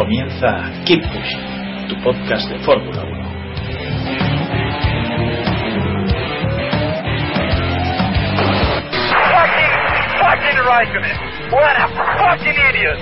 [0.00, 1.44] Comienza Keep Pushing,
[1.90, 3.20] tu podcast de Fórmula 1.
[9.28, 9.74] Fucking,
[10.16, 11.16] fucking Raikkonen.
[11.52, 12.96] What a fucking idiot.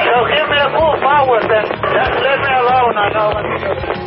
[0.00, 1.66] So give me a full power then.
[1.92, 3.56] Just let me alone, I know what to
[3.94, 3.99] do.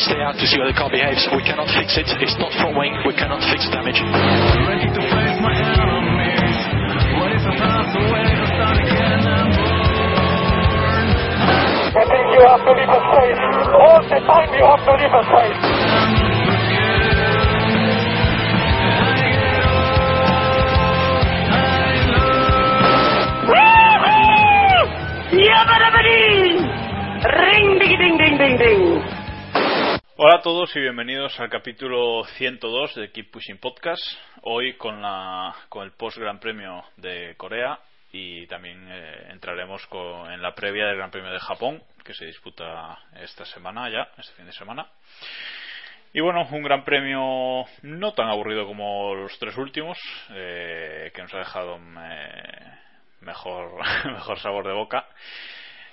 [0.00, 1.28] Stay out to see how the car behaves.
[1.36, 2.08] We cannot fix it.
[2.24, 2.96] It's not front wing.
[3.04, 4.00] We cannot fix the damage.
[4.00, 6.56] Ready to face my enemies.
[7.20, 7.44] What if
[11.92, 13.44] I think you have to leave a space.
[13.76, 15.60] All the time you have to leave a space.
[27.20, 27.99] Ring ding ding ding ding ding.
[30.22, 34.02] Hola a todos y bienvenidos al capítulo 102 de Keep Pushing Podcast.
[34.42, 37.78] Hoy con, la, con el post Gran Premio de Corea
[38.12, 42.26] y también eh, entraremos con- en la previa del Gran Premio de Japón que se
[42.26, 44.86] disputa esta semana ya, este fin de semana.
[46.12, 49.96] Y bueno, un gran premio no tan aburrido como los tres últimos,
[50.34, 52.72] eh, que nos ha dejado eh,
[53.22, 53.72] mejor,
[54.04, 55.06] mejor sabor de boca.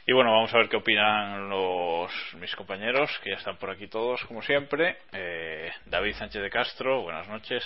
[0.09, 3.89] Y bueno, vamos a ver qué opinan los mis compañeros, que ya están por aquí
[3.89, 4.99] todos, como siempre.
[5.11, 7.61] Eh, David Sánchez de Castro, buenas noches.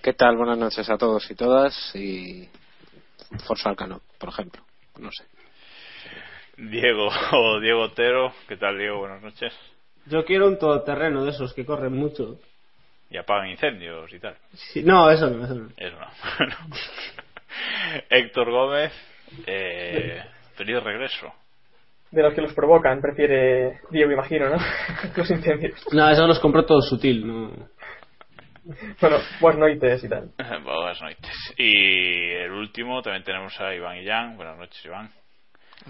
[0.00, 0.36] ¿Qué tal?
[0.36, 1.74] Buenas noches a todos y todas.
[1.96, 2.48] Y
[3.48, 4.62] Forza Alcano, por ejemplo.
[5.00, 5.24] No sé.
[6.56, 7.10] Diego,
[7.62, 9.00] Diego Otero, ¿qué tal Diego?
[9.00, 9.52] Buenas noches.
[10.06, 12.38] Yo quiero un todoterreno de esos que corren mucho.
[13.10, 14.36] Y apagan incendios y tal.
[14.52, 15.68] Sí, no, eso no, eso no.
[15.76, 16.76] Eso no.
[18.08, 18.92] Héctor Gómez,
[19.46, 20.22] eh,
[20.58, 21.32] feliz regreso.
[22.10, 24.56] de los que los provocan, prefiere Diego, imagino, ¿no?
[25.16, 25.82] los incendios.
[25.92, 27.50] No, eso los compró todo sutil, no.
[29.00, 30.30] Bueno, buenas noches y tal.
[30.62, 31.54] Buenas noches.
[31.56, 34.36] Y el último también tenemos a Iván Illán.
[34.36, 35.08] Buenas noches, Iván.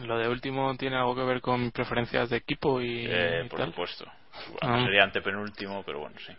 [0.04, 3.58] Lo de último tiene algo que ver con preferencias de equipo y, Eh, y por
[3.58, 3.70] tal.
[3.70, 4.04] supuesto.
[4.60, 4.84] Bueno, Ah.
[4.84, 6.32] sería antepenúltimo, pero bueno, sí.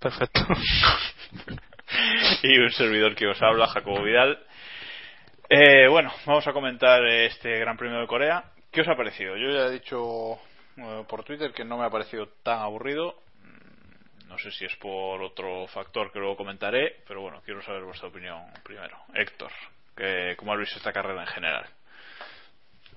[0.00, 0.40] Perfecto.
[2.42, 4.36] y un servidor que os habla, Jacobo Vidal.
[5.48, 8.44] Eh, bueno, vamos a comentar este Gran Premio de Corea.
[8.70, 9.36] ¿Qué os ha parecido?
[9.36, 10.34] Yo ya he dicho
[10.76, 13.14] eh, por Twitter que no me ha parecido tan aburrido.
[13.42, 17.84] Mm, No sé si es por otro factor que luego comentaré, pero bueno, quiero saber
[17.84, 18.96] vuestra opinión primero.
[19.14, 19.50] Héctor,
[19.96, 21.64] que, ¿cómo has visto esta carrera en general?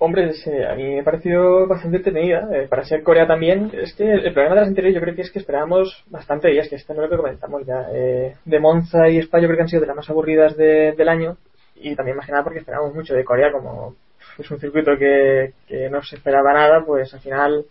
[0.02, 2.48] Hombre, sí, a mí me ha parecido bastante entretenida.
[2.52, 5.20] eh, para ser Corea también, es que el problema de las anteriores yo creo que
[5.22, 7.86] es que esperábamos bastante de ellas, que esta no es lo que comentamos ya.
[7.92, 10.92] eh, de Monza y Spa yo creo que han sido de las más aburridas de-
[10.92, 11.36] del año.
[11.80, 13.94] Y también más que nada porque esperábamos mucho de Corea, como
[14.38, 17.64] es un circuito que, que no se esperaba nada, pues al final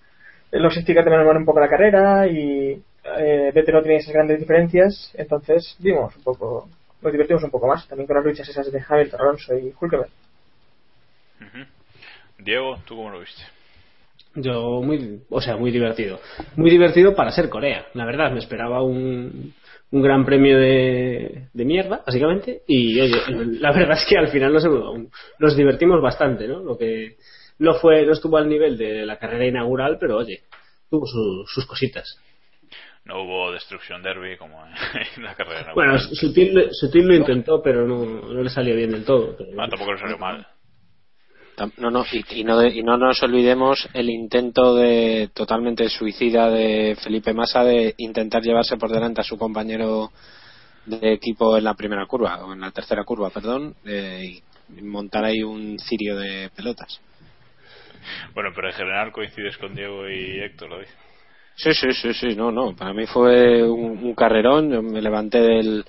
[0.51, 2.81] eh, los stickers también nos van un poco la carrera y
[3.17, 6.69] eh, Vettel no tiene esas grandes diferencias, entonces vimos un poco,
[7.01, 10.11] nos divertimos un poco más, también con las luchas esas de Hamilton, Alonso y Hulkenberg.
[12.37, 13.41] Diego, ¿tú cómo lo viste?
[14.35, 16.19] Yo muy, o sea, muy divertido.
[16.55, 18.31] Muy divertido para ser Corea, la verdad.
[18.31, 19.53] Me esperaba un,
[19.91, 22.61] un gran premio de, de mierda, básicamente.
[22.67, 23.15] Y oye,
[23.59, 24.65] la verdad es que al final nos,
[25.39, 26.59] nos divertimos bastante, ¿no?
[26.59, 27.17] Lo que
[27.59, 30.43] no fue, no estuvo al nivel de la carrera inaugural, pero oye,
[30.89, 32.19] tuvo su- sus cositas.
[33.05, 34.73] No hubo destrucción derby como en
[35.23, 35.73] la carrera.
[35.73, 36.15] Bueno, inaugural.
[36.15, 39.35] Sutil, Sutil lo intentó, pero no, no le salió bien del todo.
[39.37, 40.45] pero- Ah, tampoco le salió mal.
[41.77, 46.97] No, no, y, y no, y no nos olvidemos el intento de totalmente suicida de
[47.03, 50.11] Felipe Massa de intentar llevarse por delante a su compañero
[50.85, 54.41] de equipo en la primera curva, o en la tercera curva, perdón, eh,
[54.75, 57.01] y montar ahí un cirio de pelotas.
[58.33, 60.77] Bueno, pero en general coincides con Diego y Héctor, lo.
[61.55, 62.73] Sí, sí, sí, sí, no, no.
[62.73, 64.71] Para mí fue un, un carrerón.
[64.71, 65.83] Yo me levanté del,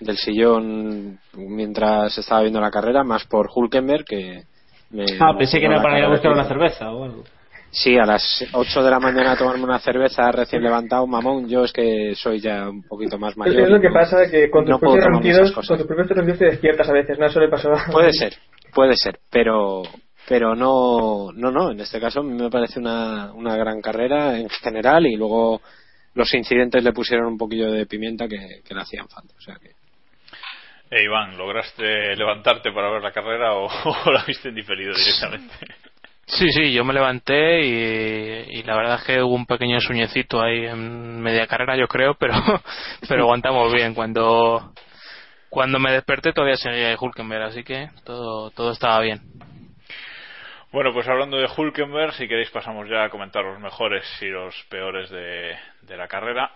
[0.00, 4.44] del sillón mientras estaba viendo la carrera, más por Hulkenberg, que
[4.90, 5.04] me.
[5.20, 7.24] Ah, pensé que era para ir a buscar una cerveza o algo.
[7.72, 11.48] Sí, a las 8 de la mañana a tomarme una cerveza recién levantado, mamón.
[11.48, 13.54] Yo es que soy ya un poquito más mayor.
[13.54, 15.68] que es lo que no- pasa que con tus no propios tomarme esas ronquidos, cosas.
[15.68, 17.86] con tus propios ronquidos te despiertas a veces, no eso le pasó a...
[17.92, 18.34] Puede ser,
[18.74, 19.82] puede ser, pero
[20.28, 25.06] pero no, no, no, en este caso me parece una, una gran carrera en general
[25.06, 25.60] y luego
[26.14, 29.32] los incidentes le pusieron un poquillo de pimienta que, que le hacían falta.
[29.36, 29.70] O sea que...
[30.90, 33.66] Eh, Iván, ¿lograste levantarte para ver la carrera o,
[34.06, 35.54] o la viste en diferido directamente?
[36.26, 40.40] Sí, sí, yo me levanté y, y, la verdad es que hubo un pequeño sueñecito
[40.40, 42.34] ahí en media carrera, yo creo, pero,
[43.08, 43.94] pero aguantamos bien.
[43.94, 44.72] Cuando,
[45.48, 49.20] cuando me desperté todavía seguía Hulkenberg, así que todo, todo estaba bien.
[50.72, 54.54] Bueno, pues hablando de Hulkenberg, si queréis pasamos ya a comentar los mejores y los
[54.68, 56.52] peores de, de la carrera.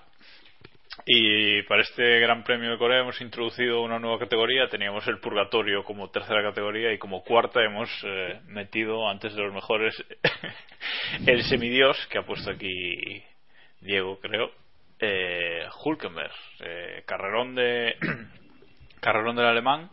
[1.07, 4.69] Y para este Gran Premio de Corea hemos introducido una nueva categoría.
[4.69, 9.53] Teníamos el Purgatorio como tercera categoría y como cuarta hemos eh, metido, antes de los
[9.53, 9.95] mejores,
[11.27, 13.23] el Semidios que ha puesto aquí
[13.81, 14.51] Diego, creo.
[14.99, 17.97] Eh, Hulkenberg, eh, carrerón de
[19.01, 19.91] carrerón del alemán,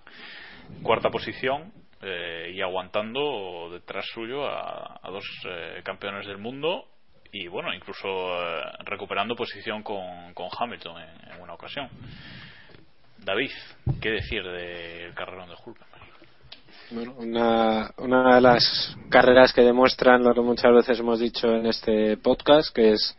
[0.83, 6.87] cuarta posición eh, y aguantando detrás suyo a, a dos eh, campeones del mundo
[7.31, 11.89] y bueno, incluso eh, recuperando posición con, con Hamilton en, una ocasión.
[13.17, 13.51] David,
[14.01, 16.01] ¿qué decir del carrerón de Hulkenberg?
[17.17, 22.17] Una, una de las carreras que demuestran lo que muchas veces hemos dicho en este
[22.17, 23.17] podcast, que es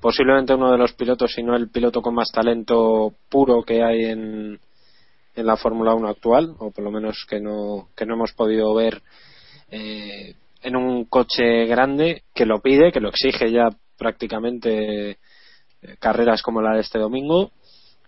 [0.00, 4.06] posiblemente uno de los pilotos, si no el piloto con más talento puro que hay
[4.06, 4.58] en,
[5.34, 8.74] en la Fórmula 1 actual, o por lo menos que no, que no hemos podido
[8.74, 9.02] ver
[9.70, 13.68] eh, en un coche grande que lo pide, que lo exige ya
[13.98, 15.16] prácticamente eh,
[15.98, 17.50] carreras como la de este domingo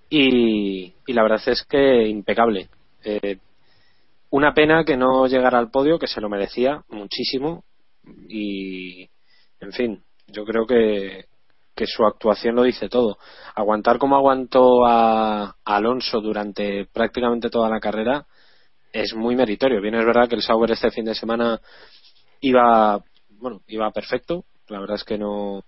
[0.09, 2.69] y, la verdad es que impecable.
[3.03, 3.39] Eh,
[4.31, 7.65] una pena que no llegara al podio, que se lo merecía muchísimo
[8.29, 9.09] y,
[9.61, 11.27] en fin, yo creo que,
[11.75, 13.19] que su actuación lo dice todo.
[13.55, 18.27] Aguantar como aguantó a, a, Alonso durante prácticamente toda la carrera
[18.93, 19.81] es muy meritorio.
[19.81, 21.61] Bien es verdad que el Sauber este fin de semana
[22.47, 24.45] iba bueno iba perfecto.
[24.69, 25.63] La verdad es que no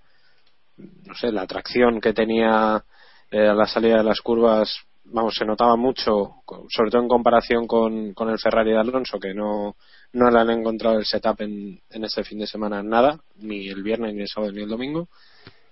[0.77, 2.85] no sé la atracción que tenía
[3.31, 7.67] eh, a la salida de las curvas vamos se notaba mucho sobre todo en comparación
[7.67, 9.77] con, con el Ferrari de Alonso que no
[10.13, 13.83] no le han encontrado el setup en, en este fin de semana nada ni el
[13.83, 15.09] viernes ni el sábado ni el domingo.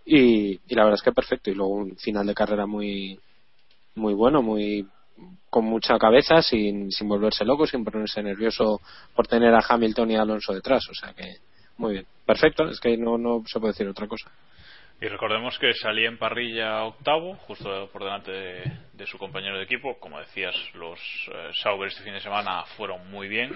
[0.06, 1.50] Y, y la verdad es que perfecto.
[1.50, 3.18] Y luego un final de carrera muy
[3.94, 4.86] muy bueno muy
[5.50, 8.80] con mucha cabeza, sin, sin volverse loco, sin ponerse nervioso
[9.14, 10.88] por tener a Hamilton y Alonso detrás.
[10.88, 11.36] O sea que,
[11.78, 12.06] muy bien.
[12.26, 14.30] Perfecto, es que no, no se puede decir otra cosa.
[15.00, 19.64] Y recordemos que salía en parrilla octavo, justo por delante de, de su compañero de
[19.64, 19.98] equipo.
[19.98, 20.98] Como decías, los
[21.32, 23.54] eh, Sauber este fin de semana fueron muy bien.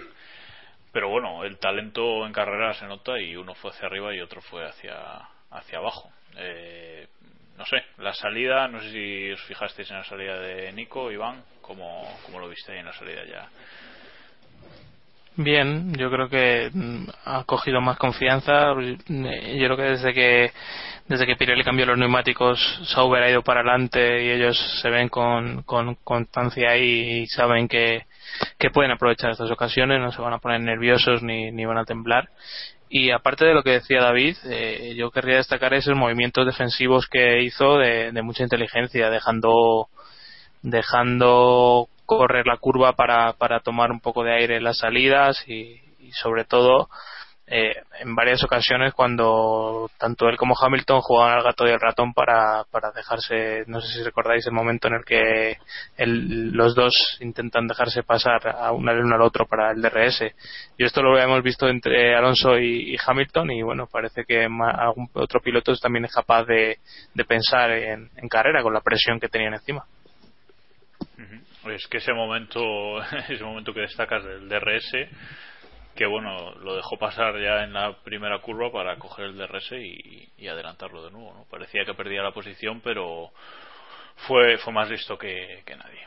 [0.92, 4.40] Pero bueno, el talento en carrera se nota y uno fue hacia arriba y otro
[4.40, 4.94] fue hacia,
[5.50, 6.10] hacia abajo.
[6.36, 7.06] Eh,
[7.58, 11.42] no sé, la salida, no sé si os fijasteis en la salida de Nico, Iván,
[11.60, 13.48] ¿cómo, cómo lo viste ahí en la salida ya?
[15.34, 16.70] Bien, yo creo que
[17.24, 18.74] ha cogido más confianza.
[18.74, 20.52] Yo creo que desde que
[21.06, 22.60] desde que Pirelli cambió los neumáticos,
[22.92, 27.66] Sauber ha ido para adelante y ellos se ven con, con constancia ahí y saben
[27.66, 28.04] que,
[28.58, 31.84] que pueden aprovechar estas ocasiones, no se van a poner nerviosos ni, ni van a
[31.84, 32.28] temblar.
[32.90, 37.42] Y aparte de lo que decía David, eh, yo querría destacar esos movimientos defensivos que
[37.42, 39.88] hizo de, de, mucha inteligencia, dejando,
[40.62, 45.82] dejando correr la curva para, para tomar un poco de aire en las salidas y,
[45.98, 46.88] y sobre todo
[47.50, 52.12] eh, en varias ocasiones cuando tanto él como Hamilton jugaban al gato y al ratón
[52.12, 55.56] para, para dejarse, no sé si recordáis el momento en el que
[55.96, 60.24] los dos intentan dejarse pasar a una al uno al otro para el DRS.
[60.76, 65.40] Y esto lo hemos visto entre Alonso y, Hamilton y bueno, parece que algún otro
[65.40, 66.78] piloto también es capaz de,
[67.14, 69.84] de pensar en, en, carrera con la presión que tenían encima.
[71.66, 74.92] Es que ese momento, ese momento que destacas del DRS,
[75.98, 80.28] que bueno, lo dejó pasar ya en la primera curva para coger el DRS y,
[80.38, 81.34] y adelantarlo de nuevo.
[81.34, 81.44] ¿no?
[81.50, 83.32] Parecía que perdía la posición, pero
[84.28, 86.06] fue, fue más listo que, que nadie.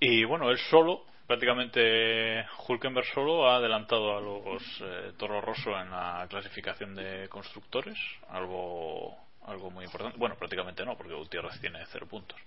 [0.00, 5.90] Y bueno, él solo, prácticamente Hulkenberg solo ha adelantado a los eh, Toro Rosso en
[5.90, 7.98] la clasificación de constructores,
[8.30, 10.16] algo algo muy importante.
[10.18, 12.40] Bueno, prácticamente no, porque Gutiérrez tiene cero puntos.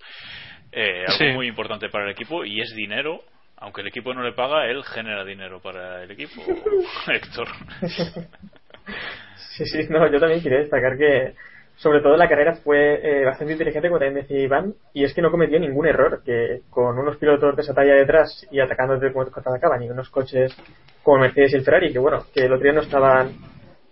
[0.71, 1.25] Eh, algo sí.
[1.27, 3.23] muy importante para el equipo y es dinero
[3.59, 6.41] aunque el equipo no le paga, él genera dinero para el equipo,
[7.07, 7.47] Héctor.
[9.55, 11.33] Sí, sí, no, yo también quería destacar que
[11.77, 15.21] sobre todo la carrera fue eh, bastante inteligente, como también decía Iván, y es que
[15.21, 19.13] no cometió ningún error, que con unos pilotos de esa talla detrás y atacando desde
[19.13, 20.53] como atacaban, y unos coches
[21.03, 23.31] como Mercedes y el Ferrari, que bueno, que el otro día no estaban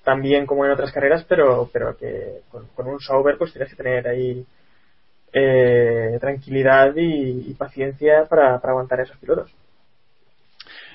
[0.04, 3.70] tan bien como en otras carreras, pero, pero que con, con un Sauber pues tienes
[3.70, 4.46] que tener ahí
[5.34, 9.51] eh, tranquilidad y, paciencia para, para, aguantar esos pilotos.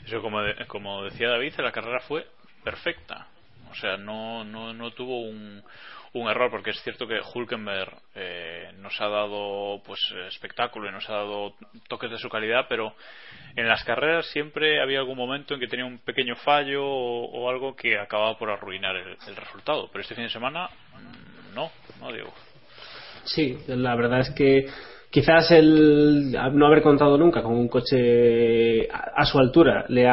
[0.04, 2.26] Eso, como, de, como decía David, la carrera fue
[2.64, 3.26] perfecta.
[3.70, 5.62] O sea, no, no, no tuvo un,
[6.14, 9.98] un error porque es cierto que Hulkenberg eh, nos ha dado pues
[10.28, 11.54] espectáculo y nos ha dado
[11.88, 12.94] toques de su calidad pero
[13.56, 17.74] en las carreras siempre había algún momento en que tenía un pequeño fallo o, algo
[17.74, 20.68] que acababa por arruinar el, el, resultado pero este fin de semana
[21.54, 22.32] no no digo
[23.24, 24.66] sí la verdad es que
[25.12, 30.04] quizás el no haber contado nunca con un coche a, su altura le,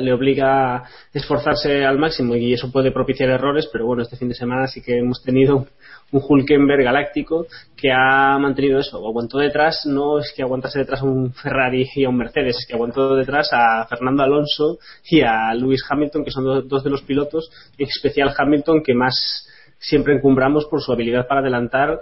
[0.00, 4.28] le obliga a esforzarse al máximo y eso puede propiciar errores, pero bueno, este fin
[4.28, 5.66] de semana sí que hemos tenido
[6.10, 7.46] un Hulkenberg galáctico
[7.76, 12.04] que ha mantenido eso, aguantó detrás, no es que aguantase detrás a un Ferrari y
[12.04, 14.78] a un Mercedes, es que aguantó detrás a Fernando Alonso
[15.10, 19.46] y a Lewis Hamilton, que son dos de los pilotos, en especial Hamilton, que más
[19.78, 22.00] siempre encumbramos por su habilidad para adelantar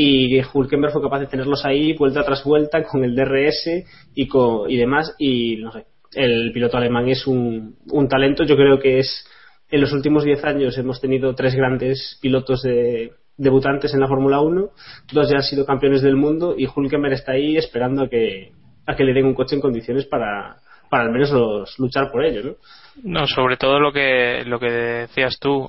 [0.00, 3.68] y Hulkenberg fue capaz de tenerlos ahí vuelta tras vuelta con el DRS
[4.14, 8.54] y, con, y demás y no sé el piloto alemán es un, un talento yo
[8.54, 9.26] creo que es
[9.68, 14.40] en los últimos 10 años hemos tenido tres grandes pilotos de, debutantes en la Fórmula
[14.40, 14.70] 1
[15.12, 18.52] dos ya han sido campeones del mundo y Hulkenberg está ahí esperando a que,
[18.86, 22.24] a que le den un coche en condiciones para, para al menos los, luchar por
[22.24, 22.54] ello ¿no?
[23.02, 25.68] no sobre todo lo que lo que decías tú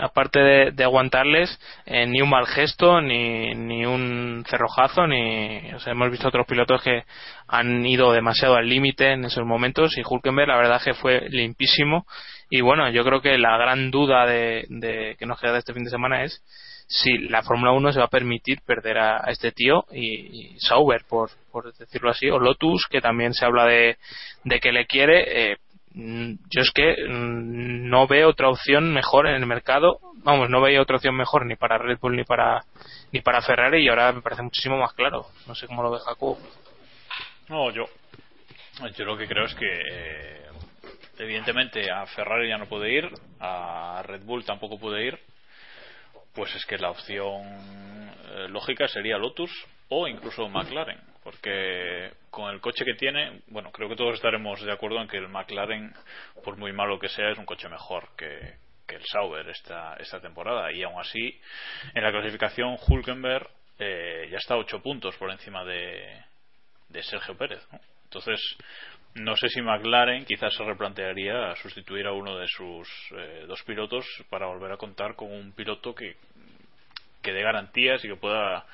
[0.00, 0.40] aparte
[0.72, 5.72] de, aguantarles, eh, ni un mal gesto, ni, ni un cerrojazo, ni.
[5.74, 7.04] O sea, hemos visto otros pilotos que
[7.48, 12.06] han ido demasiado al límite en esos momentos y Hulkenberg, la verdad, que fue limpísimo.
[12.50, 15.84] Y bueno, yo creo que la gran duda de, que nos queda de este fin
[15.84, 16.42] de semana es
[16.86, 21.30] si la Fórmula 1 se va a permitir perder a, este tío y, Sauber, por,
[21.50, 23.96] por decirlo así, o Lotus, que también se habla de,
[24.44, 25.52] de que le quiere.
[25.52, 25.56] Eh,
[25.94, 29.98] yo es que mm, no veo otra opción mejor en el mercado.
[30.24, 32.64] Vamos no veo otra opción mejor ni para Red Bull ni para
[33.12, 35.26] ni para Ferrari y ahora me parece muchísimo más claro.
[35.46, 36.38] No sé cómo lo ve Jacob
[37.48, 37.84] no yo
[38.96, 40.46] yo lo que creo es que eh,
[41.18, 45.18] evidentemente a Ferrari ya no puede ir a Red Bull tampoco puede ir.
[46.34, 49.50] Pues es que la opción eh, lógica sería Lotus
[49.88, 54.72] o incluso McLaren porque con el coche que tiene, bueno, creo que todos estaremos de
[54.72, 55.94] acuerdo en que el McLaren,
[56.44, 60.70] por muy malo que sea, es un coche mejor que, el Sauber esta, esta temporada.
[60.70, 61.40] Y aún así,
[61.94, 63.48] en la clasificación, Hulkenberg
[63.78, 66.22] eh, ya está a 8 puntos por encima de,
[66.90, 67.66] de Sergio Pérez.
[68.04, 68.38] Entonces,
[69.14, 74.06] no sé si McLaren quizás se replantearía sustituir a uno de sus eh, dos pilotos
[74.28, 76.16] para volver a contar con un piloto que,
[77.22, 78.66] que dé garantías y que pueda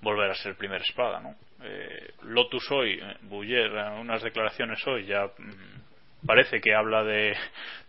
[0.00, 1.34] volver a ser primer espada, ¿no?
[1.62, 7.34] Eh, Lotus hoy, eh, Buller, unas declaraciones hoy ya mm, parece que habla de,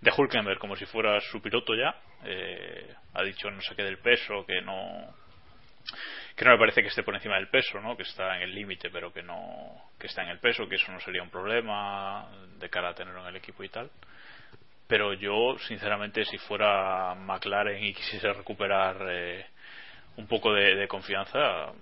[0.02, 1.96] de Hulkenberg como si fuera su piloto ya.
[2.24, 5.16] Eh, ha dicho no sé qué del peso, que no
[6.36, 7.98] que no me parece que esté por encima del peso, ¿no?
[7.98, 10.92] que está en el límite, pero que no que está en el peso, que eso
[10.92, 13.90] no sería un problema de cara a tenerlo en el equipo y tal.
[14.88, 18.98] Pero yo, sinceramente, si fuera McLaren y quisiese recuperar
[20.16, 21.74] un poco de confianza,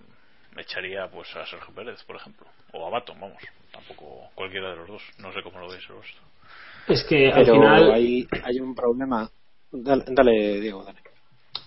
[0.62, 4.88] echaría pues a Sergio Pérez, por ejemplo, o a Baton, vamos, tampoco cualquiera de los
[4.88, 6.22] dos, no sé cómo lo veis vosotros.
[6.88, 9.30] Es que al final hay, hay un problema.
[9.72, 11.00] Dale, Diego, dale.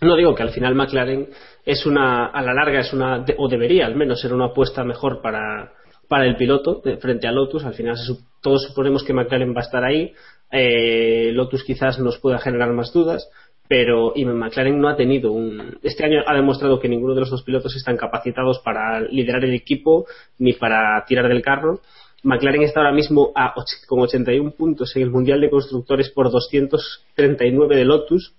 [0.01, 1.29] No digo que al final McLaren
[1.65, 5.21] es una, a la larga es una, o debería al menos ser una apuesta mejor
[5.21, 5.73] para,
[6.07, 7.65] para el piloto frente a Lotus.
[7.65, 7.97] Al final
[8.41, 10.13] todos suponemos que McLaren va a estar ahí.
[10.53, 13.29] Eh, Lotus quizás nos pueda generar más dudas,
[13.69, 17.31] pero y McLaren no ha tenido un este año ha demostrado que ninguno de los
[17.31, 20.07] dos pilotos están capacitados para liderar el equipo
[20.39, 21.81] ni para tirar del carro.
[22.25, 23.55] McLaren está ahora mismo a,
[23.87, 28.35] con 81 puntos en el mundial de constructores por 239 de Lotus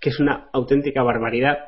[0.00, 1.58] que es una auténtica barbaridad.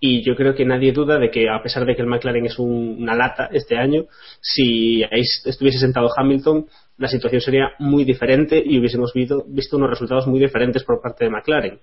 [0.00, 2.58] Y yo creo que nadie duda de que a pesar de que el McLaren es
[2.58, 4.06] una lata este año
[4.40, 5.04] si
[5.44, 10.82] estuviese sentado Hamilton la situación sería muy diferente y hubiésemos visto unos resultados muy diferentes
[10.82, 11.78] por parte de McLaren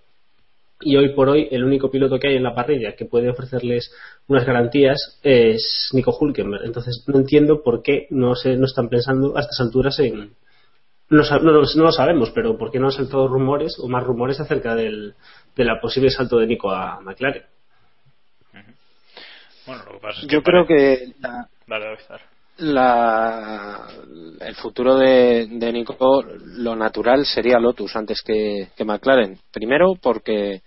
[0.82, 3.94] y hoy por hoy el único piloto que hay en la parrilla que puede ofrecerles
[4.28, 6.66] unas garantías es Nico Hulkenberg.
[6.66, 10.32] Entonces no entiendo por qué no se no están pensando a estas alturas en
[11.10, 14.76] no, no, lo sabemos, pero ¿por qué no han saltado rumores o más rumores acerca
[14.76, 15.16] del
[15.56, 17.44] de la posible salto de Nico a McLaren?
[19.66, 21.50] Bueno, lo que pasa es que Yo creo que la,
[22.60, 26.24] el futuro de, de, Nico,
[26.58, 29.38] lo natural sería Lotus antes que, que, McLaren.
[29.51, 30.62] Primero porque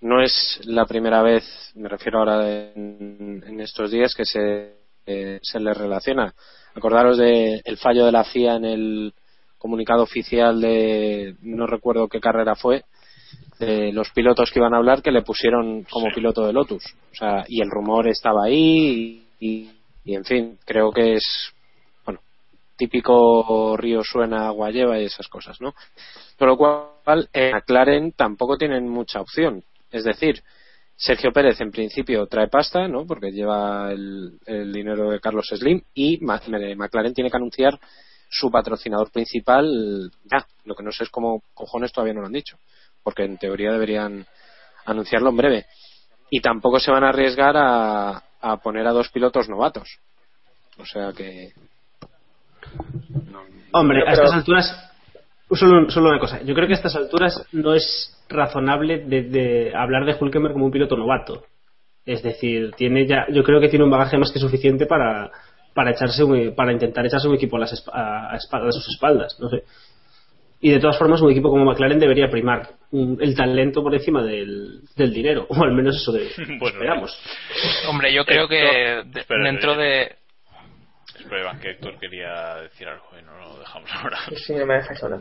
[0.00, 4.76] no es la primera vez, me refiero ahora en, estos días, que se,
[5.06, 6.34] eh, se le relaciona.
[6.74, 9.14] Acordaros del el fallo de la FIA en el
[9.58, 12.84] comunicado oficial de, no recuerdo qué carrera fue,
[13.58, 16.84] de los pilotos que iban a hablar que le pusieron como piloto de Lotus.
[17.12, 19.70] O sea, y el rumor estaba ahí y y
[20.14, 21.52] en fin, creo que es,
[22.04, 22.20] bueno,
[22.76, 25.74] típico río suena, agua lleva y esas cosas, ¿no?
[26.38, 29.64] Por lo cual, en McLaren tampoco tienen mucha opción.
[29.90, 30.42] Es decir,
[30.96, 33.06] Sergio Pérez en principio trae pasta, ¿no?
[33.06, 37.78] Porque lleva el, el dinero de Carlos Slim y McLaren tiene que anunciar
[38.30, 40.46] su patrocinador principal ya.
[40.64, 42.58] Lo que no sé es cómo cojones todavía no lo han dicho.
[43.02, 44.26] Porque en teoría deberían
[44.84, 45.66] anunciarlo en breve.
[46.30, 48.22] Y tampoco se van a arriesgar a,
[48.52, 49.98] a poner a dos pilotos novatos.
[50.78, 51.52] O sea que.
[53.72, 54.82] Hombre, a estas alturas.
[55.50, 56.42] Solo, solo una cosa.
[56.42, 60.66] Yo creo que a estas alturas no es razonable de, de hablar de Hulkenberg como
[60.66, 61.44] un piloto novato.
[62.04, 65.30] Es decir, tiene ya, yo creo que tiene un bagaje más que suficiente para,
[65.74, 66.24] para echarse
[66.56, 68.38] para intentar echarse un equipo a, las a, a,
[68.72, 69.36] sus espaldas.
[69.40, 69.64] No sé.
[70.60, 74.80] Y de todas formas, un equipo como McLaren debería primar el talento por encima del,
[74.96, 76.26] del dinero, o al menos eso de,
[76.60, 77.18] esperamos.
[77.88, 79.02] Hombre, yo creo que
[79.42, 80.16] dentro de.
[81.18, 84.18] Espera, que Héctor quería decir algo y no lo dejamos ahora.
[84.36, 85.20] Sí, no me dejáis hablar.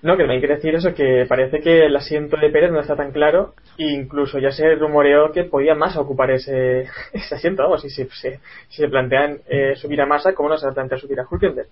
[0.00, 2.94] No, que me quiere decir eso, que parece que el asiento de Pérez no está
[2.94, 6.82] tan claro e incluso ya se rumoreó que podía Massa ocupar ese,
[7.12, 8.30] ese asiento, vamos, si, si, si,
[8.68, 11.68] se plantean eh, subir a Massa, ¿cómo no se va a plantear subir a Hulkenberg?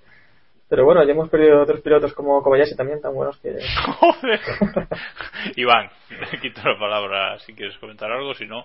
[0.68, 3.56] Pero bueno, ya hemos perdido otros pilotos como Kobayashi también, tan buenos que...
[3.98, 4.40] Joder.
[5.56, 5.90] Iván,
[6.30, 8.64] te quito la palabra si quieres comentar algo, si no...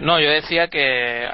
[0.00, 1.24] No, yo decía que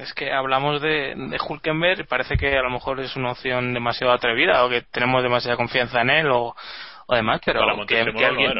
[0.00, 3.74] es que hablamos de, de Hulkenberg y parece que a lo mejor es una opción
[3.74, 6.54] demasiado atrevida o que tenemos demasiada confianza en él o
[7.06, 8.52] o demás, pero que, alguien...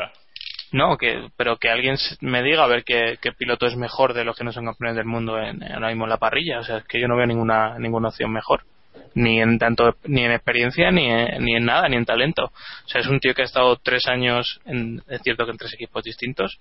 [0.73, 4.37] No, que, pero que alguien me diga a ver qué, piloto es mejor de los
[4.37, 6.61] que no son campeones del mundo en, ahora mismo en la parrilla.
[6.61, 8.63] O sea, es que yo no veo ninguna, ninguna opción mejor.
[9.15, 12.45] Ni en tanto, ni en experiencia, ni en, ni en nada, ni en talento.
[12.45, 15.59] O sea, es un tío que ha estado tres años, en, es cierto que en
[15.59, 16.61] tres equipos distintos,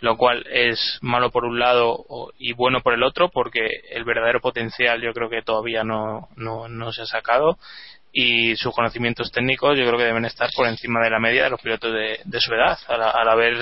[0.00, 2.04] lo cual es malo por un lado
[2.38, 6.68] y bueno por el otro, porque el verdadero potencial yo creo que todavía no, no,
[6.68, 7.58] no se ha sacado
[8.12, 11.50] y sus conocimientos técnicos yo creo que deben estar por encima de la media de
[11.50, 13.54] los pilotos de, su edad al, haber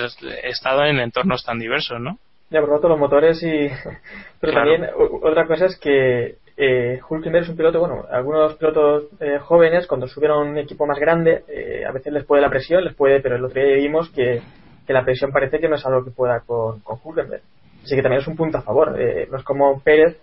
[0.43, 2.17] estado en entornos tan diversos, ¿no?
[2.49, 3.69] Ya, por lo tanto, los motores y...
[4.41, 4.89] Pero también
[5.23, 10.07] otra cosa es que eh, Hulkenberg es un piloto, bueno, algunos pilotos eh, jóvenes cuando
[10.07, 13.19] suben a un equipo más grande eh, a veces les puede la presión, les puede,
[13.19, 14.43] pero el otro día vimos que,
[14.87, 17.41] la presión parece que no es algo que pueda con, con Hulkenberg.
[17.83, 18.99] Así que también es un punto a favor.
[18.99, 20.19] Eh, no es como Pérez,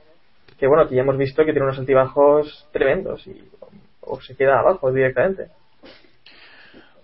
[0.59, 3.51] que bueno, que ya hemos visto que tiene unos altibajos tremendos y
[4.03, 5.49] o se queda abajo directamente.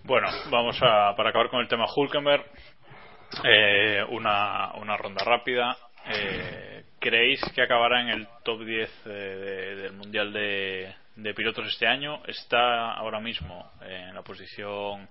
[0.05, 2.45] Bueno, vamos a, para acabar con el tema Hulkenberg,
[3.43, 5.77] eh, una, una ronda rápida.
[6.07, 6.74] Eh,
[7.05, 12.25] ¿Creéis que acabará en el top 10 del Mundial de, Pilotos este año?
[12.25, 15.07] Está ahora mismo en la posición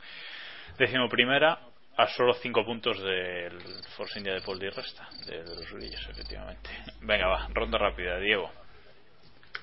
[0.76, 1.60] decimoprimera
[1.96, 3.60] a solo 5 puntos del
[3.96, 6.72] Force India de Paul Di Resta, de los brillos, efectivamente.
[7.02, 8.18] Venga, va, ronda rápida.
[8.18, 8.52] Diego.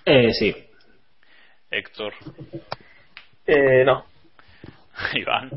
[0.05, 0.55] Eh, sí,
[1.69, 2.15] Héctor.
[3.45, 4.07] Eh, no.
[5.15, 5.51] Iván.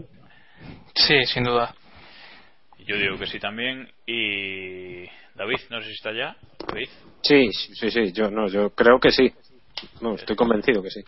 [0.95, 1.75] Sí, sin duda.
[2.79, 3.91] Yo digo que sí también.
[4.07, 6.35] Y David, no sé si está ya.
[6.67, 6.89] David.
[7.21, 8.11] Sí, sí, sí.
[8.13, 9.33] Yo no, yo creo que sí.
[10.01, 11.01] No, estoy convencido que sí.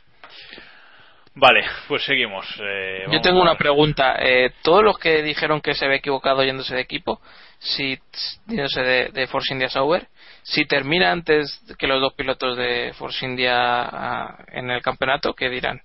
[1.35, 2.45] Vale, pues seguimos.
[2.61, 4.15] Eh, yo tengo una pregunta.
[4.19, 7.19] Eh, Todos los que dijeron que se había equivocado yéndose de equipo,
[7.59, 7.99] si
[8.47, 10.07] yéndose de, de Force India Sauber,
[10.43, 15.81] si termina antes que los dos pilotos de Force India en el campeonato, ¿qué dirán?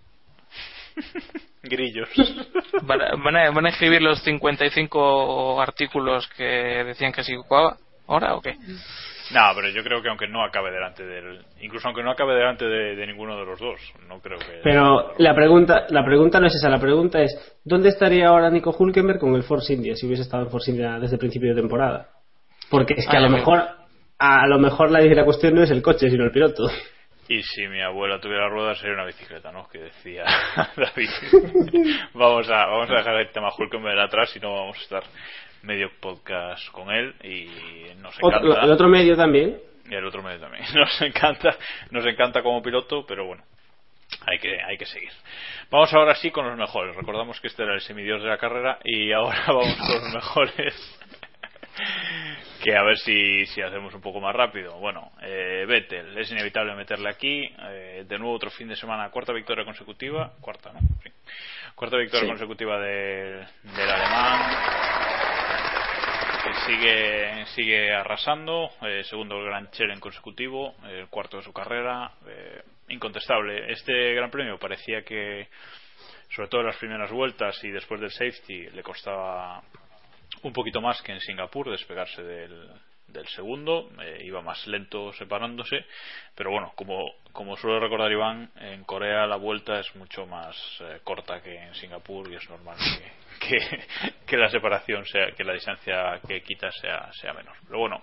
[1.63, 2.09] Grillos.
[2.83, 7.77] ¿Van a, van a, escribir los 55 artículos que decían que se equivocaba
[8.13, 8.57] ahora o qué?
[9.33, 11.45] No, pero yo creo que aunque no acabe delante del.
[11.61, 14.61] Incluso aunque no acabe delante de, ninguno de los dos, no creo que.
[14.63, 18.75] Pero la pregunta, la pregunta no es esa, la pregunta es: ¿dónde estaría ahora Nico
[18.77, 21.61] Hulkenberg con el Force India si hubiese estado en Force India desde el principio de
[21.61, 22.09] temporada?
[22.69, 23.63] Porque es que a, lo mejor.
[24.19, 26.69] A lo mejor la, la cuestión no es el coche, sino el piloto.
[27.29, 29.69] Y si mi abuela tuviera ruedas sería una bicicleta, ¿no?
[29.69, 30.25] Que decía
[30.77, 31.09] David.
[32.15, 35.03] vamos a vamos a dejar el tema Hulkenberg atrás y no vamos a estar
[35.63, 38.65] medio podcast con él y nos encanta.
[38.65, 39.59] ¿El otro medio también?
[39.89, 40.65] Y el otro medio también.
[40.75, 41.57] Nos encanta,
[41.91, 43.43] nos encanta como piloto, pero bueno,
[44.25, 45.11] hay que, hay que seguir.
[45.69, 46.95] Vamos ahora sí con los mejores.
[46.95, 51.01] Recordamos que este era el semidios de la carrera y ahora vamos con los mejores.
[52.63, 54.79] que a ver si, si hacemos un poco más rápido.
[54.79, 57.53] Bueno, eh, Vettel, es inevitable meterle aquí.
[57.71, 60.33] Eh, de nuevo otro fin de semana, cuarta victoria consecutiva.
[60.41, 60.81] Cuarta, ¿no?
[61.75, 63.47] Cuarta victoria consecutiva del
[63.77, 65.00] alemán
[66.67, 68.71] sigue sigue arrasando.
[68.83, 72.13] Eh, segundo Gran Challenge consecutivo el cuarto de su carrera.
[72.27, 73.73] Eh, incontestable.
[73.73, 75.49] Este Gran Premio parecía que
[76.31, 79.63] sobre todo en las primeras vueltas y después del safety le costaba
[80.43, 82.71] un poquito más que en Singapur despegarse del,
[83.13, 85.85] del segundo, eh, iba más lento separándose,
[86.35, 91.01] pero bueno, como, como suele recordar Iván, en Corea la vuelta es mucho más eh,
[91.05, 92.77] corta que en Singapur y es normal
[93.41, 93.59] que,
[94.27, 97.57] que, la separación sea, que la distancia que quita sea, sea menor.
[97.67, 98.01] Pero bueno,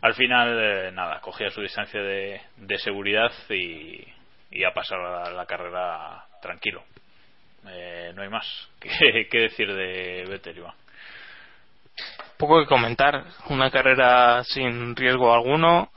[0.00, 4.04] al final, eh, nada, cogía su distancia de, de seguridad y,
[4.50, 6.84] y a pasar la, carrera tranquilo.
[7.66, 8.46] Eh, no hay más
[8.80, 10.83] que, que decir de Vettel, Iván
[12.46, 13.24] poco que comentar.
[13.48, 15.90] Una carrera sin riesgo alguno,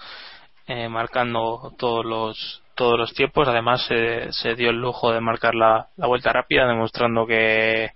[0.67, 3.47] eh, marcando todos los todos los tiempos.
[3.47, 7.91] Además, se, se dio el lujo de marcar la, la, vuelta rápida, demostrando que,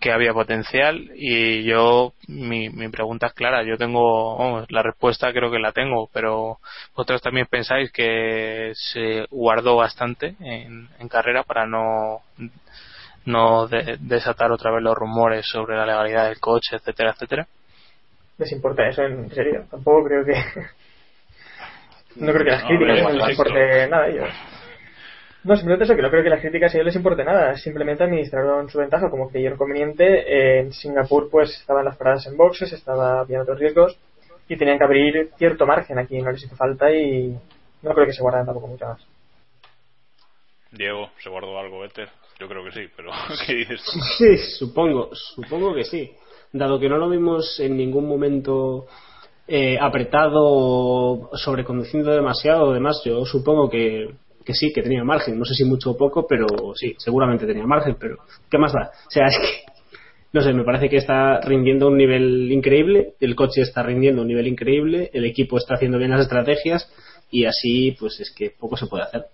[0.00, 1.10] que había potencial.
[1.14, 3.62] Y yo, mi, mi pregunta es clara.
[3.64, 6.58] Yo tengo, la respuesta creo que la tengo, pero
[6.96, 12.22] vosotros también pensáis que se guardó bastante en, en carrera para no
[13.26, 17.46] no de, desatar otra vez los rumores sobre la legalidad del coche, etcétera, etcétera
[18.38, 19.66] les importa eso en serio.
[19.70, 20.32] Tampoco creo que.
[22.16, 24.28] no creo que las críticas no, les importe nada a ellos.
[25.44, 27.56] No, simplemente eso, que no creo que las críticas a ellos les importe nada.
[27.56, 30.60] Simplemente administraron su ventaja como creyeron conveniente.
[30.60, 33.98] En Singapur, pues estaban las paradas en boxes, estaba bien otros riesgos
[34.48, 36.20] y tenían que abrir cierto margen aquí.
[36.22, 37.36] No les hizo falta y
[37.82, 39.04] no creo que se guardaran tampoco mucho más.
[40.70, 42.08] Diego, ¿se guardó algo, Éter?
[42.38, 43.10] Yo creo que sí, pero
[43.46, 43.98] ¿qué dices tú?
[44.18, 46.14] Sí, supongo, supongo que sí
[46.52, 48.86] dado que no lo vimos en ningún momento
[49.46, 54.10] eh, apretado o sobreconduciendo demasiado, además, yo supongo que,
[54.48, 57.96] sí, que tenía margen, no sé si mucho o poco, pero sí, seguramente tenía margen,
[57.98, 58.16] pero
[58.50, 58.90] ¿qué más da?
[59.06, 59.72] O sea, es que,
[60.32, 64.28] no sé, me parece que está rindiendo un nivel increíble, el coche está rindiendo un
[64.28, 66.92] nivel increíble, el equipo está haciendo bien las estrategias
[67.30, 69.24] y así, pues es que poco se puede hacer.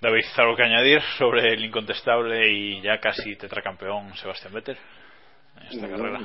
[0.00, 4.76] David, ¿algo que añadir sobre el incontestable y ya casi tetracampeón Sebastián Vettel?
[5.70, 6.20] Esta carrera?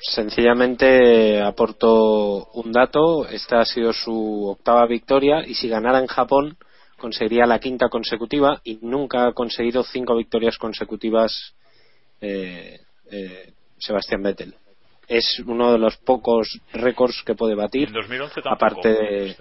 [0.00, 3.26] sencillamente aporto un dato.
[3.28, 6.56] Esta ha sido su octava victoria y si ganara en Japón
[6.98, 11.54] conseguiría la quinta consecutiva y nunca ha conseguido cinco victorias consecutivas
[12.20, 14.54] eh, eh, Sebastián Vettel.
[15.06, 17.88] Es uno de los pocos récords que puede batir.
[17.88, 19.36] En 2011 aparte de...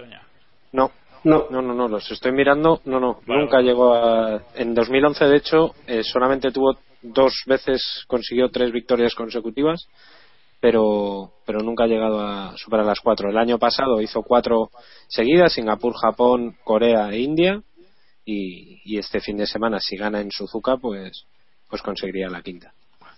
[0.73, 0.91] No,
[1.23, 2.81] no, no, no, no, los estoy mirando.
[2.85, 4.43] No, no, nunca llegó a.
[4.53, 6.77] En 2011, de hecho, eh, solamente tuvo
[7.13, 9.87] dos veces consiguió tres victorias consecutivas,
[10.59, 13.29] pero, pero nunca ha llegado a superar las cuatro.
[13.29, 14.69] El año pasado hizo cuatro
[15.07, 17.61] seguidas, Singapur, Japón, Corea e India,
[18.25, 21.25] y, y este fin de semana, si gana en Suzuka, pues,
[21.69, 22.73] pues conseguiría la quinta.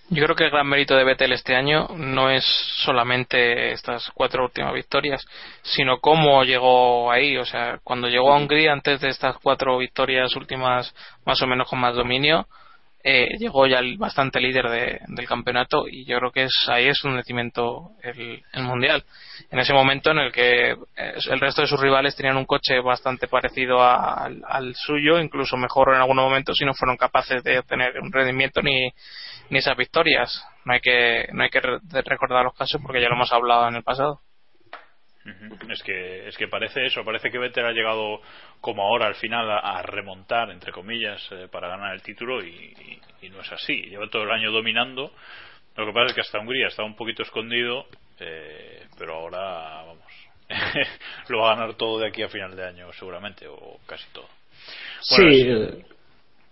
[0.10, 2.45] Yo creo que el gran mérito de Vettel este año no es
[2.86, 5.26] solamente estas cuatro últimas victorias,
[5.63, 7.36] sino cómo llegó ahí.
[7.36, 10.95] O sea, cuando llegó a Hungría, antes de estas cuatro victorias últimas,
[11.26, 12.47] más o menos con más dominio,
[13.10, 17.06] eh, llegó ya bastante líder de, del campeonato y yo creo que es ahí es
[17.06, 19.02] un nacimiento el, el, mundial.
[19.50, 22.82] En ese momento en el que eh, el resto de sus rivales tenían un coche
[22.82, 27.98] bastante parecido al, suyo incluso mejor en algunos momentos y no fueron capaces de obtener
[28.02, 28.89] un rendimiento ni,
[29.52, 30.43] ni esas victorias.
[30.65, 33.76] No hay que no hay que recordar los casos porque ya lo hemos hablado en
[33.76, 34.20] el pasado
[35.70, 38.22] es que, es que parece eso, parece que Vettel ha llegado
[38.62, 42.50] como ahora al final a, a remontar, entre comillas, eh, para ganar el título y,
[42.50, 43.82] y, y, no es así.
[43.84, 45.12] Lleva todo el año dominando.
[45.76, 47.86] Lo que pasa es que hasta Hungría está un poquito escondido,
[48.20, 50.06] eh, pero ahora, vamos,
[51.30, 54.28] lo va a ganar todo de aquí a final de año seguramente, o casi todo.
[55.18, 55.50] Bueno, sí.
[55.50, 55.98] Es,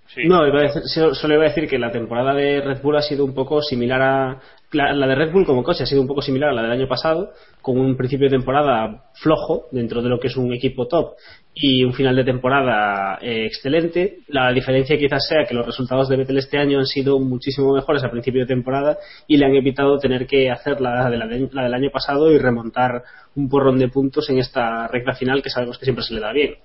[0.07, 0.21] Sí.
[0.27, 3.01] No, iba a decir, solo iba a decir que la temporada de Red Bull ha
[3.01, 4.39] sido un poco similar a.
[4.75, 6.71] La, la, de Red Bull como coche ha sido un poco similar a la del
[6.71, 10.87] año pasado, con un principio de temporada flojo dentro de lo que es un equipo
[10.87, 11.13] top
[11.53, 14.19] y un final de temporada eh, excelente.
[14.27, 18.03] La diferencia quizás sea que los resultados de Vettel este año han sido muchísimo mejores
[18.03, 21.49] a principio de temporada y le han evitado tener que hacer la, de la, de,
[21.51, 23.03] la del año pasado y remontar
[23.35, 26.33] un porrón de puntos en esta recta final que sabemos que siempre se le da
[26.33, 26.55] bien.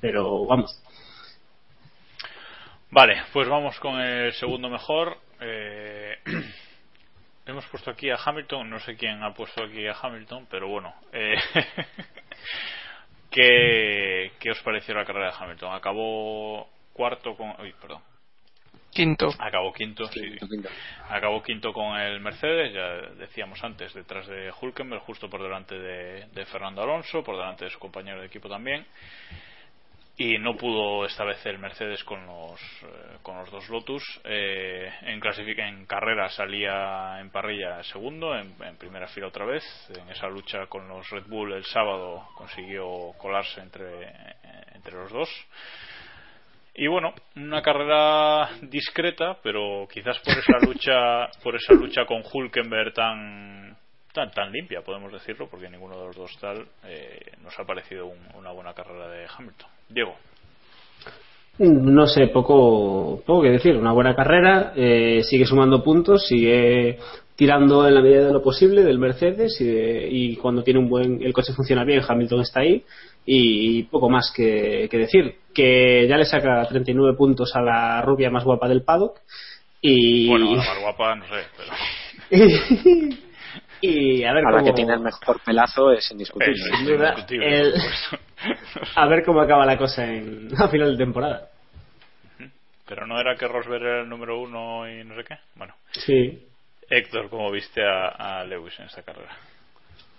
[0.00, 0.80] Pero vamos,
[2.92, 5.16] Vale, pues vamos con el segundo mejor.
[5.40, 5.99] Eh,
[7.46, 10.94] hemos puesto aquí a Hamilton, no sé quién ha puesto aquí a Hamilton, pero bueno.
[11.12, 11.34] Eh,
[13.30, 15.74] ¿qué, ¿Qué os pareció la carrera de Hamilton?
[15.74, 17.60] Acabó cuarto con.
[17.60, 18.02] Uy, perdón.
[18.92, 19.28] Quinto.
[19.38, 20.48] Acabó quinto, quinto, sí.
[20.48, 20.68] Quinto.
[21.08, 26.26] Acabó quinto con el Mercedes, ya decíamos antes, detrás de Hulkenberg, justo por delante de,
[26.26, 28.84] de Fernando Alonso, por delante de su compañero de equipo también
[30.20, 34.20] y no pudo esta vez el Mercedes con los eh, con los dos Lotus.
[34.24, 35.18] Eh, en
[35.58, 39.64] en carrera salía en parrilla segundo en, en, primera fila otra vez.
[39.98, 44.12] En esa lucha con los Red Bull el sábado consiguió colarse entre
[44.74, 45.30] entre los dos.
[46.74, 52.92] Y bueno una carrera discreta pero quizás por esa lucha por esa lucha con Hulkenberg
[52.92, 53.74] tan
[54.12, 58.06] tan, tan limpia, podemos decirlo, porque ninguno de los dos tal eh, nos ha parecido
[58.06, 59.68] un- una buena carrera de Hamilton.
[59.88, 60.14] Diego.
[61.58, 63.76] No sé, poco, poco que decir.
[63.76, 66.98] Una buena carrera, eh, sigue sumando puntos, sigue
[67.36, 70.88] tirando en la medida de lo posible del Mercedes y, de- y cuando tiene un
[70.88, 72.82] buen, el coche funciona bien, Hamilton está ahí
[73.26, 75.34] y, poco más que, que decir.
[75.54, 79.20] Que ya le saca 39 puntos a la rubia más guapa del paddock
[79.82, 81.72] y, Bueno, la más guapa, no sé, pero.
[83.80, 86.54] y a ver Ahora cómo, que tiene el mejor pelazo es indiscutible.
[86.54, 87.74] Es sin duda, indiscutible, el-
[88.96, 91.48] a ver cómo acaba la cosa en, a final de temporada.
[92.86, 95.36] Pero no era que Rosberg era el número uno y no sé qué.
[95.54, 96.46] Bueno, Sí.
[96.88, 99.30] Héctor, ¿cómo viste a, a Lewis en esta carrera?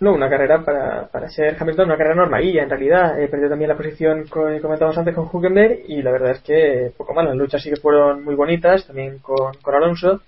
[0.00, 3.20] No, una carrera para, para ser Hamilton, una carrera normalilla en realidad.
[3.20, 6.90] Eh, perdió también la posición que comentábamos antes con Hülkenberg y la verdad es que
[6.96, 7.26] poco mal.
[7.26, 10.22] Las luchas sí que fueron muy bonitas, también con, con Alonso,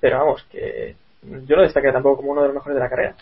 [0.00, 3.14] pero vamos, que yo lo destaqué tampoco como uno de los mejores de la carrera.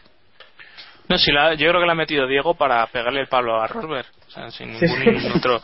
[1.09, 3.67] No, si la, yo creo que la ha metido Diego para pegarle el palo a
[3.67, 4.07] Rosberg.
[4.27, 5.33] O sea, sin ningún sí.
[5.35, 5.59] otro,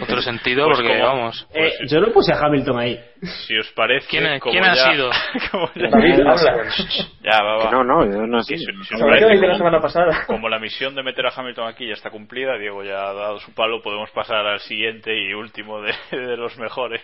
[0.00, 1.48] otro sentido, Pues porque como- vamos.
[1.52, 3.00] Eh, Pues yo no puse a Hamilton ahí.
[3.20, 4.06] Si os parece.
[4.08, 5.10] ¿Quién, es- como quién ha sido?
[5.50, 6.70] como ya, David, habla.
[7.22, 7.70] ya, va, va.
[7.72, 8.58] No, no, yo no Sí, sé.
[8.58, 10.24] si- si lo la como- semana pasada.
[10.28, 13.40] Como la misión de meter a Hamilton aquí ya está cumplida, Diego ya ha dado
[13.40, 17.02] su palo, podemos pasar al siguiente y último de, de los mejores.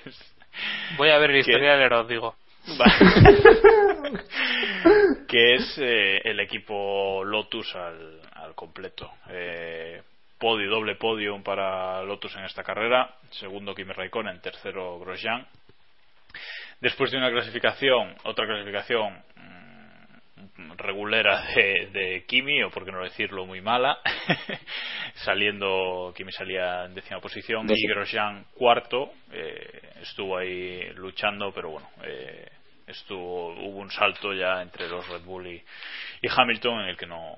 [0.96, 2.36] Voy a ver el historial, os digo.
[5.28, 9.10] Que es eh, el equipo Lotus al, al completo.
[9.28, 10.02] Eh,
[10.38, 13.14] podio, doble podium para Lotus en esta carrera.
[13.30, 15.46] Segundo Kimi Raikkonen, tercero Grosjean.
[16.80, 23.04] Después de una clasificación, otra clasificación mm, regulera de, de Kimi, o por qué no
[23.04, 23.98] decirlo, muy mala.
[25.14, 27.86] Saliendo, Kimi salía en décima posición y.
[27.86, 29.12] Grosjean cuarto.
[29.30, 32.48] eh, estuvo ahí luchando, pero bueno, eh,
[32.90, 35.64] estuvo, hubo un salto ya entre los Red Bull y,
[36.22, 37.36] y Hamilton en el que no,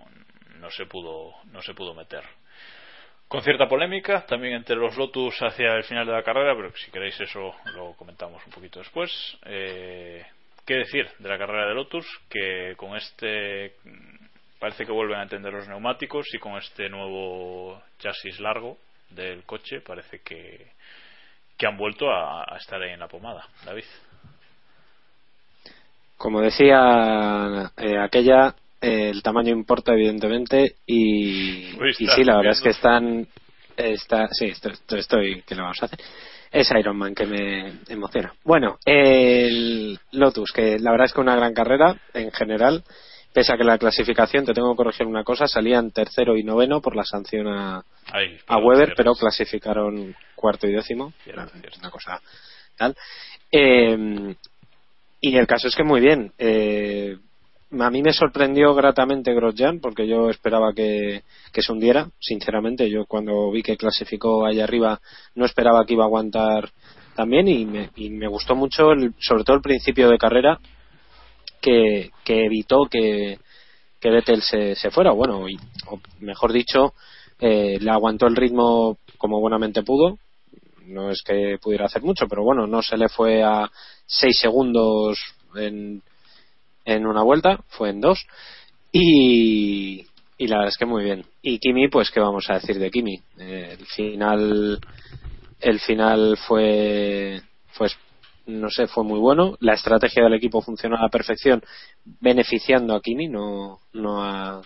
[0.56, 2.24] no se pudo, no se pudo meter
[3.32, 6.90] con cierta polémica también entre los Lotus hacia el final de la carrera, pero si
[6.90, 9.10] queréis eso lo comentamos un poquito después.
[9.46, 10.22] Eh,
[10.66, 12.06] ¿Qué decir de la carrera de Lotus?
[12.28, 13.76] Que con este
[14.58, 18.76] parece que vuelven a entender los neumáticos y con este nuevo chasis largo
[19.08, 20.72] del coche parece que,
[21.56, 23.48] que han vuelto a estar ahí en la pomada.
[23.64, 23.86] David.
[26.22, 32.37] Como decía eh, aquella, eh, el tamaño importa evidentemente y, Uy, y estás sí, la
[32.37, 33.26] verdad es que están...
[33.76, 35.98] Está, sí, estoy, estoy, ¿qué le vamos a hacer?
[36.52, 38.32] Es Iron Man que me emociona.
[38.44, 42.85] Bueno, el Lotus, que la verdad es que una gran carrera en general,
[43.32, 46.80] pese a que la clasificación, te tengo que corregir una cosa, salían tercero y noveno
[46.80, 47.82] por la sanción a,
[48.12, 51.12] Ahí, a Weber, pero clasificaron cuarto y décimo.
[51.24, 51.78] Cierto, Una- cierto.
[51.80, 52.20] Una cosa
[52.76, 52.94] tal.
[53.50, 54.37] Eh,
[55.22, 56.32] y el caso es que muy bien.
[56.37, 57.16] Eh,
[57.80, 62.11] a mí me sorprendió gratamente Grosjean porque yo esperaba que, que se hundiera.
[62.20, 65.00] Sinceramente, yo cuando vi que clasificó allá arriba
[65.35, 66.70] no esperaba que iba a aguantar
[67.14, 70.58] también y me, y me gustó mucho, el- sobre todo el principio de carrera,
[71.61, 73.38] que, que evitó que,
[74.00, 75.12] que Vettel se, se fuera.
[75.12, 75.56] Bueno, y,
[75.87, 76.92] o mejor dicho,
[77.38, 80.18] eh, le aguantó el ritmo como buenamente pudo.
[80.86, 83.70] No es que pudiera hacer mucho, pero bueno, no se le fue a
[84.06, 85.18] 6 segundos
[85.54, 86.02] en,
[86.84, 88.26] en una vuelta, fue en dos.
[88.92, 91.24] Y, y la verdad es que muy bien.
[91.40, 93.20] Y Kimi, pues, ¿qué vamos a decir de Kimi?
[93.38, 94.80] Eh, el final,
[95.60, 97.40] el final fue,
[97.78, 97.96] pues,
[98.46, 99.56] no sé, fue muy bueno.
[99.60, 101.62] La estrategia del equipo funcionó a la perfección,
[102.04, 104.60] beneficiando a Kimi, no, no a,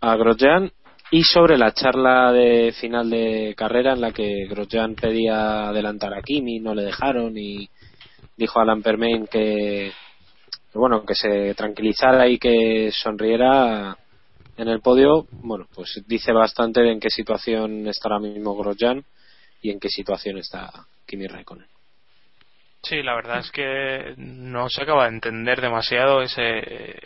[0.00, 0.70] a Grosjean.
[1.12, 6.22] Y sobre la charla de final de carrera en la que Grosjean pedía adelantar a
[6.22, 7.68] Kimi, no le dejaron y
[8.36, 9.92] dijo Alan Permain que,
[10.72, 13.96] que, bueno, que se tranquilizara y que sonriera
[14.56, 19.02] en el podio, bueno, pues dice bastante de en qué situación está ahora mismo Grosjean
[19.62, 20.70] y en qué situación está
[21.06, 21.66] Kimi Raikkonen.
[22.82, 26.98] Sí, la verdad es que no se acaba de entender demasiado ese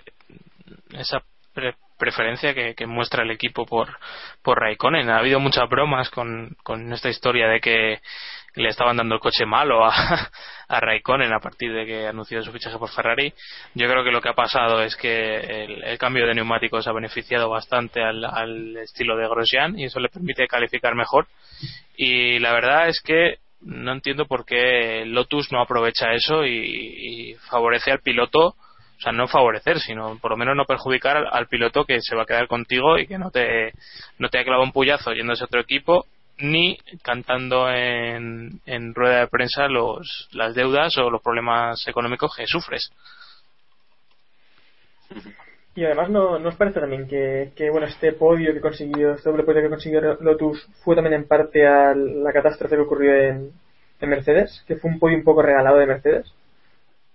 [0.93, 3.97] esa pre- preferencia que, muestra el equipo por,
[4.43, 5.09] por Raikkonen.
[5.09, 8.01] Ha habido muchas bromas con, con esta historia de que
[8.57, 9.91] le estaban dando el coche malo a,
[10.69, 13.33] Raikkonen a partir de que anunció su fichaje por Ferrari.
[13.75, 17.49] Yo creo que lo que ha pasado es que el, cambio de neumáticos ha beneficiado
[17.49, 21.27] bastante al, estilo de Grosjean y eso le permite calificar mejor.
[21.97, 27.93] Y la verdad es que no entiendo por qué Lotus no aprovecha eso y favorece
[27.93, 28.57] al piloto,
[28.97, 32.23] o sea, no favorecer, sino por lo menos no perjudicar al, piloto que se va
[32.23, 33.73] a quedar contigo y que no te,
[34.19, 36.07] no te ha clavado un puyazo yéndose a otro equipo,
[36.39, 42.47] ni cantando en, en rueda de prensa los, las deudas o los problemas económicos que
[42.47, 42.93] sufres.
[45.77, 49.29] Y además, ¿no, ¿no os parece también que, que, bueno, este podio que consiguió, este
[49.29, 53.51] doble podio que consiguió Lotus fue también en parte a la catástrofe que ocurrió en,
[54.01, 54.65] en Mercedes?
[54.69, 56.33] Que fue un podio un poco regalado de Mercedes.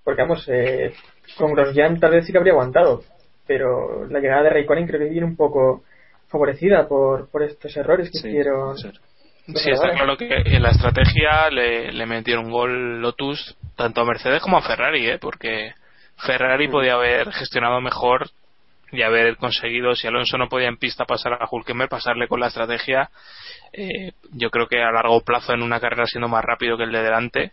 [0.03, 0.93] Porque, vamos, eh,
[1.37, 3.03] con Grosjean tal vez sí que habría aguantado.
[3.47, 5.83] Pero la llegada de Raikkonen creo que viene un poco
[6.27, 8.77] favorecida por, por estos errores que Sí, hicieron.
[8.77, 14.41] Sí, está claro que en la estrategia le, le metieron gol Lotus tanto a Mercedes
[14.43, 15.17] como a Ferrari, ¿eh?
[15.19, 15.73] porque
[16.17, 18.29] Ferrari podía haber gestionado mejor
[18.91, 22.47] y haber conseguido, si Alonso no podía en pista pasar a Hulkenberg, pasarle con la
[22.47, 23.09] estrategia.
[23.73, 26.91] eh, yo creo que a largo plazo en una carrera siendo más rápido que el
[26.91, 27.51] de delante,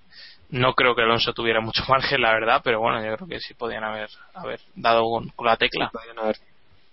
[0.50, 3.54] no creo que Alonso tuviera mucho margen, la verdad, pero bueno, yo creo que sí
[3.54, 5.90] podían haber, haber dado con, con la tecla.
[5.92, 6.37] Podrían haber,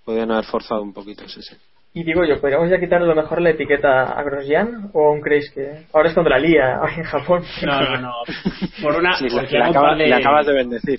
[0.05, 1.41] podrían haber forzado un poquito ese.
[1.41, 1.55] sí.
[1.95, 4.89] Y digo yo, ¿podríamos ya quitar a lo mejor la etiqueta a Grosjean?
[4.93, 7.43] ¿O aún creéis que ahora es cuando la lía en Japón?
[7.61, 8.13] No, no, no.
[8.81, 9.15] Por una.
[9.17, 10.97] Sí, le, acaba- par de- le acabas de bendecir.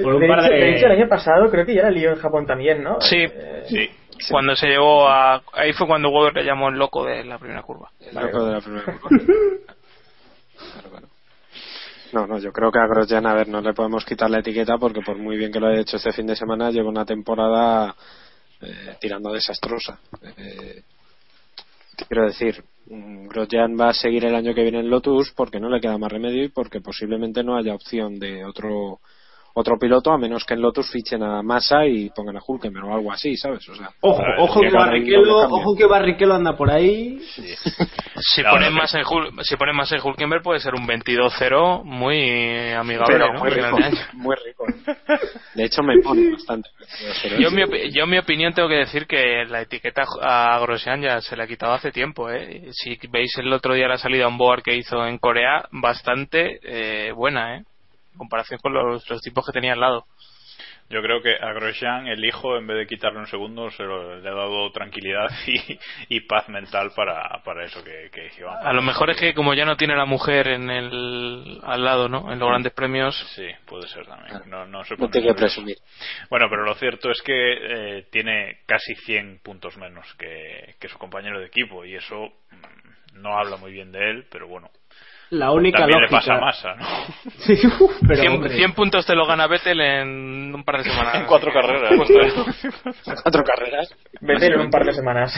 [0.00, 1.90] Por un de, par hecho, de- de hecho, el año pasado creo que ya la
[1.90, 3.00] lió en Japón también, ¿no?
[3.00, 3.90] Sí, Eh, Sí.
[4.30, 5.42] Cuando se llevó a.
[5.52, 7.90] Ahí fue cuando Weber le llamó el loco de la primera curva.
[8.00, 9.10] El loco de la primera curva.
[12.12, 14.78] No, no, yo creo que a Grosjean, a ver, no le podemos quitar la etiqueta
[14.78, 17.94] porque por muy bien que lo haya hecho este fin de semana, lleva una temporada
[18.60, 19.98] eh, tirando desastrosa.
[20.36, 20.82] Eh,
[22.08, 25.80] quiero decir, Grosjean va a seguir el año que viene en Lotus porque no le
[25.80, 29.00] queda más remedio y porque posiblemente no haya opción de otro
[29.58, 32.94] otro piloto a menos que en Lotus fichen a Massa y pongan a Hulkenberg o
[32.94, 33.66] algo así, ¿sabes?
[33.70, 37.18] O sea, Ojo, ojo que Barrichello, ojo que Barrichello anda por ahí.
[38.18, 40.86] Si No, ponen no, más en Hul- si ponen más en Hulkenberg puede ser un
[40.86, 43.38] 22-0 muy amigable, pero ¿no?
[43.40, 43.76] muy rico,
[44.14, 44.64] muy rico.
[45.54, 46.70] De hecho, me pone bastante.
[47.38, 51.20] Yo mi, yo en mi opinión tengo que decir que la etiqueta a Grosjean ya
[51.20, 52.30] se le ha quitado hace tiempo.
[52.30, 52.68] ¿eh?
[52.72, 57.12] Si veis el otro día la salida on board que hizo en Corea, bastante eh,
[57.12, 57.64] buena, ¿eh?
[58.16, 60.06] En comparación con los, los tipos que tenía al lado.
[60.88, 64.20] Yo creo que a Grosjean el hijo, en vez de quitarle un segundo, se lo-
[64.20, 68.64] le ha dado tranquilidad y, y paz mental para, para eso que, que dije, vamos.
[68.64, 72.08] A lo mejor es que como ya no tiene la mujer en el al lado,
[72.08, 72.32] ¿no?
[72.32, 73.16] En los grandes premios.
[73.34, 74.42] Sí, puede ser también.
[74.46, 75.76] No, no se no pone te que presumir.
[76.30, 77.34] Bueno, pero lo cierto es que
[77.98, 83.20] eh, tiene casi 100 puntos menos que, que su compañero de equipo y eso mm,
[83.20, 84.70] no habla muy bien de él, pero bueno.
[85.30, 86.16] La única También lógica.
[86.20, 86.86] le pasa a Massa, ¿no?
[87.38, 88.54] Sí, uf, pero 100, hombre.
[88.54, 91.14] 100 puntos te lo gana Vettel en un par de semanas.
[91.16, 91.92] En cuatro carreras.
[93.22, 93.94] Cuatro carreras.
[94.20, 95.34] Vettel en un par de semanas.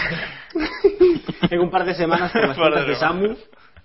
[1.51, 3.37] en un par de semanas por las Un par de cuentas de Samu,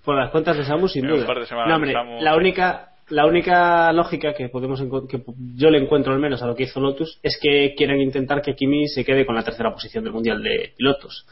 [0.04, 1.26] por las cuentas de Samu sin En un duda.
[1.26, 2.20] par de semanas No, hombre, de Samu.
[2.20, 5.22] la única la única lógica que podemos que
[5.56, 8.54] yo le encuentro al menos a lo que hizo Lotus es que quieren intentar que
[8.54, 11.26] Kimi se quede con la tercera posición del mundial de pilotos.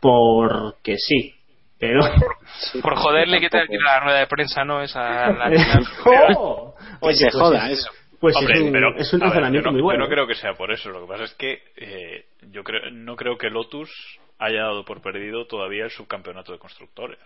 [0.00, 1.34] Porque sí,
[1.82, 2.00] pero
[2.80, 4.80] Por joderle que te la rueda de prensa, ¿no?
[4.82, 5.00] Esa
[5.32, 5.50] la,
[6.38, 6.74] ¡Oh!
[7.02, 7.90] Que se pues joda es- eso.
[8.20, 10.04] Pues Hombre, es un, pero, es un razonamiento no, muy bueno.
[10.04, 10.90] Yo no creo que sea por eso.
[10.90, 13.90] Lo que pasa es que eh, yo creo, no creo que Lotus
[14.38, 17.18] haya dado por perdido todavía el subcampeonato de constructores.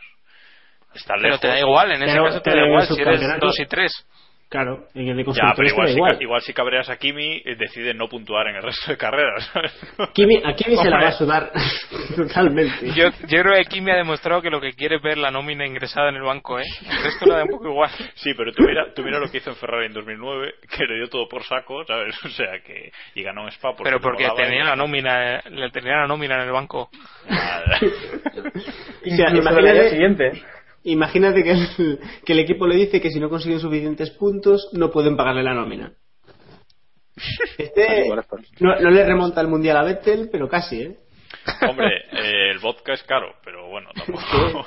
[0.94, 1.40] Está pero lejos.
[1.42, 3.60] te da igual, en ese Pero- caso te pero da igual, si eres subcampeonato- 2
[3.60, 4.06] y 3.
[4.48, 6.16] Claro, en el de Ya, pero igual si, igual.
[6.22, 9.44] igual si cabreas a Kimi, eh, decide no puntuar en el resto de carreras.
[9.52, 9.72] ¿sabes?
[10.14, 11.50] Kimi, a Kimi se la va a sudar
[12.16, 12.92] totalmente.
[12.94, 15.66] Yo, yo creo que Kimi ha demostrado que lo que quiere es ver la nómina
[15.66, 16.64] ingresada en el banco, ¿eh?
[16.88, 17.90] El resto le da un poco igual.
[18.14, 20.94] Sí, pero tú mira, tú mira lo que hizo en Ferrari en 2009, que le
[20.96, 22.14] dio todo por saco, ¿sabes?
[22.24, 25.70] O sea, que y ganó en Spa porque Pero porque tenía la nómina, eh, le
[25.70, 26.88] tenía la nómina en el banco.
[27.28, 27.78] Nada.
[29.04, 30.32] Incluso del imagínate- siguiente.
[30.86, 34.90] Imagínate que el, que el equipo le dice que si no consiguen suficientes puntos no
[34.90, 35.92] pueden pagarle la nómina.
[37.58, 38.08] Este
[38.60, 40.96] no, no le remonta el mundial a Vettel, pero casi, ¿eh?
[41.68, 44.66] Hombre, eh, el vodka es caro, pero bueno, tampoco.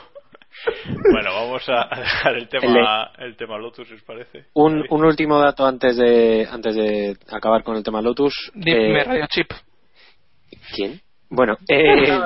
[1.12, 4.46] bueno, vamos a a dejar el tema, el tema Lotus, si os parece.
[4.56, 8.52] Un, un último dato antes de antes de acabar con el tema Lotus.
[8.56, 9.52] Dime, Eh, Radio Chip.
[10.76, 11.00] ¿Quién?
[11.30, 12.20] Bueno, eh,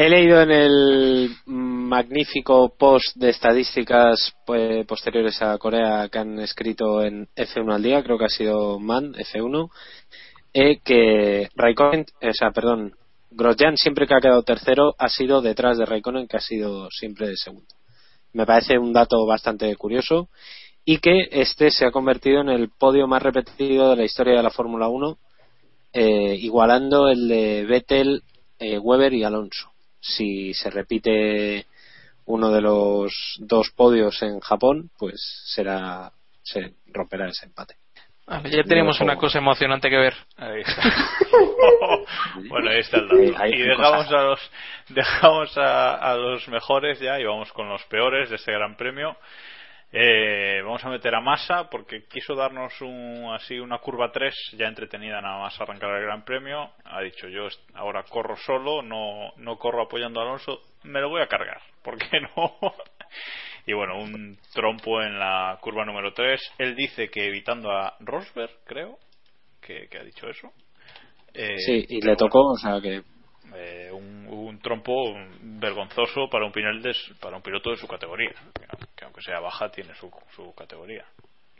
[0.00, 7.02] he leído en el magnífico post de estadísticas pues, posteriores a Corea que han escrito
[7.02, 9.68] en F1 al día, creo que ha sido Man, F1,
[10.54, 12.94] eh, que Raikkonen, o sea, perdón,
[13.32, 17.34] Grosjean siempre que ha quedado tercero ha sido detrás de Raikkonen que ha sido siempre
[17.34, 17.74] segundo.
[18.32, 20.28] Me parece un dato bastante curioso
[20.84, 24.44] y que este se ha convertido en el podio más repetido de la historia de
[24.44, 25.18] la Fórmula 1
[25.92, 28.22] eh, igualando el de Vettel,
[28.60, 29.72] eh, Weber y Alonso.
[30.16, 31.66] Si se repite
[32.26, 37.76] uno de los dos podios en Japón, pues será se romperá ese empate.
[38.26, 40.14] Vale, ya tenemos una cosa emocionante que ver.
[40.36, 40.82] Ahí está.
[42.48, 43.42] bueno, ahí está el dato.
[43.42, 44.50] Ahí y dejamos a los
[44.90, 49.16] dejamos a, a los mejores ya y vamos con los peores de este Gran Premio.
[49.90, 54.66] Eh, vamos a meter a Massa porque quiso darnos un, así una curva 3 ya
[54.66, 56.72] entretenida nada más arrancar el Gran Premio.
[56.84, 61.22] Ha dicho yo ahora corro solo, no, no corro apoyando a Alonso, me lo voy
[61.22, 61.60] a cargar.
[61.82, 62.58] ¿Por qué no?
[63.66, 66.54] y bueno, un trompo en la curva número 3.
[66.58, 68.98] Él dice que evitando a Rosberg, creo,
[69.60, 70.52] que, que ha dicho eso.
[71.32, 73.02] Eh, Sí, y le tocó, o sea que.
[73.54, 78.34] Eh, un, un trompo vergonzoso para un, pinel de para un piloto de su categoría,
[78.54, 81.04] que, que aunque sea baja tiene su, su categoría.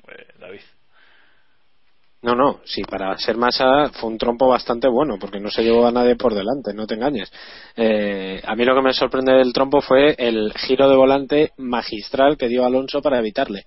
[0.09, 0.61] Eh, David.
[2.21, 5.87] No, no, sí, para ser masa fue un trompo bastante bueno, porque no se llevó
[5.87, 7.31] a nadie por delante, no te engañes.
[7.77, 12.37] Eh, a mí lo que me sorprende del trompo fue el giro de volante magistral
[12.37, 13.67] que dio Alonso para evitarle.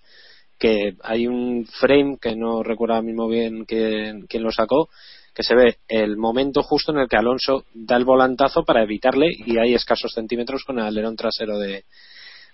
[0.59, 4.89] Que hay un frame que no recuerdo mismo bien quién, quién lo sacó,
[5.33, 9.27] que se ve el momento justo en el que Alonso da el volantazo para evitarle
[9.31, 11.85] y hay escasos centímetros con el alerón trasero de,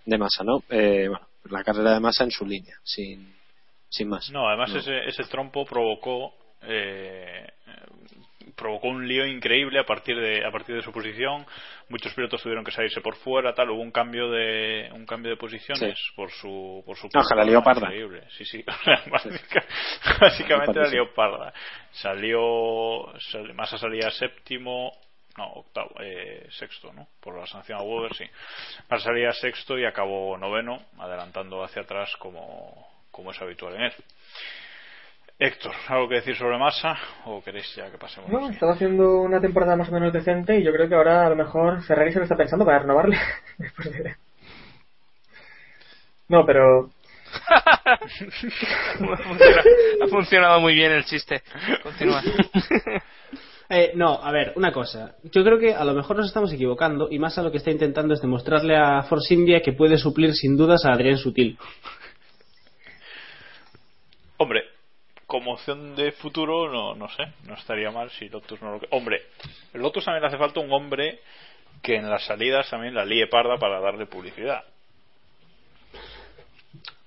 [0.06, 0.64] de masa, ¿no?
[0.70, 3.34] Eh, bueno, la carrera de masa en su línea, sin,
[3.90, 4.30] sin más.
[4.32, 4.80] No, además No.
[4.80, 7.48] Ese, ese trompo provocó eh,
[8.58, 11.46] provocó un lío increíble a partir de a partir de su posición.
[11.90, 13.70] Muchos pilotos tuvieron que salirse por fuera, tal.
[13.70, 16.12] Hubo un cambio de un cambio de posiciones Sí.
[16.16, 17.88] por su por su No, la lió parda.
[17.88, 18.24] Increíble.
[18.32, 18.64] Sí, sí.
[19.12, 19.64] Básica-
[20.20, 21.54] Básicamente la lió parda.
[21.92, 24.92] Salió sal- Massa salía séptimo
[25.38, 27.08] no, octavo, eh, sexto, ¿no?
[27.22, 28.26] Por la sanción a Weber, sí.
[28.90, 33.94] Massa salía sexto y acabó noveno, adelantando hacia atrás como, como es habitual en él.
[35.40, 38.30] Héctor, ¿algo que decir sobre Massa o queréis ya que pasemos?
[38.32, 41.30] No, estaba haciendo una temporada más o menos decente y yo creo que ahora a
[41.30, 43.18] lo mejor Ferrari se lo está pensando para renovarle.
[43.60, 44.16] Después de-
[46.28, 46.90] No, pero
[47.50, 49.64] ha, funcionado,
[50.04, 51.44] ha funcionado muy bien el chiste.
[51.84, 52.24] Continúa.
[53.70, 55.18] Eh, no, a ver, una cosa.
[55.24, 57.70] Yo creo que a lo mejor nos estamos equivocando y más a lo que está
[57.70, 61.60] intentando es demostrarle a Force India que puede suplir sin dudas a Adrián Sutil.
[64.38, 64.62] Hombre,
[65.28, 68.82] como opción de futuro, no, no sé, no estaría mal si Lotus no lo.
[68.92, 69.22] Hombre,
[69.74, 71.20] Lotus también le hace falta un hombre
[71.84, 74.64] que en las salidas también la líe parda para darle publicidad.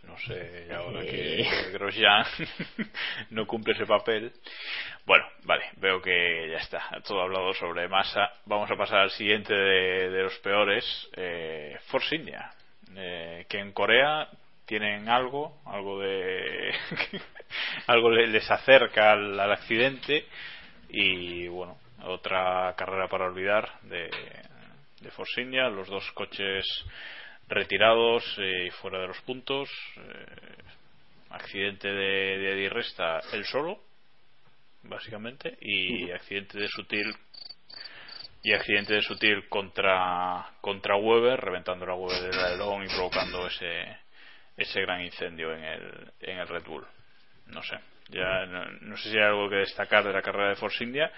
[0.04, 2.26] No sé, y ahora que Grosjean
[3.30, 4.32] no cumple ese papel.
[5.06, 8.30] Bueno, vale, veo que ya está, todo hablado sobre masa.
[8.44, 12.52] Vamos a pasar al siguiente de, de los peores, eh, Force India,
[12.94, 14.28] eh, que en Corea
[14.70, 16.72] tienen algo, algo de
[17.88, 20.26] algo le- les acerca al, al accidente
[20.90, 24.08] y bueno, otra carrera para olvidar de,
[25.00, 26.64] de Force India, los dos coches
[27.48, 30.62] retirados eh, y fuera de los puntos, eh,
[31.30, 33.80] accidente de, de Di Resta él solo,
[34.84, 37.12] básicamente, y accidente de Sutil
[38.44, 43.98] y accidente de Sutil contra contra Weber, reventando la Weber del alerón y provocando ese
[44.60, 46.86] ese gran incendio en el en el Red Bull.
[47.46, 47.78] No sé,
[48.10, 51.10] ya no, sé si hay algo que destacar de la carrera de Force India,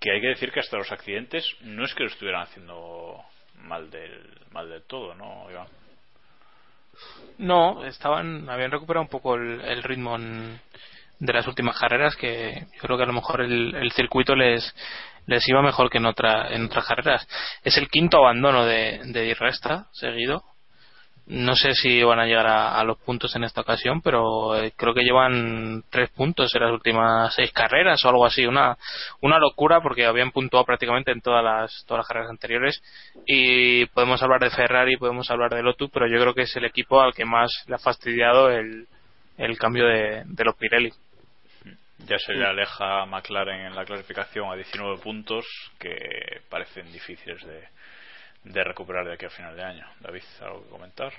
[0.00, 3.22] que hay que decir que hasta los accidentes no es que lo estuvieran haciendo
[3.62, 5.68] mal del mal del todo, ¿no, Iván?
[7.38, 12.96] No, estaban, habían recuperado un poco el, ritmo de las últimas carreras que yo creo
[12.96, 14.74] que a lo mejor el, el circuito les
[15.26, 17.28] les iba mejor que en otra en otras carreras.
[17.62, 20.42] Es el quinto abandono de, de Di Resta seguido.
[21.30, 24.72] No sé si van a llegar a, a los puntos en esta ocasión, pero eh,
[24.74, 28.46] creo que llevan tres puntos en las últimas seis carreras o algo así.
[28.46, 28.78] Una,
[29.20, 32.82] una locura porque habían puntuado prácticamente en todas las, todas las carreras anteriores.
[33.26, 36.64] Y podemos hablar de Ferrari, podemos hablar de Lotus, pero yo creo que es el
[36.64, 38.86] equipo al que más le ha fastidiado el,
[39.36, 40.92] el cambio de, los Pirelli.
[42.06, 45.44] Ya se le aleja McLaren en la clasificación a 19 puntos
[45.78, 47.68] que parecen difíciles de,
[48.52, 49.86] de recuperar de aquí a final de año.
[50.00, 51.12] David, ¿algo que comentar?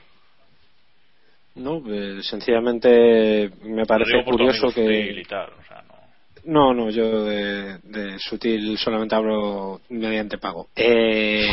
[1.56, 4.86] No, eh, sencillamente me parece curioso que.
[4.86, 6.00] Sutil y tal, o sea, no.
[6.46, 10.68] No, no, yo de, de sutil solamente hablo mediante pago.
[10.76, 11.50] Eh,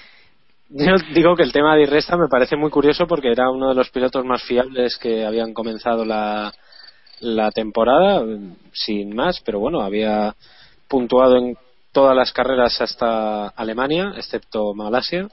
[0.68, 3.74] yo digo que el tema de Irresta me parece muy curioso porque era uno de
[3.74, 6.52] los pilotos más fiables que habían comenzado la,
[7.20, 8.22] la temporada,
[8.72, 10.34] sin más, pero bueno, había
[10.88, 11.56] puntuado en
[11.96, 15.28] todas las carreras hasta Alemania, excepto Malasia,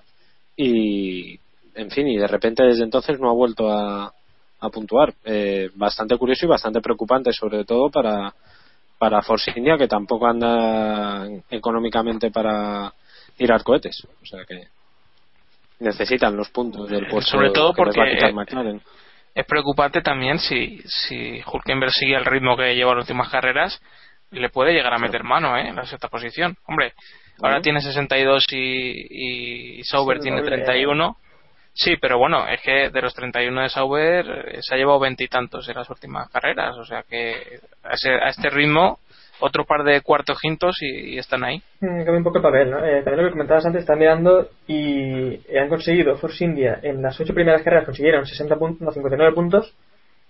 [0.56, 1.38] y
[1.76, 4.14] en fin, y de repente desde entonces no ha vuelto a,
[4.62, 5.14] a puntuar.
[5.26, 8.34] Eh, bastante curioso y bastante preocupante, sobre todo para,
[8.98, 12.94] para Force India, que tampoco anda económicamente para
[13.36, 14.02] tirar cohetes.
[14.22, 14.68] O sea que
[15.82, 18.32] necesitan los puntos del puesto Sobre todo porque-.
[19.36, 23.82] Es preocupante también si, si Hulkenberg sigue el ritmo que lleva las últimas carreras,
[24.34, 25.68] le puede llegar a meter mano ¿eh?
[25.70, 26.56] en la sexta posición.
[26.68, 26.94] Hombre,
[27.42, 31.18] ahora tiene 62 y, y Sauber Sí, tiene doble, 31.
[31.76, 35.68] Sí, pero bueno, es que de los 31 de Sauber eh, se ha llevado veintitantos
[35.70, 39.00] en las últimas carreras, o sea que a, ese- a este ritmo
[39.40, 41.58] otro par de cuartos quintos y, y están ahí.
[41.82, 42.78] Mm, Cambia un poco el papel, ¿no?
[42.86, 47.02] Eh, también lo que comentabas antes, están mirando y eh, han conseguido Force India en
[47.02, 49.74] las ocho primeras carreras consiguieron 60 puntos, no, 59 puntos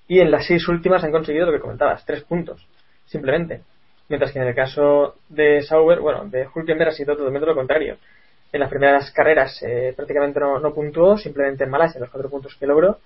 [0.08, 2.66] y en las seis últimas han conseguido lo que comentabas, tres puntos,
[3.06, 3.62] simplemente.
[4.10, 7.98] Mientras que en el caso de Sauber, bueno, de Hulkenberg ha sido totalmente lo contrario.
[8.52, 12.56] En las primeras carreras eh, prácticamente no, no puntuó, simplemente en Malasia los cuatro puntos
[12.56, 13.00] que logró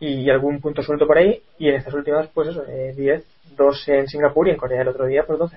[0.00, 3.86] y algún punto suelto por ahí y en estas últimas pues eso, eh, 10, dos
[3.88, 5.56] en Singapur y en Corea el otro día pues 12.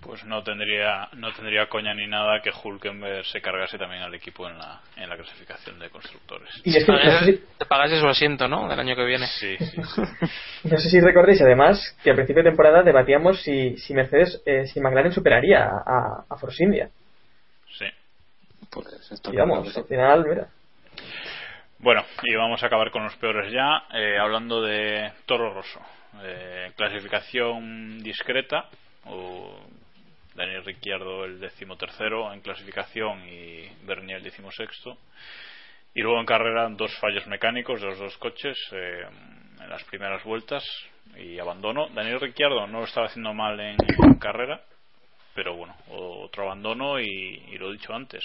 [0.00, 4.48] Pues no tendría no tendría coña ni nada que Hulkenberg se cargase también al equipo
[4.48, 6.48] en la, en la clasificación de constructores.
[6.64, 8.66] Y es que no sé, si, Te pagas su asiento, ¿no?
[8.66, 9.26] Del año que viene.
[9.26, 10.02] Sí, sí, sí.
[10.64, 14.66] no sé si recordéis además que al principio de temporada debatíamos si, si Mercedes, eh,
[14.66, 16.88] si McLaren superaría a, a, a Force India.
[17.78, 17.86] sí.
[18.70, 20.48] Pues esto Y vamos, al final, mira.
[21.78, 25.80] Bueno, y vamos a acabar con los peores ya, eh, hablando de Toro Rosso.
[26.22, 28.66] Eh, clasificación discreta,
[29.06, 29.58] o
[30.34, 34.98] Daniel Ricciardo el decimotercero en clasificación y Bernier el decimosexto.
[35.94, 39.02] Y luego en carrera dos fallos mecánicos de los dos coches eh,
[39.60, 40.64] en las primeras vueltas
[41.16, 41.88] y abandono.
[41.88, 43.76] Daniel Ricciardo no lo estaba haciendo mal en,
[44.20, 44.62] carrera,
[45.34, 48.22] pero bueno, otro abandono y, y lo he dicho antes.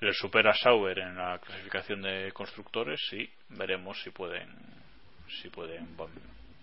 [0.00, 4.48] Le supera Sauber en la clasificación de constructores y veremos si pueden
[5.42, 5.88] si pueden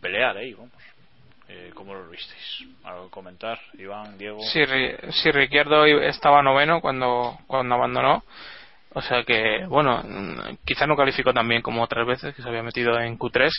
[0.01, 0.71] pelear ahí, vamos.
[1.47, 2.65] Eh, ¿Cómo lo visteis?
[2.83, 3.59] ¿Algo que comentar?
[3.77, 4.39] Iván, Diego.
[4.41, 4.61] Sí,
[5.11, 8.23] sí, Ricciardo estaba noveno cuando, cuando abandonó.
[8.93, 12.47] O sea que, bueno, mm, quizá no calificó tan bien como otras veces, que se
[12.47, 13.51] había metido en Q3,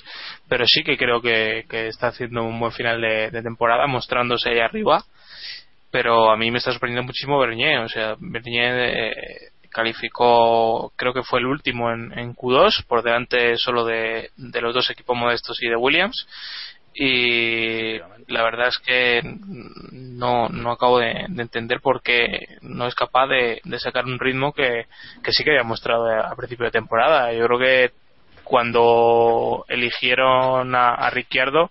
[0.48, 4.48] pero sí que creo que, que está haciendo un buen final de, de temporada, mostrándose
[4.48, 5.04] ahí arriba.
[5.90, 7.80] Pero a mí me está sorprendiendo muchísimo Bernier.
[7.80, 9.12] O sea, Bernier eh,
[9.70, 14.74] calificó, creo que fue el último en, en Q2, por delante solo de, de los
[14.74, 16.26] dos equipos modestos y de Williams
[16.98, 19.20] y la verdad es que
[19.92, 24.18] no, no acabo de, de entender por qué no es capaz de, de sacar un
[24.18, 24.86] ritmo que,
[25.22, 27.32] que sí que había mostrado a, principio de temporada.
[27.32, 27.90] Yo creo que
[28.44, 31.70] cuando eligieron a, a Ricciardo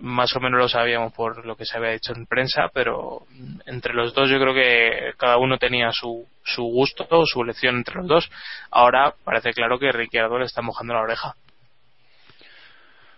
[0.00, 3.26] más o menos lo sabíamos por lo que se había dicho en prensa, pero
[3.66, 7.76] entre los dos yo creo que cada uno tenía su, su gusto o su elección
[7.76, 8.30] entre los dos.
[8.70, 11.34] Ahora parece claro que Ricciardo le está mojando la oreja.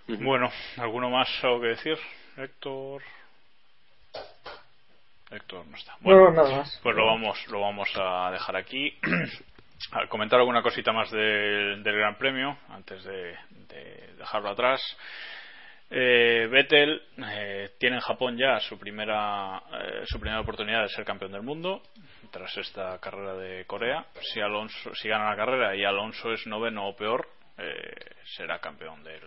[0.08, 1.98] Bueno, ¿alguno más algo que decir?
[2.36, 3.02] Héctor.
[5.30, 5.96] Héctor no está.
[6.00, 6.80] No, nada más.
[6.82, 8.98] Pues lo vamos, lo vamos a dejar aquí.
[9.92, 13.36] a comentar alguna cosita más del, del Gran Premio antes de,
[13.68, 14.80] de dejarlo atrás.
[15.94, 21.04] Eh, Vettel eh, tiene en Japón ya su primera eh, su primera oportunidad de ser
[21.04, 21.82] campeón del mundo
[22.30, 24.06] tras esta carrera de Corea.
[24.32, 27.28] Si Alonso si gana la carrera y Alonso es noveno o peor,
[27.58, 27.94] eh,
[28.24, 29.20] será campeón del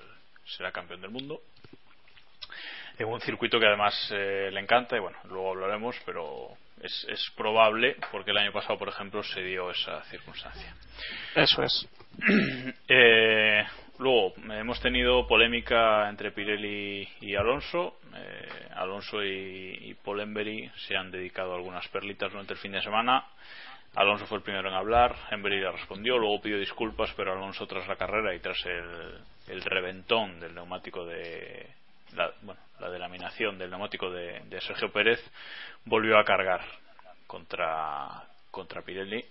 [0.46, 1.42] será campeón del mundo.
[2.98, 6.50] En un circuito que además eh, le encanta y bueno, luego hablaremos, pero
[6.82, 10.76] es, es probable porque el año pasado, por ejemplo, se dio esa circunstancia.
[11.36, 11.88] Eso es.
[12.88, 13.64] Eh,
[14.00, 17.98] luego, hemos tenido polémica entre Pirelli y Alonso.
[18.16, 22.72] Eh, Alonso y, y Paul Embery se han dedicado a algunas perlitas durante el fin
[22.72, 23.26] de semana.
[23.96, 27.96] Alonso fue el primero en hablar, le respondió, luego pidió disculpas, pero Alonso tras la
[27.96, 31.70] carrera y tras el, reventón del neumático de
[32.14, 35.20] la, bueno, la delaminación del neumático de, Sergio Pérez,
[35.86, 36.62] volvió a cargar
[37.26, 39.24] contra, contra Pirelli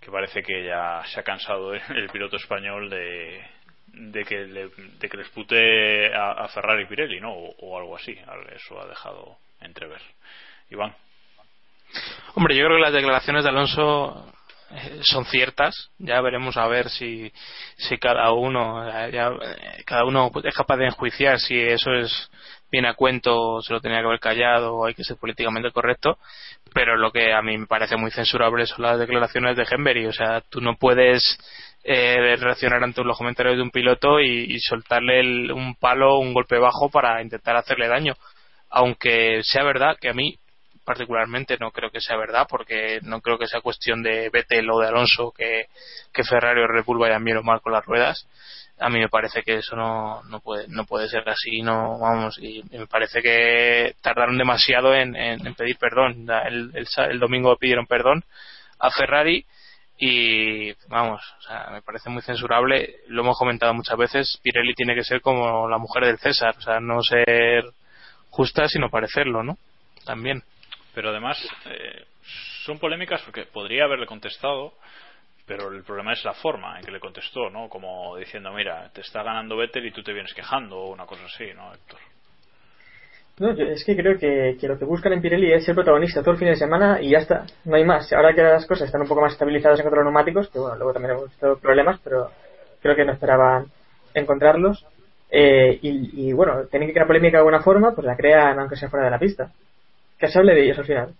[0.00, 3.44] que parece que ya se ha cansado el, piloto español de,
[3.88, 7.32] de que le, de que les pute a, a Ferrari Pirelli, ¿no?
[7.34, 8.18] O, o algo así.
[8.54, 10.00] Eso ha dejado entrever.
[10.70, 10.94] Iván.
[12.34, 14.32] Hombre, yo creo que las declaraciones de Alonso
[14.70, 15.90] eh, son ciertas.
[15.98, 17.32] Ya veremos a ver si,
[17.76, 22.30] si cada uno eh, eh, cada uno es capaz de enjuiciar si eso es
[22.70, 26.18] bien a cuento, se lo tenía que haber callado o hay que ser políticamente correcto.
[26.72, 30.06] Pero lo que a mí me parece muy censurable son las declaraciones de Henbury.
[30.06, 31.36] O sea, tú no puedes
[31.82, 36.32] eh, reaccionar ante los comentarios de un piloto y, y soltarle el- un palo, un
[36.32, 38.14] golpe bajo para intentar hacerle daño.
[38.68, 40.36] Aunque sea verdad que a mí
[40.90, 44.80] particularmente no creo que sea verdad porque no creo que sea cuestión de Vettel o
[44.80, 45.68] de Alonso que,
[46.28, 48.26] Ferrari o Red Bull vayan bien o mal con las ruedas.
[48.80, 52.38] A mí me parece que eso no, no puede no puede ser así no vamos
[52.40, 55.14] y me parece que tardaron demasiado en,
[55.54, 56.26] pedir perdón.
[56.44, 58.24] El, el el domingo pidieron perdón
[58.80, 59.46] a Ferrari
[59.96, 62.96] y vamos o sea, me parece muy censurable.
[63.06, 66.62] Lo hemos comentado muchas veces Pirelli tiene que ser como la mujer del César o
[66.62, 67.64] sea no ser
[68.30, 69.56] justa sino parecerlo no
[70.04, 70.42] también
[70.94, 72.04] Pero además, eh,
[72.64, 74.72] son polémicas porque podría haberle contestado,
[75.46, 77.68] pero el problema es la forma en que le contestó, ¿no?
[77.68, 81.24] Como diciendo, mira, te está ganando Vettel y tú te vienes quejando o una cosa
[81.24, 81.98] así, ¿no, Héctor?
[83.38, 86.32] No, es que creo que, que lo que buscan en Pirelli es ser protagonista todo
[86.32, 88.12] el fin de semana y ya está, no hay más.
[88.12, 90.76] Ahora que las cosas están un poco más estabilizadas en cuanto a neumáticos, que bueno,
[90.76, 92.30] luego también hemos visto problemas, pero
[92.82, 93.66] creo que no esperaban
[94.12, 94.84] encontrarlos.
[95.30, 98.90] Eh, y, bueno, tienen que crear polémica de alguna forma, pues la crean aunque sea
[98.90, 99.50] fuera de la pista.
[100.20, 101.14] Que se hable de ellos al final.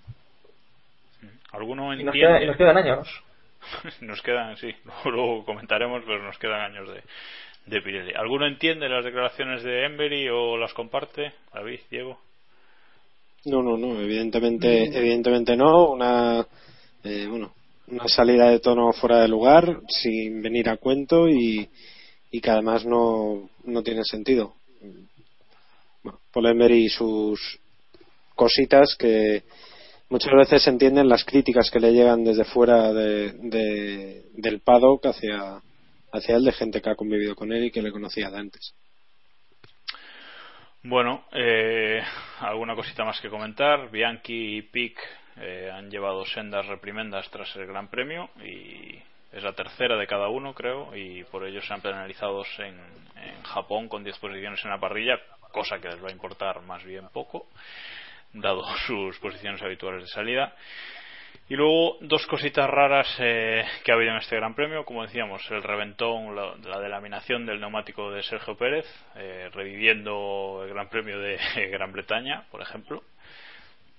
[1.53, 2.05] ¿Alguno Y entiende?
[2.05, 3.09] nos, queda- y nos quedan años.
[4.03, 4.75] nos quedan, sí,
[5.05, 7.03] luego comentaremos, pero nos quedan años de,
[7.67, 8.13] de Pirelli.
[8.15, 11.33] ¿Alguno entiende las declaraciones de Embery o las comparte?
[11.53, 12.21] David, Diego.
[13.47, 15.91] No, no, no, evidentemente, evidentemente no.
[15.93, 16.47] Una,
[17.05, 17.55] eh, bueno,
[17.89, 21.67] una salida de tono fuera de lugar, sin venir a cuento y,
[22.31, 24.55] y que además no, no tiene sentido.
[26.03, 27.59] Bueno, Paul Emery y sus
[28.45, 29.43] cositas que
[30.09, 35.05] muchas veces se entienden las críticas que le llegan desde fuera de, de- del paddock
[35.07, 35.61] hacia,
[36.13, 38.75] hacia él de gente que ha convivido con él y que le conocía de antes.
[40.83, 42.03] Bueno, eh,
[42.41, 43.91] alguna cosita más que comentar.
[43.91, 44.99] Bianchi y Pic
[45.37, 48.99] eh, han llevado sendas reprimendas tras el Gran Premio y
[49.33, 52.75] es la tercera de cada uno, creo, y por ello se han penalizados en,
[53.23, 55.19] en Japón con 10 posiciones en la parrilla,
[55.53, 57.47] cosa que les va a importar más bien poco,
[58.33, 60.55] dado sus posiciones habituales de salida.
[61.49, 65.43] Y luego dos cositas raras eh, que ha habido en este Gran Premio, como decíamos,
[65.51, 71.19] el reventón, la, la delaminación del neumático de Sergio Pérez, eh, reviviendo el Gran Premio
[71.19, 71.39] de
[71.73, 73.03] Gran Bretaña, por ejemplo,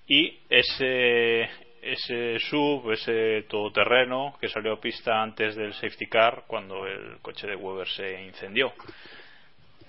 [0.07, 1.49] y ese
[1.81, 7.47] ese sub, ese todoterreno que salió a pista antes del safety car cuando el coche
[7.47, 8.71] de Weber se incendió.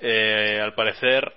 [0.00, 1.32] Eh, al parecer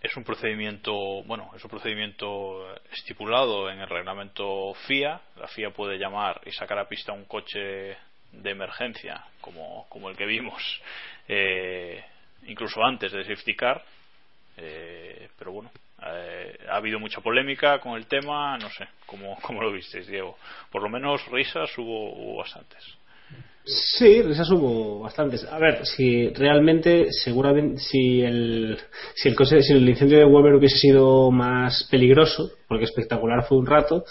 [0.00, 5.20] es un procedimiento, bueno, es un procedimiento estipulado en el reglamento FIA.
[5.36, 7.96] La FIA puede llamar y sacar a pista un coche
[8.32, 10.62] de emergencia, como, como el que vimos,
[11.28, 12.04] eh,
[12.46, 13.82] incluso antes del safety car.
[14.58, 15.70] Eh, pero bueno,
[16.02, 20.38] eh, ha habido mucha polémica con el tema, no sé, ¿cómo, cómo lo visteis, Diego?
[20.70, 22.95] Por lo menos risas hubo, hubo bastantes.
[23.68, 25.44] Sí, risas hubo bastantes.
[25.44, 28.78] A ver, si realmente, seguramente, si el,
[29.14, 33.66] si el si el incendio de Weber hubiese sido más peligroso, porque espectacular fue un
[33.66, 34.04] rato,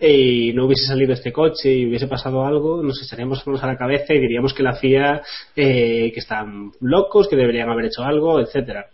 [0.00, 3.76] y no hubiese salido este coche y hubiese pasado algo, nos echaríamos manos a la
[3.76, 5.20] cabeza y diríamos que la FIA,
[5.56, 8.86] eh, que están locos, que deberían haber hecho algo, etcétera.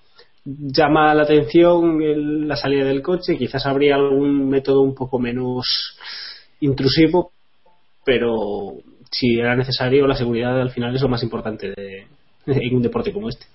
[0.44, 5.96] Llama la atención el- la salida del coche, quizás habría algún método un poco menos
[6.60, 7.30] intrusivo,
[8.04, 8.72] pero
[9.10, 12.06] si era necesario, la seguridad al final es lo más importante de,
[12.46, 13.46] en un deporte como este.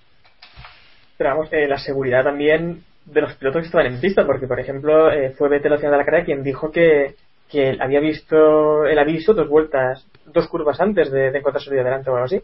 [1.17, 4.59] Pero vamos, eh, la seguridad también de los pilotos que estaban en pista, porque por
[4.59, 7.15] ejemplo eh, fue Vettel de la carrera quien dijo que,
[7.49, 12.09] que había visto el aviso dos vueltas, dos curvas antes de, de encontrarse de delante
[12.09, 12.41] o algo así.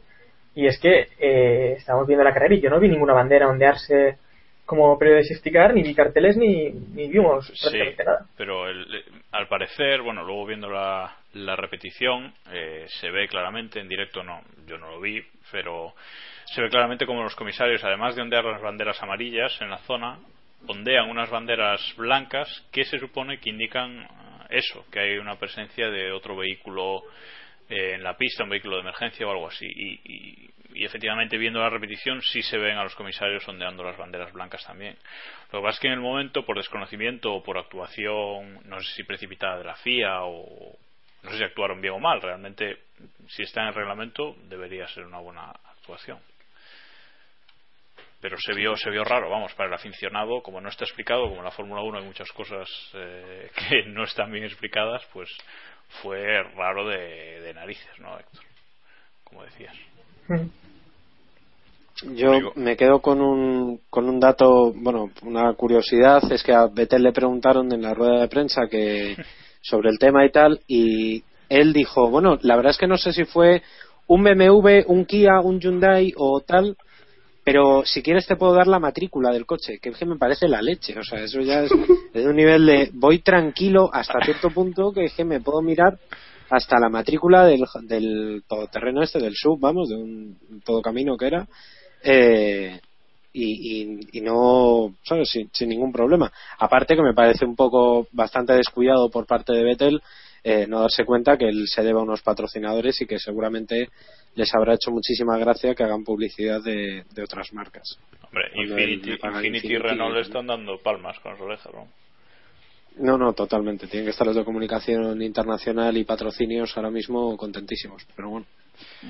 [0.55, 4.17] Y es que eh, estábamos viendo la carrera y yo no vi ninguna bandera ondearse
[4.69, 8.27] como periodo de safety car, ni vi carteles, ni, ni vimos Sí, nada.
[8.37, 13.79] pero el- eh, al parecer, bueno, luego viendo la, la repetición, eh, se ve claramente,
[13.79, 15.19] en directo no, yo no lo vi,
[15.51, 15.93] pero
[16.45, 20.19] se ve claramente como los comisarios, además de ondear las banderas amarillas en la zona,
[20.67, 25.89] ondean unas banderas blancas que se supone que indican ah, eso, que hay una presencia
[25.89, 27.01] de otro vehículo
[27.69, 29.65] eh, en la pista, un vehículo de emergencia o algo así.
[29.65, 30.49] Y, y-
[30.85, 34.97] efectivamente, viendo la repetición, sí se ven a los comisarios ondeando las banderas blancas también.
[35.51, 38.93] Lo que pasa es que en el momento, por desconocimiento o por actuación, no sé
[38.95, 40.77] si precipitada de la FIA o
[41.23, 42.77] no sé si actuaron bien o mal, realmente,
[43.27, 46.19] si está en el reglamento, debería ser una buena actuación.
[48.21, 51.37] Pero se vio, se vio raro, vamos, para el aficionado, como no está explicado, como
[51.37, 55.29] en la Fórmula 1 hay muchas cosas eh, que no están bien explicadas, pues
[56.01, 58.43] fue raro de, de narices, ¿no, Héctor?
[59.23, 59.75] Como decías.
[62.03, 67.03] Yo me quedo con un, con un dato, bueno, una curiosidad, es que a Betel
[67.03, 69.17] le preguntaron en la rueda de prensa que
[69.61, 73.11] sobre el tema y tal, y él dijo, bueno, la verdad es que no sé
[73.11, 73.61] si fue
[74.07, 76.77] un BMW, un Kia, un Hyundai o tal,
[77.49, 80.47] pero si quieres te puedo dar la matrícula del coche, que es que me parece
[80.47, 81.71] la leche, o sea, eso ya es,
[82.13, 85.59] es de un nivel de voy tranquilo hasta cierto punto que es que me puedo
[85.63, 85.97] mirar
[86.51, 91.25] hasta la matrícula del, del todoterreno este, del sub, vamos, de un todo camino que
[91.25, 91.47] era,
[92.03, 92.79] eh,
[93.33, 95.31] y, y, y no, ¿sabes?
[95.31, 96.31] Sin, sin ningún problema.
[96.59, 100.01] Aparte que me parece un poco bastante descuidado por parte de Vettel
[100.43, 103.89] eh, no darse cuenta que él se debe a unos patrocinadores y que seguramente
[104.35, 107.99] les habrá hecho muchísima gracia que hagan publicidad de, de otras marcas.
[108.23, 110.25] Hombre, Infinity, paga Infinity y Infinity, Renault le ¿no?
[110.27, 111.87] están dando palmas con las orejas, ¿no?
[112.97, 113.87] No, no, totalmente.
[113.87, 118.05] Tienen que estar los de comunicación internacional y patrocinios ahora mismo contentísimos.
[118.15, 118.45] Pero bueno.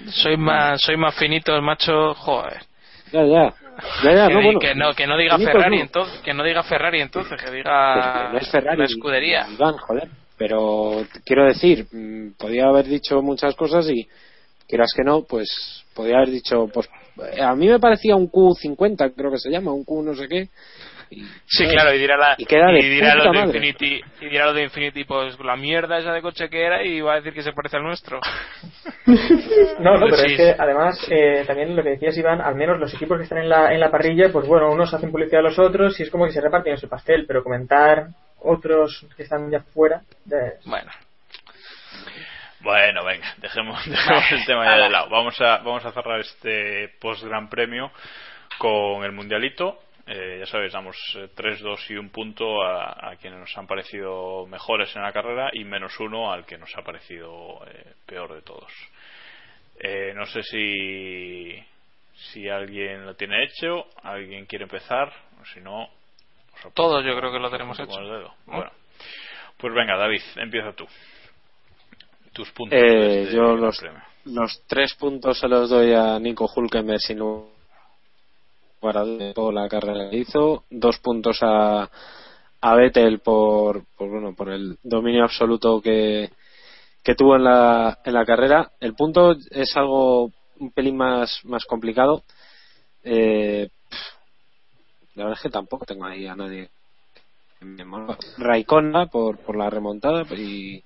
[0.09, 2.61] Soy más, soy más finito, macho, joder.
[3.11, 3.53] Ya, ya.
[4.03, 4.59] Ya, ya, que, no, bueno.
[4.59, 5.81] que no, que no diga Finitos Ferrari no.
[5.83, 8.77] entonces, que no diga Ferrari entonces, que Que diga no es Ferrari.
[8.77, 9.47] la escudería.
[9.51, 10.09] Iván, joder.
[10.39, 14.07] Pero quiero decir, mm, podía haber dicho muchas cosas y
[14.67, 16.89] quieras que no, pues podía haber dicho, pues
[17.41, 20.47] a mí me parecía un Q50, creo que se llama, un Q no sé qué.
[21.11, 23.39] Y, Sí, claro, y dirá, la, y y dirá de.
[23.39, 27.01] Infinity, y dirá lo de Infinity, pues la mierda esa de coche que era y
[27.01, 28.19] va a decir que se parece al nuestro.
[29.79, 32.79] No, no, pero Sí, es que además eh, también lo que decías Iván, al menos
[32.79, 35.49] los equipos que están en la, en la parrilla, pues bueno, unos hacen publicidad a
[35.49, 38.09] los otros y es como que se reparten ese pastel, pero comentar
[38.41, 40.01] otros que están ya fuera,
[40.65, 40.91] Bueno,
[42.61, 45.09] Bueno, venga, dejemos, dejemos el tema ya de lado.
[45.09, 47.91] Vamos a, vamos a cerrar este post Gran Premio
[48.57, 49.79] con el Mundialito.
[50.05, 53.67] Eh, ya sabéis, damos eh, 3, 2 y un punto a, a quienes nos han
[53.67, 58.33] parecido mejores en la carrera y menos uno al que nos ha parecido eh, peor
[58.33, 58.71] de todos.
[59.81, 61.63] Eh, no sé si,
[62.31, 65.89] si alguien lo tiene hecho, alguien quiere empezar, o si no.
[66.61, 67.89] Apunto- Todos yo creo que lo tenemos hecho.
[67.89, 68.33] con el dedo.
[68.45, 68.71] Bueno,
[69.57, 70.85] pues venga, David, empieza tú.
[72.33, 72.77] Tus puntos.
[72.79, 74.01] Eh, este yo los, Premio.
[74.25, 77.47] los tres puntos se los doy a Nico Hulkenberg sin lugar
[78.97, 80.63] a dudas por la carrera que hizo.
[80.69, 81.89] Dos puntos a,
[82.61, 86.29] a Vettel por, por, bueno, por el dominio absoluto que,
[87.03, 88.71] que tuvo en la, en la carrera.
[88.79, 92.23] El punto es algo un pelín más, más complicado.
[93.03, 93.69] Eh,
[95.19, 96.69] la verdad es que tampoco tengo ahí a nadie.
[97.59, 98.17] me mola.
[98.37, 100.81] Raikkonen por, por la remontada y,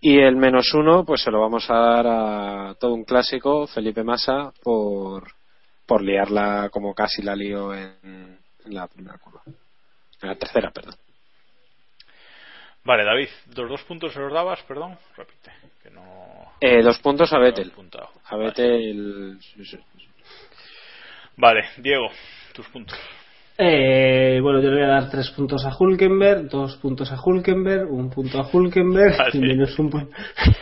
[0.00, 4.04] y el menos uno, pues se lo vamos a dar a todo un clásico, Felipe
[4.04, 5.24] Massa, por,
[5.86, 9.42] por liarla como casi la lió en, en la primera curva.
[10.22, 10.94] En la tercera, perdón.
[12.84, 15.50] Vale, David, los dos puntos se los dabas, perdón, repite,
[15.82, 16.52] que no.
[16.60, 17.72] Eh, dos puntos a Vettel.
[18.24, 18.36] A.
[18.36, 19.38] Vettel.
[21.36, 22.08] Vale, Diego,
[22.52, 22.98] tus puntos.
[23.58, 27.90] Eh, bueno, yo le voy a dar tres puntos a Hulkenberg, dos puntos a Hulkenberg,
[27.92, 29.30] un punto a Hulkenberg Vale.
[29.34, 30.10] y menos un punto.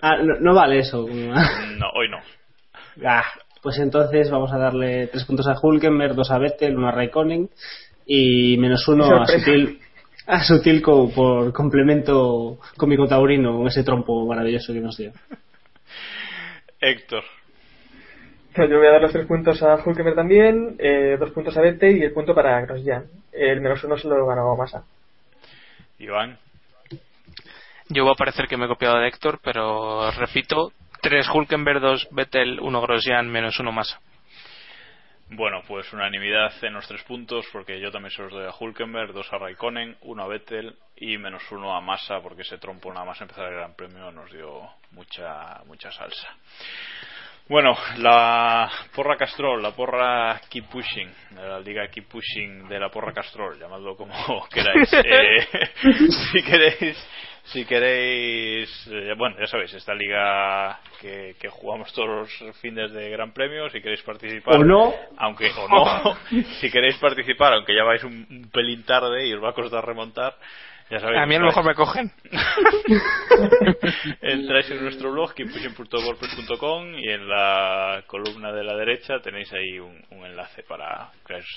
[0.00, 1.08] Ah, no, no vale eso.
[1.08, 2.18] No, hoy no.
[3.04, 3.24] Ah,
[3.60, 7.50] pues entonces vamos a darle tres puntos a Hulkenberg, dos a Vettel, uno a Raikkonen
[8.06, 9.26] y menos uno a.
[9.26, 9.80] Sutil,
[10.28, 15.10] a Sutil co- por complemento cómico taurino con ese trompo maravilloso que nos dio.
[16.80, 17.24] Héctor,
[18.66, 21.96] Yo voy a dar los tres puntos a Hulkenberg también, eh, dos puntos a Vettel
[21.96, 23.04] y el punto para Grosjean.
[23.32, 24.82] El menos uno se lo ganó Massa.
[25.98, 26.38] Iván,
[27.88, 32.08] Yo voy a parecer que me he copiado de Héctor, pero repito, 3 Hulkenberg, 2
[32.10, 34.00] Vettel, 1 Grosjean, menos 1 Massa.
[35.30, 39.12] bueno, pues unanimidad en los tres puntos, porque yo también se los doy a Hulkenberg,
[39.12, 43.06] dos a Raikkonen, uno a Vettel y menos uno a Massa, porque ese trompo nada
[43.06, 46.28] más empezar el Gran Premio nos dio mucha, mucha salsa.
[47.48, 53.14] Bueno, la porra Castrol, la porra Keep Pushing, la liga Keep Pushing de la porra
[53.14, 54.12] Castrol, llamadlo como
[54.52, 54.92] queráis.
[54.98, 55.46] Eh,
[56.32, 57.08] si queréis,
[57.44, 63.08] si queréis, eh, bueno, ya sabéis, esta liga que, que jugamos todos los fines de
[63.08, 64.56] Gran Premio, si queréis participar.
[64.56, 64.94] O no.
[65.16, 66.18] Aunque, o no,
[66.60, 69.86] si queréis participar, aunque ya vais un, un pelín tarde y os va a costar
[69.86, 70.36] remontar,
[70.90, 71.20] ya sabéis.
[71.20, 72.10] A mí a lo mejor me cogen.
[74.20, 80.02] Entráis en nuestro blog, keeppushing.wordpress.com y en la columna de la derecha tenéis ahí un,
[80.10, 81.10] un enlace para,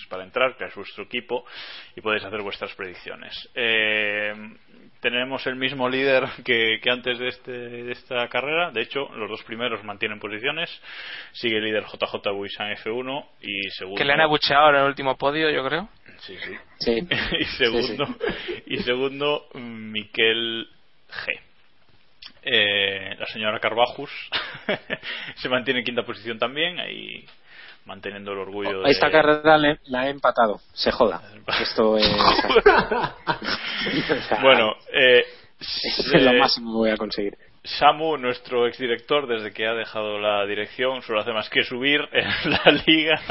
[0.10, 1.46] para entrar, crear vuestro equipo
[1.96, 3.50] y podéis hacer vuestras predicciones.
[3.56, 4.34] Eh,
[5.02, 9.30] tenemos el mismo líder que, que antes de, este, de esta carrera, de hecho los
[9.30, 10.70] dos primeros mantienen posiciones,
[11.32, 13.98] sigue el líder JJ Buisan F1 y segundo...
[13.98, 15.90] Que le han abucheado en el último podio, yo creo.
[16.26, 16.55] Sí, sí.
[16.80, 17.07] Sí.
[17.39, 18.07] y segundo,
[18.67, 20.67] y segundo Miquel
[21.09, 21.39] G.
[22.43, 24.09] Eh, la señora Carvajus
[25.36, 27.24] se mantiene en quinta posición también, ahí
[27.86, 28.91] manteniendo el orgullo de...
[28.91, 30.59] Esta carrera le- la he empatado.
[30.74, 31.22] Se joda.
[31.61, 32.07] Esto es.
[34.41, 35.24] Bueno, eh,
[35.59, 37.38] es lo máximo que voy a conseguir.
[37.63, 42.51] Samu, nuestro exdirector, desde que ha dejado la dirección, solo hace más que subir en
[42.51, 43.22] la liga.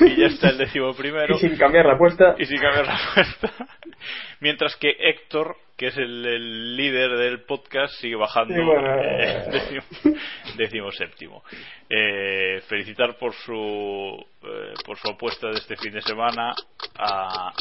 [0.00, 1.36] Y ya está el décimo primero.
[1.36, 2.34] Y sin cambiar la apuesta.
[2.38, 3.52] Y sin cambiar la apuesta.
[4.40, 8.94] Mientras que Héctor, que es el, el líder del podcast, sigue bajando Sí, bueno.
[9.02, 9.82] eh, décimo,
[10.56, 11.42] décimo séptimo.
[11.88, 16.52] Eh, felicitar por su eh, por su apuesta de este fin de semana
[16.98, 17.52] a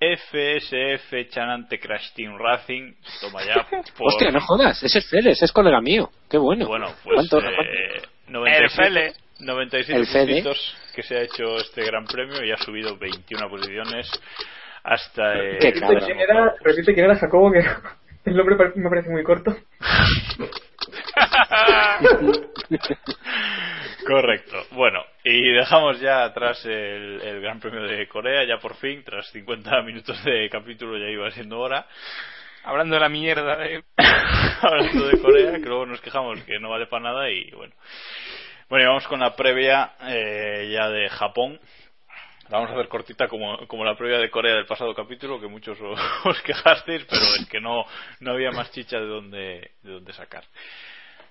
[0.00, 2.94] FSF Chanante Crash Team Racing.
[3.20, 3.66] Toma ya.
[3.96, 4.82] Por, Hostia, no jodas.
[4.82, 6.10] Ese es Fedes, es colega mío.
[6.30, 6.66] Qué bueno.
[6.66, 9.12] bueno, pues ¿Cuánto- eh, El 97, Fele.
[9.42, 10.26] 97 El Fede.
[10.26, 14.10] puntitos que se ha hecho este gran premio y ha subido 21 posiciones
[14.84, 15.60] hasta el...
[15.60, 17.60] Repite quién era, repite quién era Jacobo, que
[18.30, 19.54] el nombre me parece muy corto.
[24.06, 24.56] Correcto.
[24.72, 29.30] Bueno, y dejamos ya atrás el, el Gran Premio de Corea, ya por fin, tras
[29.30, 31.86] 50 minutos de capítulo ya iba siendo hora.
[32.64, 33.82] Hablando de la mierda de...
[34.62, 37.74] Hablando de Corea, que luego nos quejamos que no vale para nada y bueno.
[38.72, 41.60] Bueno, y vamos con la previa eh, ya de Japón.
[42.48, 45.46] La vamos a hacer cortita como, como la previa de Corea del pasado capítulo, que
[45.46, 45.76] muchos
[46.24, 47.84] os, quejasteis, pero es que no,
[48.20, 50.44] no había más chicha de donde, de donde sacar.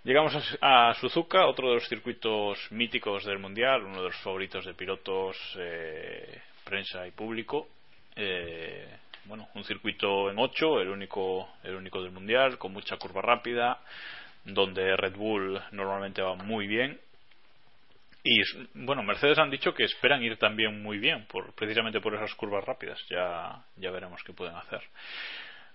[0.03, 4.63] Llegamos a, a Suzuka, otro de los circuitos míticos del Mundial, uno de los favoritos
[4.63, 7.69] de pilotos, eh, prensa y público.
[8.15, 8.87] Eh,
[9.25, 13.79] bueno, un circuito en 8, el único, el único del Mundial, con mucha curva rápida,
[14.45, 16.99] donde Red Bull normalmente va muy bien.
[18.23, 18.41] Y
[18.73, 22.63] bueno, Mercedes han dicho que esperan ir también muy bien, por, precisamente por esas curvas
[22.63, 22.99] rápidas.
[23.09, 24.81] Ya, ya veremos qué pueden hacer.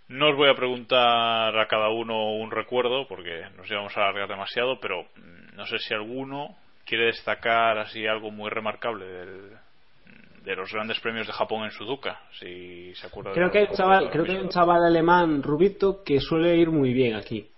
[0.08, 4.28] No os voy a preguntar a cada uno un recuerdo porque nos íbamos a alargar
[4.28, 9.50] demasiado, pero mm, no sé si alguno quiere destacar así algo muy remarcable del,
[10.44, 13.32] de los grandes premios de Japón en Suzuka, si se acuerda.
[13.32, 16.70] Creo de que hay chaval, creo que hay un chaval alemán rubito que suele ir
[16.70, 17.50] muy bien aquí.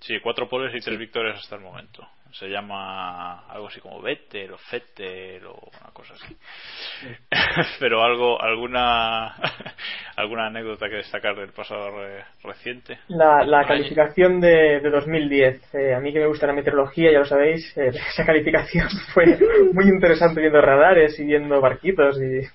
[0.00, 2.06] Sí, cuatro poles y tres victorias hasta el momento.
[2.38, 6.36] Se llama algo así como Vettel o Fettel o una cosa así.
[7.80, 9.34] Pero algo, alguna,
[10.16, 12.98] alguna anécdota que destacar del pasado re- reciente.
[13.08, 15.74] La, la calificación de, de 2010.
[15.74, 19.38] Eh, a mí que me gusta la meteorología, ya lo sabéis, eh, esa calificación fue
[19.72, 22.46] muy interesante viendo radares y viendo barquitos y...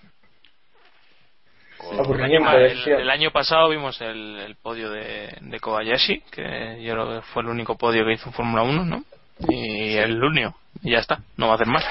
[1.92, 2.98] El año, el- decía.
[2.98, 7.42] el año pasado vimos el, el podio de, de Kobayashi, que yo creo que fue
[7.42, 9.04] el único podio que hizo Fórmula 1, ¿no?
[9.50, 10.56] Y el único.
[10.84, 11.86] Y ya está, no va a hacer más.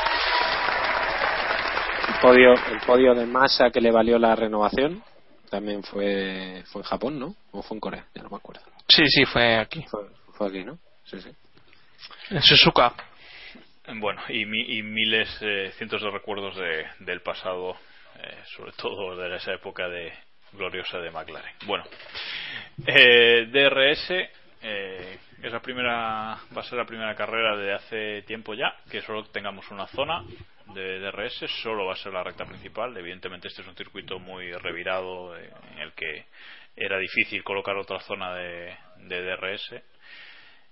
[2.08, 5.02] El podio, el podio de masa que le valió la renovación
[5.50, 7.34] también fue, fue en Japón, ¿no?
[7.52, 8.62] O fue en Corea, ya no me acuerdo.
[8.88, 9.84] Sí, sí, fue aquí.
[9.90, 10.00] Fue,
[10.34, 10.78] fue aquí, ¿no?
[11.04, 11.30] Sí, sí.
[12.30, 12.94] En Suzuka.
[13.96, 17.76] Bueno, y, mi- y miles, eh, cientos de recuerdos de, del pasado,
[18.22, 20.12] eh, sobre todo de esa época de
[20.52, 21.54] gloriosa de McLaren.
[21.66, 21.84] Bueno,
[22.86, 24.10] eh, DRS
[25.42, 29.24] es la primera, va a ser la primera carrera de hace tiempo ya que solo
[29.26, 30.22] tengamos una zona
[30.74, 32.96] de DRS, solo va a ser la recta principal.
[32.96, 36.26] Evidentemente este es un circuito muy revirado en el que
[36.76, 39.74] era difícil colocar otra zona de, de DRS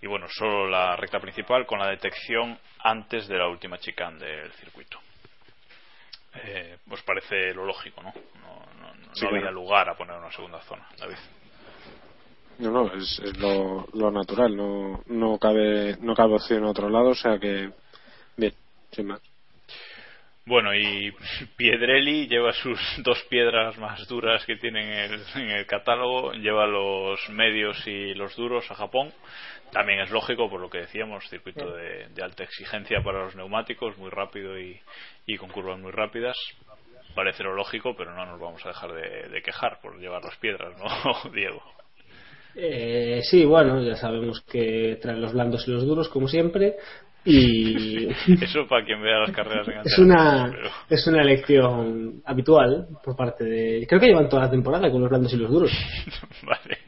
[0.01, 4.53] y bueno, solo la recta principal con la detección antes de la última chicane del
[4.53, 5.01] circuito.
[6.35, 8.13] Eh, ¿Os parece lo lógico, no?
[8.41, 9.55] No, no, no Sí, había claro.
[9.55, 11.17] lugar a poner una segunda zona, David.
[12.59, 16.89] No, no, es, es lo, lo natural, no, no cabe no cabe opción a otro
[16.89, 17.71] lado, o sea que
[18.37, 18.53] bien,
[18.91, 19.21] sin más.
[20.49, 21.13] Bueno, y
[21.57, 26.67] Piedrelli lleva sus dos piedras más duras que tiene en el, en el catálogo, lleva
[26.67, 29.13] los medios y los duros a Japón.
[29.71, 33.99] También es lógico, por lo que decíamos, circuito de, de alta exigencia para los neumáticos,
[33.99, 34.81] muy rápido y,
[35.27, 36.37] y con curvas muy rápidas.
[37.15, 40.37] Parece lo lógico, pero no nos vamos a dejar de, de quejar por llevar las
[40.39, 41.63] piedras, ¿no, Diego?
[42.55, 46.77] Eh, sí, bueno, ya sabemos que traen los blandos y los duros, como siempre.
[47.25, 48.07] Y
[48.43, 53.17] Eso para quien vea las carreras en es una, pero- es una elección habitual por
[53.17, 53.87] parte de.
[53.89, 55.71] Creo que llevan toda la temporada con los blandos y los duros.
[56.43, 56.79] Vale.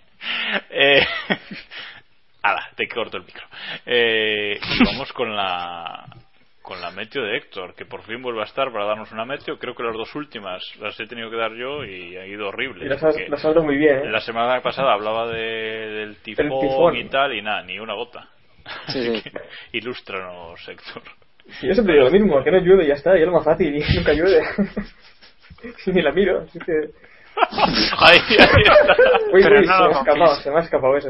[0.71, 1.03] Eh,
[2.43, 3.45] ala, te corto el micro.
[3.87, 6.07] Eh, y vamos con la
[6.71, 9.59] con la meteo de Héctor, que por fin vuelve a estar para darnos una meteo.
[9.59, 12.85] Creo que las dos últimas las he tenido que dar yo y ha ido horrible.
[12.85, 14.11] Y las has, porque las has dado muy bien, ¿eh?
[14.13, 16.97] La semana pasada hablaba de, del tifón, tifón.
[16.97, 18.29] y tal, y nada, ni una gota.
[18.87, 19.23] Sí, Así sí.
[19.31, 21.03] que, ilústranos, Héctor.
[21.61, 23.33] Y yo siempre digo lo mismo, que no llueve y ya está, y es lo
[23.33, 24.41] más fácil, y nunca llueve.
[25.79, 26.73] Si Ni la miro, así que...
[27.99, 28.97] ahí, ahí está.
[29.33, 31.09] Uy, Pero uy, no se me ha escapado, se me ha escapado eso.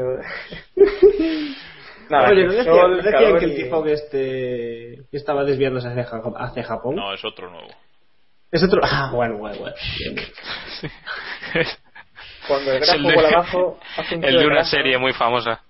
[2.11, 5.87] Nada, Oye, que ¿no decía, sol, no decían que el y- tifón este estaba desviándose
[5.87, 6.07] hacia,
[6.37, 6.95] hacia Japón?
[6.95, 7.69] No, es otro nuevo.
[8.51, 8.81] Es otro.
[8.83, 9.75] Ah, bueno, bueno, bueno.
[12.47, 14.69] Cuando el grafo el de- vuela abajo, hace un El de una grafo.
[14.71, 15.61] serie muy famosa.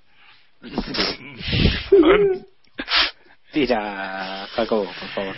[3.52, 5.36] Tira, Jacobo, por favor.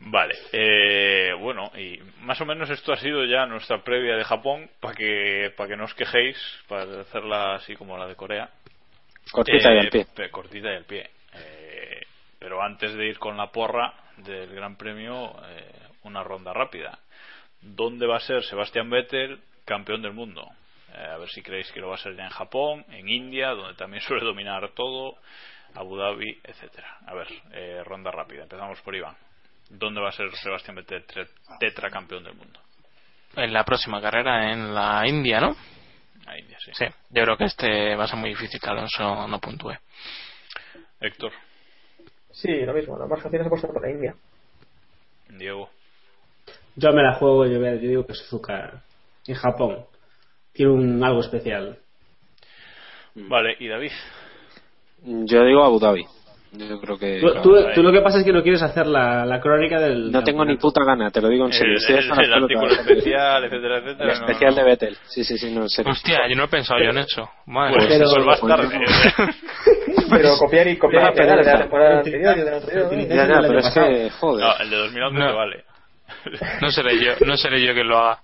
[0.00, 4.70] Vale, eh, bueno, y más o menos esto ha sido ya nuestra previa de Japón,
[4.80, 6.36] para que, para que no os quejéis,
[6.68, 8.48] para hacerla así como la de Corea.
[9.32, 10.06] Cortita y Eh, al pie.
[10.14, 11.10] pe- Cortita y al pie.
[11.34, 12.00] Eh,
[12.38, 15.72] pero antes de ir con la porra del Gran Premio, eh,
[16.04, 16.98] una ronda rápida.
[17.60, 20.48] ¿Dónde va a ser Sebastián Vettel campeón del mundo?
[20.94, 23.48] Eh, a ver si creéis que lo va a ser ya en Japón, en India,
[23.50, 25.16] donde también suele dominar todo,
[25.74, 26.98] Abu Dhabi, etcétera.
[27.06, 28.44] A ver, eh, ronda rápida.
[28.44, 29.16] Empezamos por Iván.
[29.70, 31.04] ¿Dónde va a ser Sebastián Vettel
[31.60, 32.58] tetracampeón del mundo?
[33.36, 35.54] en la próxima carrera en la India, ¿no?
[36.26, 36.70] La India, sí.
[36.74, 39.72] Sí, yo creo que este va a ser muy difícil que Alonso no puntúe.
[41.00, 41.32] Héctor,
[42.30, 42.96] Sí, lo mismo.
[42.96, 44.14] Lo más fácil es apostar por la India.
[45.28, 45.68] Diego,
[46.76, 48.82] Yo me la juego, yo, yo digo que Suzuka
[49.26, 49.84] en Japón.
[50.52, 51.78] Tiene un algo especial.
[53.14, 53.92] vale, y David.
[55.02, 56.06] Yo digo Abu Dhabi.
[56.52, 57.20] Yo creo que.
[57.20, 60.10] Tú, tú- tú lo que pasa es que no quieres hacer la, la crónica del.
[60.10, 61.72] No tengo ni puta gana, te lo digo en serio.
[61.72, 64.06] El, Estoy el- las el artículo especial, etcétera, El etcétera.
[64.06, 64.56] no, especial no.
[64.56, 64.96] de Vettel.
[65.08, 65.92] Sí, sí, sí, no, en serio.
[65.92, 67.28] Hostia, yo no he pensado yo en eso.
[67.46, 67.98] Madre Pues, mía.
[67.98, 68.78] Pero- pues vas tarde.
[70.10, 72.92] Pero copiar y copiar y pero- de la temporada anterior y de la anterior.
[72.92, 72.98] ¿no?
[73.14, 74.46] Ya, ya, pero es que, joder.
[74.46, 75.36] No, el de 2011 No.
[75.36, 75.64] vale.
[76.62, 78.20] No seré yo, no seré yo quien lo haga.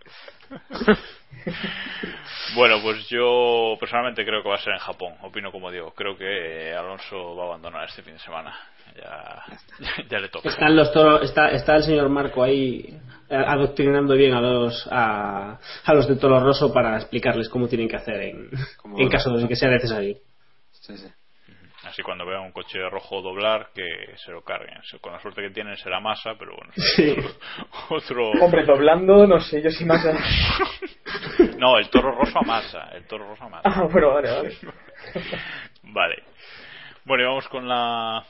[2.54, 5.14] Bueno, pues yo personalmente creo que va a ser en Japón.
[5.22, 5.92] Opino como Diego.
[5.92, 8.54] Creo que Alonso va a abandonar este fin de semana.
[8.96, 9.44] Ya,
[10.10, 10.48] ya le toca.
[10.48, 12.96] Están los toros, está, está el señor Marco ahí
[13.28, 17.88] eh, adoctrinando bien a los a, a los de Toro Rosso para explicarles cómo tienen
[17.88, 18.50] que hacer en,
[18.96, 20.16] en caso de que sea necesario.
[20.70, 21.08] Sí, sí.
[21.94, 24.80] Así cuando vean un coche rojo doblar, que se lo carguen.
[25.00, 26.72] Con la suerte que tienen será masa, pero bueno.
[26.96, 27.14] Sí.
[27.88, 28.32] Otro.
[28.32, 30.04] Hombre, doblando, no sé, yo sí más.
[31.56, 32.90] No, el toro roso a masa.
[32.92, 33.68] El toro roso a masa.
[33.72, 34.56] Ah, bueno, vale, vale.
[35.84, 36.22] Vale.
[37.04, 38.24] Bueno, y vamos con la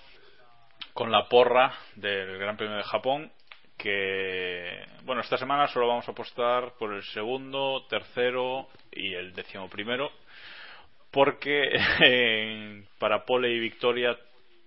[0.92, 3.32] con la porra del Gran Premio de Japón
[3.78, 9.68] que bueno, esta semana solo vamos a apostar por el segundo, tercero y el décimo
[9.68, 10.10] primero
[11.14, 11.70] porque
[12.04, 14.16] eh, para pole y victoria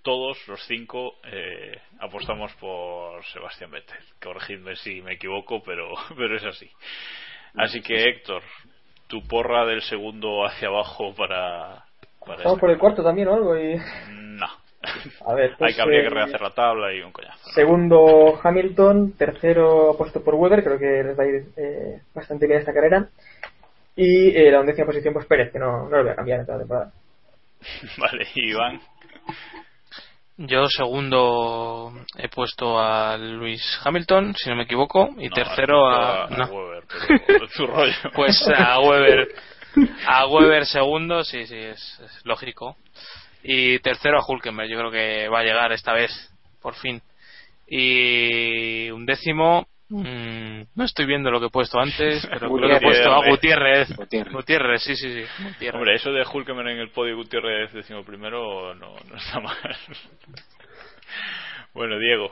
[0.01, 3.97] todos los cinco eh, apostamos por Sebastián Vettel.
[4.23, 6.69] Corregidme si me equivoco, pero pero es así.
[7.55, 8.41] Así que Héctor,
[9.07, 11.83] tu porra del segundo hacia abajo para
[12.25, 13.79] para Vamos por el cuarto también o algo y...
[14.09, 14.47] no.
[15.25, 17.49] A ver, pues, Hay que habría que eh, rehacer la tabla y un coñazo.
[17.51, 22.59] Segundo Hamilton, tercero puesto por Weber, creo que les va a ir eh, bastante bien
[22.59, 23.09] esta carrera.
[23.97, 26.45] Y eh, la undécima posición, pues Pérez, que no, no lo voy a cambiar en
[26.45, 26.91] toda la temporada.
[27.97, 28.79] Vale, Iván.
[30.37, 36.25] Yo segundo he puesto a Luis Hamilton, si no me equivoco, y No, tercero a,
[36.25, 36.29] a...
[36.29, 36.45] no.
[36.45, 36.83] Weber,
[37.25, 37.93] pero es tu rollo.
[38.13, 39.27] Pues a Weber.
[40.05, 42.77] A Weber segundo, sí, sí, es, es lógico.
[43.41, 46.11] Y tercero a Hulkenberg, yo creo que va a llegar esta vez,
[46.61, 47.01] por fin.
[47.67, 52.75] Y un décimo, mm, no estoy viendo lo que he puesto antes, pero creo que
[52.75, 53.95] he puesto a Gutiérrez.
[53.95, 54.33] Gutiérrez.
[54.33, 55.43] Gutiérrez, sí, sí, sí.
[55.43, 55.75] Gutiérrez.
[55.75, 59.57] Hombre, eso de Hulkenberg en el podio y Gutiérrez décimo primero no, no está mal.
[61.73, 62.31] bueno, Diego.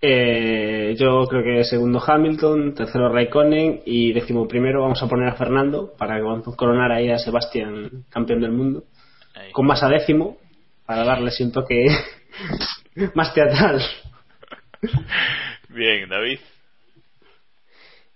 [0.00, 5.34] Eh, yo creo que segundo Hamilton, tercero Raikkonen y décimo primero vamos a poner a
[5.34, 6.20] Fernando para
[6.56, 8.84] coronar ahí a Sebastián campeón del mundo.
[9.34, 9.50] Ahí.
[9.50, 10.38] Con más a décimo
[10.86, 11.86] para darle un toque
[13.14, 13.82] más teatral.
[15.68, 16.38] Bien, David.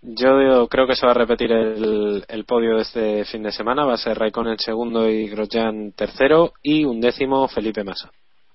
[0.03, 3.53] Yo digo- creo que se va a repetir el, el podio de este fin de
[3.53, 3.85] semana.
[3.85, 8.11] Va a ser Raikkonen segundo y Grosjean tercero y un décimo Felipe Massa.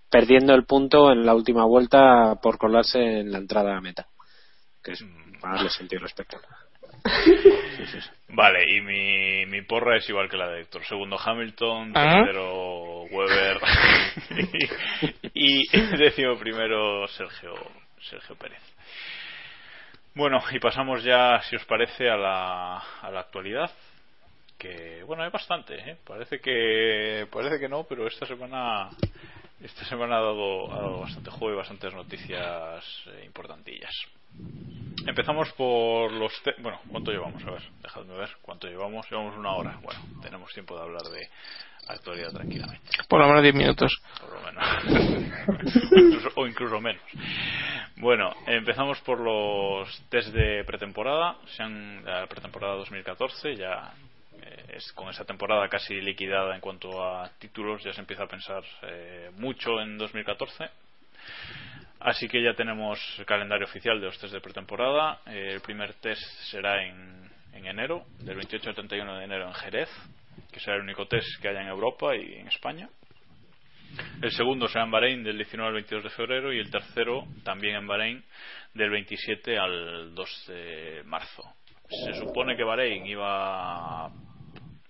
[0.10, 4.08] Perdiendo el punto en la última vuelta por colarse en la entrada a meta.
[4.84, 5.04] Que es
[5.41, 6.56] para darle sentido al espectáculo.
[8.30, 10.84] Vale, y mi, mi porra es igual que la de Héctor.
[10.86, 12.24] Segundo Hamilton, Ah.
[12.26, 13.58] tercero Weber
[15.34, 17.54] y, y décimo primero Sergio,
[18.02, 18.62] Sergio Pérez.
[20.18, 23.70] Bueno, y pasamos ya, si os parece, a la, a la actualidad.
[24.57, 25.95] Que, bueno, hay bastante, ¿eh?
[26.03, 28.89] Parece que, parece que no, pero esta semana,
[29.61, 33.93] esta semana ha dado, ha dado bastante juego y bastantes noticias eh, importantillas.
[35.05, 36.34] Empezamos por los.
[36.63, 37.45] bueno, ¿cuánto llevamos?
[37.45, 39.07] A ver, dejadme ver cuánto llevamos.
[39.11, 39.78] Llevamos una hora.
[39.84, 41.30] Bueno, tenemos tiempo de hablar de
[41.89, 44.01] actualidad tranquilamente, Por lo menos 10 minutos.
[44.19, 44.57] por lo menos.
[45.95, 47.01] Incluso- o incluso menos.
[47.97, 51.35] Bueno, empezamos por los test de pretemporada.
[51.55, 53.91] Se han, la pretemporada 2014 ya
[54.41, 57.83] eh, es con esa temporada casi liquidada en cuanto a títulos.
[57.83, 60.69] Ya se empieza a pensar eh, mucho en 2014.
[61.99, 65.19] Así que ya tenemos el calendario oficial de los test de pretemporada.
[65.25, 66.21] Eh, el primer test
[66.51, 69.89] será en, en enero, del 28 al 31 de enero en Jerez,
[70.52, 72.89] que será el único test que haya en Europa y en España.
[74.22, 77.76] El segundo será en Bahrein del 19 al 22 de febrero y el tercero también
[77.76, 78.24] en Bahrein
[78.74, 81.43] del 27 al 2 de marzo.
[82.06, 84.12] Se supone que Bahrein iba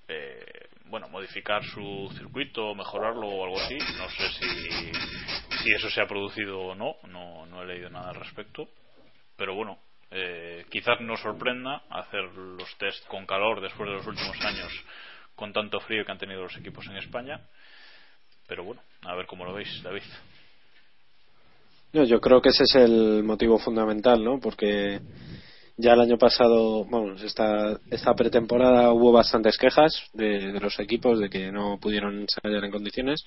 [0.08, 3.78] eh, bueno, modificar su circuito, mejorarlo o algo así.
[3.98, 6.96] No sé si, si eso se ha producido o no.
[7.08, 8.68] no, no he leído nada al respecto.
[9.36, 9.78] Pero bueno,
[10.12, 14.72] eh, quizás nos sorprenda hacer los test con calor después de los últimos años
[15.38, 17.40] con tanto frío que han tenido los equipos en España.
[18.48, 20.02] Pero bueno, a ver cómo lo veis, David.
[21.94, 24.40] No, yo creo que ese es el motivo fundamental, ¿no?
[24.40, 25.00] Porque
[25.80, 31.30] Ya el año pasado, vamos, esta, esta pretemporada hubo bastantes quejas de, los equipos de
[31.30, 33.24] que no pudieron ensayar en condiciones.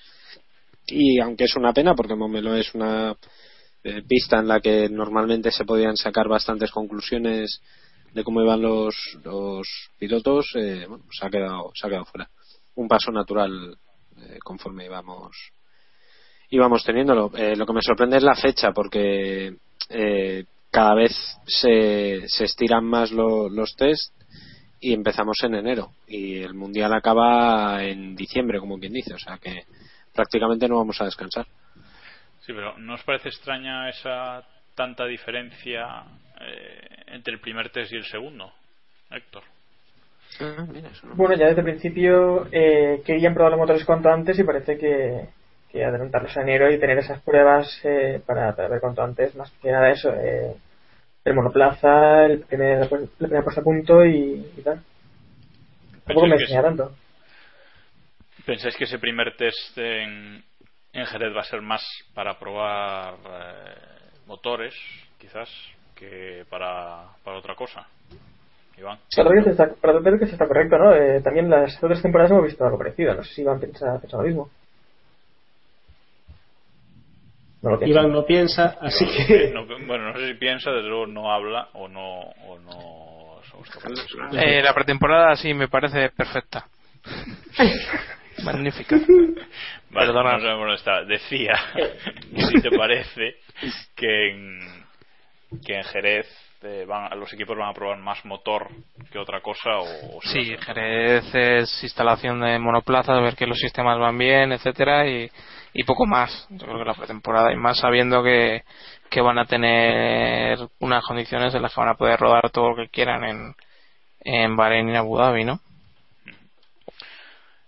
[0.88, 3.14] Y aunque es una pena, porque Momelo es una
[3.84, 7.62] eh, pista en la que normalmente se podían sacar bastantes conclusiones
[8.12, 8.94] de cómo iban los,
[9.24, 12.28] los pilotos, eh, bueno, se ha quedado, se ha quedado fuera.
[12.76, 13.76] Un paso natural
[14.18, 15.36] eh, conforme íbamos
[16.50, 17.30] íbamos teniéndolo.
[17.36, 19.54] Eh, lo que me sorprende es la fecha, porque
[19.88, 21.12] eh, cada vez
[21.46, 24.12] se, se estiran más lo- los test
[24.80, 25.92] y empezamos en enero.
[26.08, 29.14] Y el mundial acaba en diciembre, como quien dice.
[29.14, 29.64] O sea que
[30.12, 31.46] prácticamente no vamos a descansar.
[32.40, 34.42] Sí, pero ¿no os parece extraña esa
[34.74, 36.04] tanta diferencia
[36.41, 38.53] eh, entre el primer test y el segundo,
[39.11, 39.43] Héctor?
[41.14, 45.28] Bueno, ya desde el principio eh, querían probar los motores cuanto antes y parece que,
[45.70, 49.51] que adelantarlos a enero y tener esas pruebas eh, para, para ver cuanto antes, más
[49.61, 50.55] que nada eso, eh,
[51.24, 52.88] el monoplaza, el primer, la
[53.18, 54.80] primera puesta a punto y, y tal.
[56.05, 56.93] Tampoco me enseña tanto.
[58.47, 60.43] ¿Pensáis que ese primer test en,
[60.93, 61.84] en Jerez va a ser más
[62.14, 63.74] para probar eh,
[64.26, 64.74] motores,
[65.18, 65.49] quizás,
[66.01, 67.86] que para, para otra cosa?
[68.78, 68.98] Iván.
[69.14, 70.94] Para ver que está, para ver que se está correcto, ¿no?
[70.94, 73.14] Eh, también las otras temporadas hemos visto algo parecido.
[73.14, 74.51] No sé si Iván piensa, piensa lo mismo.
[77.62, 77.90] No lo piensa.
[78.01, 79.51] Iván no piensa, así No, que.
[79.53, 83.20] no- bueno, no sé si piensa, desde luego no habla o no, o no.
[84.38, 86.66] Eh, la pretemporada sí me parece perfecta.
[88.44, 88.96] Magnífica.
[89.90, 90.38] Vale, Perdona.
[90.38, 91.05] no.
[91.07, 91.55] Decía
[92.34, 93.36] que si te parece
[93.94, 94.80] que en,
[95.64, 96.26] que en Jerez
[96.62, 98.68] eh, van, los equipos van a probar más motor
[99.11, 103.98] que otra cosa o, o Sí, Jerez es instalación de monoplazas, ver que los sistemas
[103.98, 105.30] van bien, etcétera y,
[105.72, 106.46] y poco más.
[106.51, 108.62] Yo creo que la pretemporada y más sabiendo que,
[109.09, 112.76] que van a tener unas condiciones en las que van a poder rodar todo lo
[112.76, 113.55] que quieran en,
[114.20, 115.61] en Bahrein y Abu Dhabi, ¿no?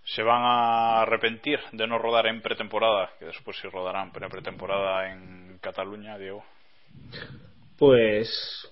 [0.04, 4.32] se van a arrepentir de no rodar en pretemporada, que después sí rodarán pero en
[4.32, 6.44] pretemporada en Cataluña, Diego.
[7.82, 8.70] Pues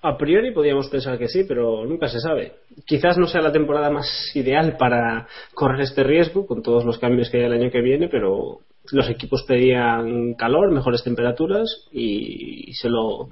[0.00, 2.54] a priori podríamos pensar que sí, pero nunca se sabe.
[2.86, 7.28] Quizás no sea la temporada más ideal para correr este riesgo con todos los cambios
[7.28, 8.60] que hay el año que viene, pero
[8.92, 13.28] los equipos pedían calor, mejores temperaturas y, se lo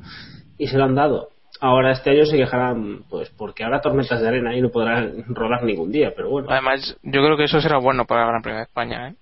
[0.58, 1.30] y se lo han dado.
[1.58, 5.64] Ahora este año se quejarán, pues porque habrá tormentas de arena y no podrán rodar
[5.64, 6.48] ningún día, pero bueno.
[6.50, 9.14] Además, yo creo que eso será bueno para el Gran Premio de España, ¿eh?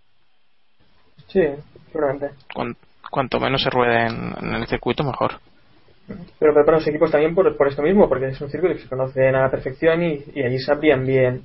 [1.29, 1.43] Sí,
[1.93, 2.31] seguramente.
[2.53, 2.77] Cuan-
[3.09, 5.35] cuanto menos se ruede en, en el circuito, mejor.
[6.07, 8.83] Pero, pero para los equipos también por, por esto mismo, porque es un circuito que
[8.83, 11.43] se conoce a la perfección y, y allí sabrían bien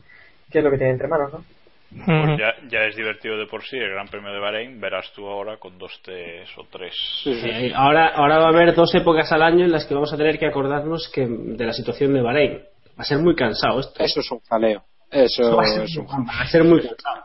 [0.51, 1.43] qué es lo que tienen entre manos, ¿no?
[1.89, 5.26] Pues ya, ya es divertido de por sí el Gran Premio de Bahrein, verás tú
[5.26, 6.93] ahora con dos test o tres.
[7.24, 10.18] Sí, ahora, ahora va a haber dos épocas al año en las que vamos a
[10.18, 12.62] tener que acordarnos que de la situación de Bahrein.
[12.89, 14.03] Va a ser muy cansado esto.
[14.03, 14.84] Eso es un jaleo.
[15.10, 17.24] Eso Va a ser, es un va a ser muy cansado.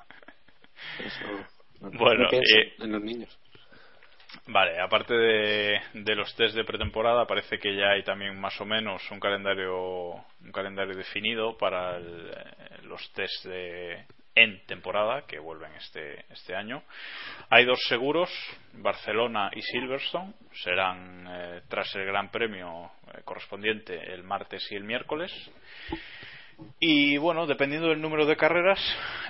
[1.81, 3.39] Bueno, No pienso eh, en los niños.
[4.47, 8.65] Vale, aparte de, de los test de pretemporada, parece que ya hay también más o
[8.65, 15.39] menos un calendario un calendario definido para el- eh, los test de en temporada que
[15.39, 16.83] vuelven este este año.
[17.51, 18.31] Hay dos seguros,
[18.73, 20.33] Barcelona y Silverstone,
[20.65, 25.31] serán eh, tras el Gran Premio eh, correspondiente el martes y el miércoles.
[26.79, 28.79] Y bueno, dependiendo del número de carreras,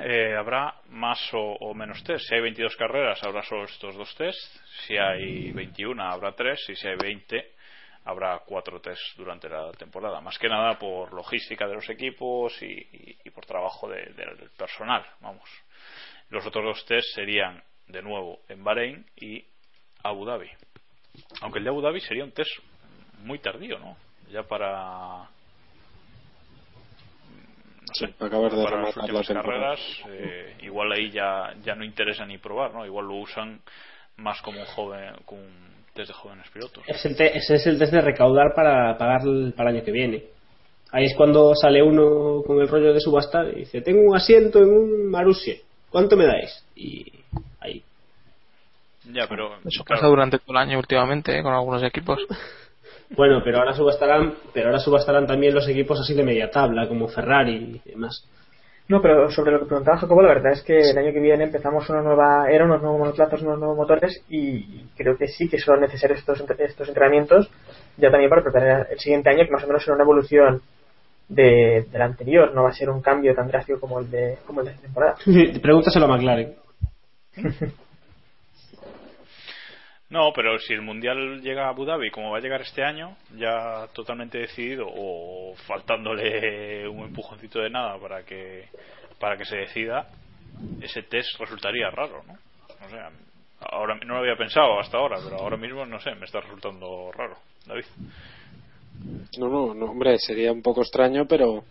[0.00, 2.26] eh, habrá más o, menos test.
[2.28, 4.38] Si hay 22 carreras, habrá solo estos dos test.
[4.86, 6.60] Si hay 21, habrá tres.
[6.68, 7.52] Y si hay 20,
[8.04, 10.20] habrá cuatro test durante la temporada.
[10.20, 15.04] Más que nada por logística de los equipos y por trabajo de- del personal.
[15.20, 15.48] Vamos.
[16.30, 19.44] Los otros dos test serían de nuevo en Bahrein y
[20.02, 20.48] Abu Dhabi.
[21.42, 22.50] Aunque el de Abu Dhabi sería un test
[23.18, 23.96] muy tardío, ¿no?
[24.30, 25.28] Ya para
[27.86, 31.84] no Sí, sé, acabar de para las últimas carreras eh, igual ahí ya, ya no
[31.84, 33.60] interesa ni probar no igual lo usan
[34.16, 37.66] más como un joven como un test de jóvenes pilotos Es el te- ese es
[37.66, 40.24] el test de recaudar para pagar el- para el año que viene.
[40.90, 44.58] Ahí es cuando sale uno con el rollo de subastar y dice, tengo un asiento
[44.58, 45.56] en un Marussia,
[45.90, 46.64] ¿cuánto me dais?
[46.76, 47.10] Y
[47.60, 47.82] ahí.
[49.04, 51.42] ya pero Eso claro, pasa durante todo el año últimamente ¿eh?
[51.42, 52.18] con algunos equipos.
[53.16, 57.08] Bueno, pero ahora subastarán, pero ahora subastarán también los equipos así de media tabla, como
[57.08, 58.26] Ferrari y demás.
[58.88, 61.44] No, pero sobre lo que preguntaba Jacobo, la verdad es que el año que viene
[61.44, 65.58] empezamos una nueva era, unos nuevos monoplazas, unos nuevos motores y creo que sí que
[65.58, 67.50] son necesarios estos, estos entrenamientos
[67.96, 70.62] ya también para preparar el siguiente año, que más o menos será una evolución
[71.28, 74.60] de, del anterior, no va a ser un cambio tan drástico como el de, como
[74.60, 75.14] el de esta temporada.
[75.62, 76.54] Pregúntaselo a McLaren.
[80.12, 83.16] No, pero si el Mundial llega a Abu Dhabi, como va a llegar este año,
[83.34, 88.68] ya totalmente decidido o faltándole un empujoncito de nada para que
[89.18, 90.10] para que se decida,
[90.82, 92.34] ese test resultaría raro, ¿no?
[92.84, 93.10] O sea,
[93.60, 97.10] ahora no lo había pensado hasta ahora, pero ahora mismo no sé, me está resultando
[97.12, 97.86] raro, David.
[99.38, 101.64] No, no, no, hombre, sería un poco extraño, pero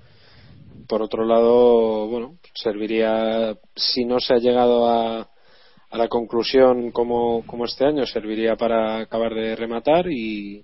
[0.87, 5.29] por otro lado, bueno, serviría, si no se ha llegado a,
[5.91, 10.63] a la conclusión como, como este año, serviría para acabar de rematar y,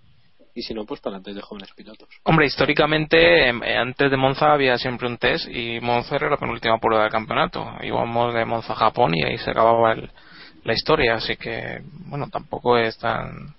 [0.55, 2.07] y si no, pues para antes de jóvenes pilotos.
[2.23, 6.37] Hombre, históricamente, em, eh, antes de Monza había siempre un test y Monza era la
[6.37, 7.65] penúltima prueba del campeonato.
[7.83, 10.09] Íbamos de Monza a Japón y ahí se acababa el-
[10.63, 13.55] la historia, así que, bueno, tampoco es tan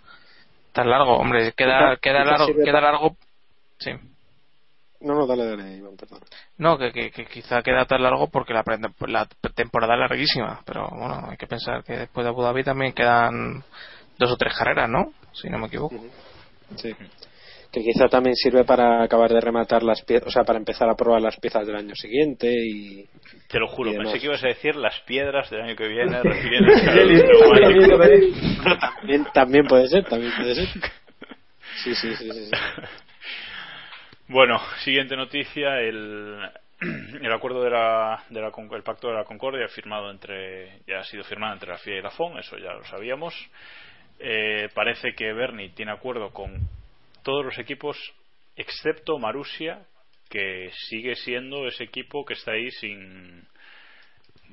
[0.73, 1.17] tan largo.
[1.19, 3.17] Hombre, queda, queda largo, queda largo.
[3.79, 3.91] Sí.
[5.01, 6.21] No, no, dale, dale, Iván, perdón.
[6.57, 8.65] No, que, que, que quizá queda tan largo porque la,
[9.07, 12.93] la temporada es larguísima, pero bueno, hay que pensar que después de Abu Dhabi también
[12.93, 13.63] quedan
[14.19, 15.13] dos o tres carreras, ¿no?
[15.33, 15.95] Si no me equivoco.
[16.77, 16.95] Sí.
[17.71, 20.97] Que quizá también sirve para acabar de rematar las piezas, o sea, para empezar a
[20.97, 23.07] probar las piezas del año siguiente y.
[23.49, 26.19] Te lo juro, pensé que ibas a decir las piedras del año que viene,
[29.01, 30.67] también, también puede ser, también puede ser.
[31.85, 32.47] Sí, sí, sí, sí.
[32.47, 32.51] sí.
[34.29, 36.39] Bueno, siguiente noticia, el,
[37.23, 41.05] el acuerdo de la, de la el pacto de la Concordia firmado entre ya ha
[41.05, 43.35] sido firmado entre la FIA y la FON, eso ya lo sabíamos.
[44.19, 46.69] Eh, parece que Bernie tiene acuerdo con
[47.23, 47.97] todos los equipos
[48.55, 49.87] excepto Marussia,
[50.29, 53.47] que sigue siendo ese equipo que está ahí sin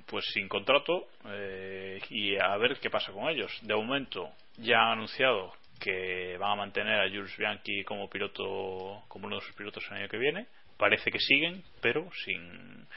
[0.05, 3.51] pues sin contrato eh, y a ver qué pasa con ellos.
[3.63, 9.27] De momento ya han anunciado que van a mantener a Jules Bianchi como piloto, como
[9.27, 10.47] uno de sus pilotos el año que viene.
[10.77, 12.87] Parece que siguen, pero sin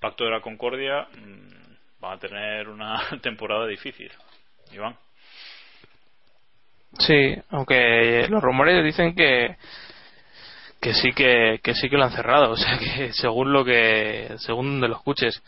[0.00, 4.10] pacto de la Concordia mm, van a tener una temporada difícil.
[4.72, 4.96] Iván.
[6.98, 9.56] Sí, aunque los rumores dicen que
[10.80, 14.34] que sí que, que sí que lo han cerrado, o sea que según lo que
[14.38, 15.42] según donde lo escuches.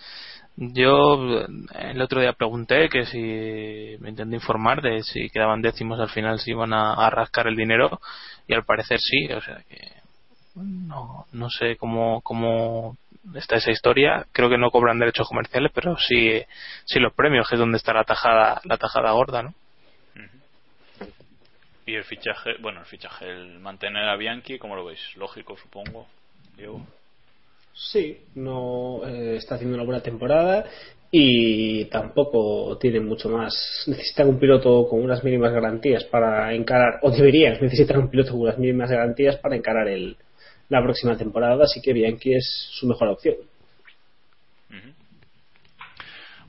[0.60, 1.47] Yo
[1.78, 6.40] el otro día pregunté que si me intenté informar de si quedaban décimos al final
[6.40, 8.01] si iban a, a rascar el dinero
[8.48, 9.78] y al parecer sí, o sea que
[10.56, 12.97] no, no sé cómo, cómo
[13.35, 14.26] está esa historia.
[14.32, 16.43] Creo que no cobran derechos comerciales, pero sí,
[16.85, 19.55] sí los premios, que es donde está la tajada, la tajada gorda, ¿no?
[21.86, 25.01] Y el fichaje, bueno, el fichaje, el mantener a Bianchi, ¿cómo lo veis?
[25.16, 26.06] Lógico, supongo.
[26.56, 26.85] Diego.
[27.79, 30.65] Sí, no eh, está haciendo una buena temporada
[31.13, 33.85] y tampoco tiene mucho más.
[33.87, 38.41] Necesitan un piloto con unas mínimas garantías para encarar, o deberían necesitar un piloto con
[38.41, 40.17] unas mínimas garantías para encarar el,
[40.69, 43.37] la próxima temporada, así que Bianchi es su mejor opción.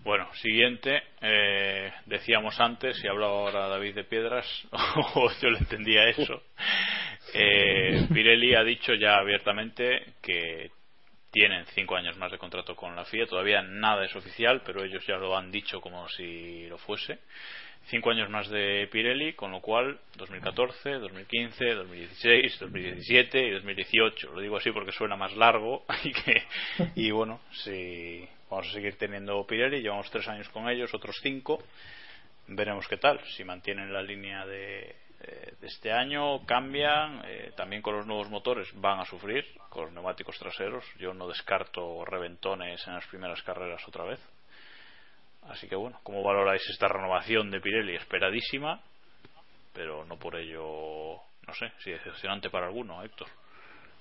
[0.03, 4.47] Bueno, siguiente, eh, decíamos antes, y hablaba ahora David de Piedras,
[5.13, 6.41] o yo le entendía eso,
[7.35, 10.71] eh, Pirelli ha dicho ya abiertamente que
[11.31, 15.05] tienen cinco años más de contrato con la FIA, todavía nada es oficial, pero ellos
[15.05, 17.19] ya lo han dicho como si lo fuese.
[17.85, 24.33] Cinco años más de Pirelli, con lo cual 2014, 2015, 2016, 2017 y 2018.
[24.33, 26.43] Lo digo así porque suena más largo y que
[26.95, 31.63] y bueno, si vamos a seguir teniendo Pirelli, llevamos tres años con ellos, otros cinco.
[32.47, 37.81] Veremos qué tal, si mantienen la línea de, eh, de este año, cambian, eh, también
[37.81, 40.85] con los nuevos motores van a sufrir, con los neumáticos traseros.
[40.97, 44.19] Yo no descarto reventones en las primeras carreras otra vez.
[45.49, 47.95] Así que bueno, ¿cómo valoráis esta renovación de Pirelli?
[47.95, 48.81] Esperadísima,
[49.73, 51.15] pero no por ello,
[51.47, 53.27] no sé, si decepcionante para alguno, Héctor.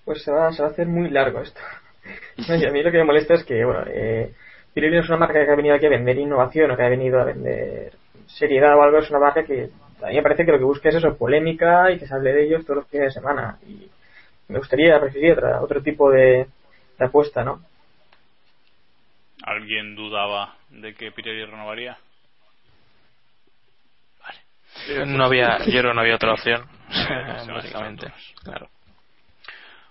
[0.05, 1.61] Pues se va, se va a hacer muy largo esto.
[2.49, 4.32] Y a mí lo que me molesta es que, bueno, eh,
[4.73, 6.89] Pirelli no es una marca que ha venido aquí a vender innovación o que ha
[6.89, 7.93] venido a vender
[8.27, 9.70] seriedad o algo, es una marca que
[10.03, 12.33] a mí me parece que lo que busca es eso, polémica y que se hable
[12.33, 13.59] de ellos todos los fines de semana.
[13.66, 13.89] Y
[14.49, 16.47] me gustaría preferir otra, otro tipo de,
[16.99, 17.62] de apuesta, ¿no?
[19.43, 21.97] ¿Alguien dudaba de que Pirelli renovaría?
[25.07, 26.66] No había, yo creo que no había otra opción,
[27.49, 28.12] básicamente.
[28.43, 28.69] Claro.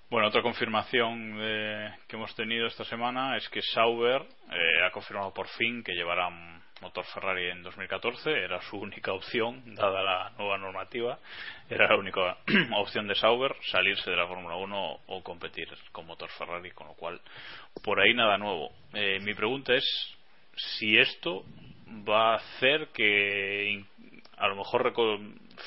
[0.09, 4.21] Bueno, otra confirmación de- que hemos tenido esta semana es que Sauber
[4.51, 8.31] eh, ha confirmado por fin que llevará un motor Ferrari en 2014.
[8.31, 11.19] Era su única opción, dada la nueva normativa.
[11.69, 12.37] Era la única
[12.75, 16.93] opción de Sauber, salirse de la Fórmula 1 o competir con motor Ferrari, con lo
[16.93, 17.19] cual
[17.83, 18.71] por ahí nada nuevo.
[18.93, 20.17] Eh, mi pregunta es
[20.55, 21.43] si esto
[22.07, 23.83] va a hacer que
[24.37, 24.93] a lo mejor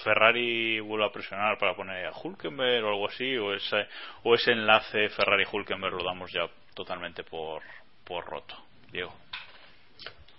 [0.04, 3.86] Ferrari vuelva a presionar para poner a Hulkenberg o algo así o ese,
[4.22, 7.62] o ese enlace Ferrari Hulkenberg lo damos ya totalmente por,
[8.04, 8.56] por roto
[8.92, 9.12] Diego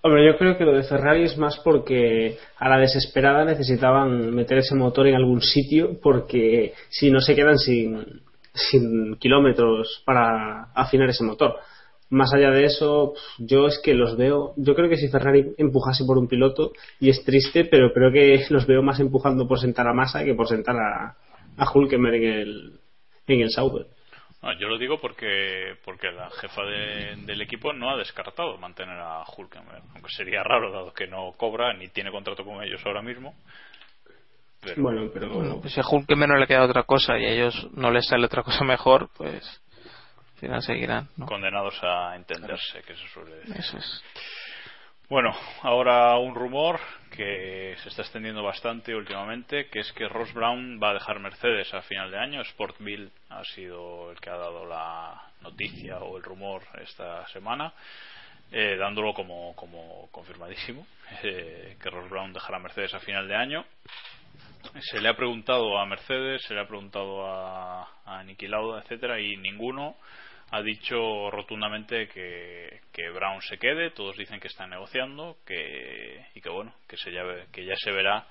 [0.03, 4.57] Hombre, yo creo que lo de Ferrari es más porque a la desesperada necesitaban meter
[4.57, 8.21] ese motor en algún sitio porque si no se quedan sin,
[8.51, 11.55] sin kilómetros para afinar ese motor.
[12.09, 14.53] Más allá de eso, yo es que los veo.
[14.57, 18.43] Yo creo que si Ferrari empujase por un piloto, y es triste, pero creo que
[18.49, 21.15] los veo más empujando por sentar a Massa que por sentar a,
[21.57, 22.79] a en el,
[23.27, 23.85] en el Sauber.
[24.41, 28.97] No, yo lo digo porque porque la jefa de- del equipo no ha descartado mantener
[28.97, 33.01] a Hulkenberg, aunque sería raro dado que no cobra ni tiene contrato con ellos ahora
[33.03, 33.35] mismo.
[34.61, 37.29] Pero, Bueno, pero Bueno, pues si a Hulkenberg no le queda otra cosa y a
[37.29, 39.61] ellos no les sale otra cosa mejor, pues
[40.33, 41.09] al final seguirán.
[41.17, 41.25] ¿no?
[41.27, 43.55] condenados a entenderse, que se suele decir.
[43.57, 44.03] Eso es.
[45.11, 46.79] Bueno, ahora un rumor
[47.13, 51.73] que se está extendiendo bastante últimamente, que es que Ross Brown va a dejar Mercedes
[51.73, 52.41] a final de año.
[52.45, 57.73] Sportville ha sido el que ha dado la noticia o el rumor esta semana,
[58.53, 60.87] eh, dándolo como, como confirmadísimo,
[61.23, 63.65] eh, que Ross Brown dejará Mercedes a final de año.
[64.79, 69.19] Se le ha preguntado a Mercedes, se le ha preguntado a, a Niki Lauda, etcétera,
[69.19, 69.97] y ninguno
[70.51, 73.91] ha dicho rotundamente que, que Brown se quede.
[73.91, 77.91] Todos dicen que están negociando, que y que bueno, que se ya que ya se
[77.91, 78.27] verá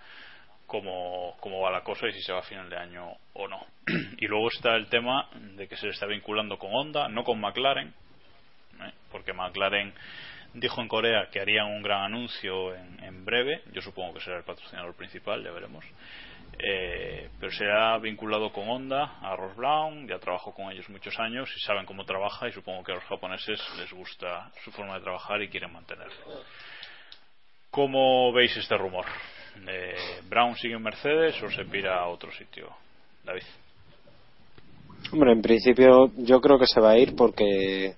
[0.67, 3.67] cómo, cómo va la cosa y si se va a final de año o no.
[4.19, 7.41] y luego está el tema de que se le está vinculando con Honda, no con
[7.41, 8.93] McLaren, ¿eh?
[9.11, 9.93] porque McLaren
[10.53, 13.63] dijo en Corea que harían un gran anuncio en, en breve.
[13.73, 15.85] Yo supongo que será el patrocinador principal, ya veremos.
[16.59, 21.19] Eh, pero se ha vinculado con Honda, a Ross Brown, ya trabajó con ellos muchos
[21.19, 24.97] años y saben cómo trabaja y supongo que a los japoneses les gusta su forma
[24.97, 26.43] de trabajar y quieren mantenerlo.
[27.71, 29.07] ¿Cómo veis este rumor?
[29.67, 32.69] Eh, ¿Brown sigue en Mercedes o se pira a otro sitio?
[33.25, 33.43] David.
[35.13, 37.95] Hombre, en principio yo creo que se va a ir porque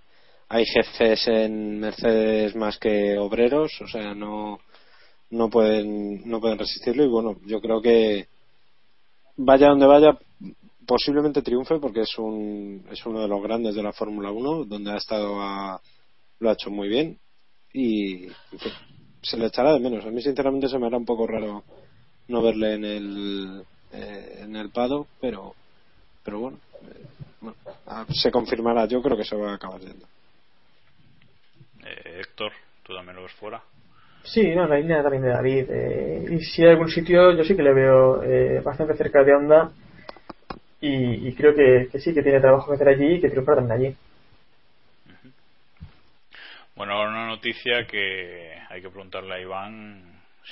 [0.49, 4.61] hay jefes en Mercedes más que obreros, o sea, no
[5.31, 8.27] no pueden no pueden resistirlo y bueno, yo creo que
[9.37, 10.19] vaya donde vaya
[10.87, 14.93] posiblemente triunfe porque es un es uno de los grandes de la Fórmula 1, donde
[14.93, 15.37] ha estado
[16.39, 17.19] lo ha hecho muy bien
[17.73, 18.73] y fin,
[19.23, 20.05] se le echará de menos.
[20.05, 21.65] A mí sinceramente se me hará un poco raro
[22.29, 25.55] no verle en el eh, en el pado, pero
[26.25, 27.53] pero bueno, eh,
[27.87, 28.87] ah, se confirmará.
[28.87, 30.07] Yo creo que se va a acabar yendo.
[31.85, 32.53] Eh, Héctor,
[32.83, 33.63] ¿tú también lo ves fuera?
[34.25, 35.67] Sí, no, la línea también de David.
[35.69, 39.35] eh, y si hay algún sitio, yo sí que le veo eh, bastante cerca de
[39.35, 39.73] Onda.
[40.81, 43.57] Y, y creo que, que sí, que tiene trabajo que hacer allí y que triunfar
[43.57, 43.97] también allí.
[46.75, 50.03] Bueno, ahora una noticia que hay que preguntarle a Iván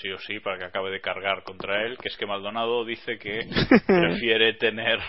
[0.01, 3.19] sí o sí para que acabe de cargar contra él, que es que Maldonado dice
[3.19, 3.49] que
[3.87, 5.01] prefiere tener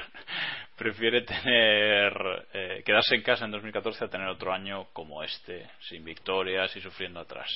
[0.77, 2.13] prefiere tener
[2.53, 6.81] eh, quedarse en casa en 2014 a tener otro año como este, sin victorias y
[6.81, 7.47] sufriendo atrás.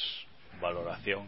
[0.61, 1.27] Valoración.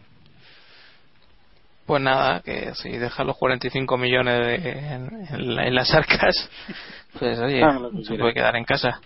[1.86, 6.50] Pues nada, que si deja los 45 millones de- en, en la- en las arcas,
[7.18, 9.00] pues oye, Ah, se puede quedar en casa.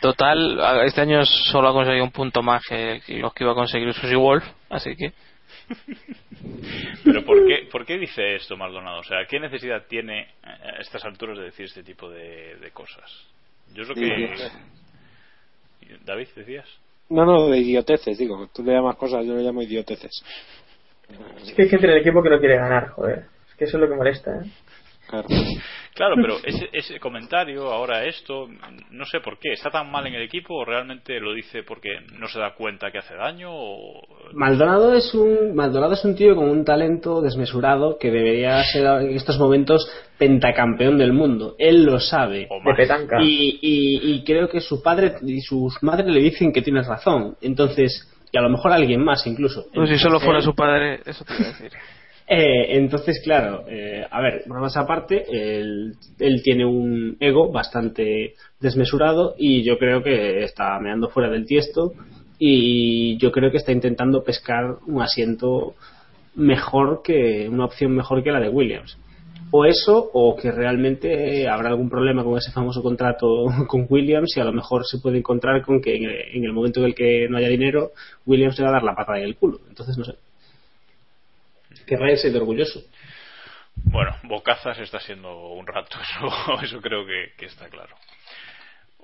[0.00, 3.92] Total, este año solo ha conseguido un punto más que los que iba a conseguir
[3.94, 5.12] Susie Wolf, así que
[7.04, 9.00] Pero ¿por qué, ¿por qué dice esto Maldonado?
[9.00, 13.10] O sea, ¿qué necesidad tiene a estas alturas de decir este tipo de, de cosas?
[13.74, 14.50] Yo es lo que...
[16.04, 16.66] David, decías.
[17.08, 18.48] No, no, de idioteces, digo.
[18.52, 20.22] Tú le llamas cosas, yo le llamo idioteces.
[21.42, 23.26] Es que hay gente en el equipo que no quiere ganar, joder.
[23.48, 24.50] Es que eso es lo que molesta, ¿eh?
[25.08, 25.28] Claro.
[25.94, 28.48] Claro, pero ese, ese comentario, ahora esto,
[28.90, 29.52] no sé por qué.
[29.54, 31.88] ¿Está tan mal en el equipo o realmente lo dice porque
[32.18, 33.48] no se da cuenta que hace daño?
[33.50, 34.02] O...
[34.34, 39.16] Maldonado es un Maldonado es un tío con un talento desmesurado que debería ser en
[39.16, 39.88] estos momentos
[40.18, 41.54] pentacampeón del mundo.
[41.58, 42.46] Él lo sabe.
[42.50, 42.76] o De más?
[42.76, 43.22] petanca.
[43.22, 47.36] Y, y- y creo que su padre y sus madres le dicen que tienes razón.
[47.40, 49.64] Entonces, y a lo mejor alguien más incluso.
[49.72, 51.70] pues si solo fuera su padre, eso te iba a decir.
[52.28, 59.36] Eh, entonces, claro, eh, a ver, bromas aparte, él, él tiene un ego bastante desmesurado
[59.38, 61.92] y yo creo que está meando fuera del tiesto
[62.38, 65.74] y yo creo que está intentando pescar un asiento
[66.34, 68.98] mejor que una opción mejor que la de Williams.
[69.52, 73.26] O eso, o que realmente habrá algún problema con ese famoso contrato
[73.68, 76.80] con Williams y a lo mejor se puede encontrar con que en en el momento
[76.80, 77.92] en el que no haya dinero,
[78.26, 79.60] Williams le va a dar la patada en el culo.
[79.68, 80.14] Entonces, no sé.
[81.86, 82.80] Querrá irse de orgulloso.
[83.76, 87.94] Bueno, Bocazas está siendo un rato, eso, eso creo que, que está claro.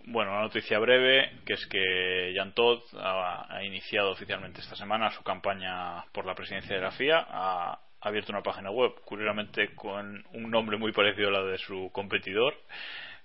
[0.04, 5.10] Bueno, una noticia breve, que es que Jan Todd ha, ha iniciado oficialmente esta semana
[5.10, 7.24] su campaña por la presidencia de la FIA.
[7.28, 11.58] Ha, ha abierto una página web, curiosamente con un nombre muy parecido a la de
[11.58, 12.54] su competidor,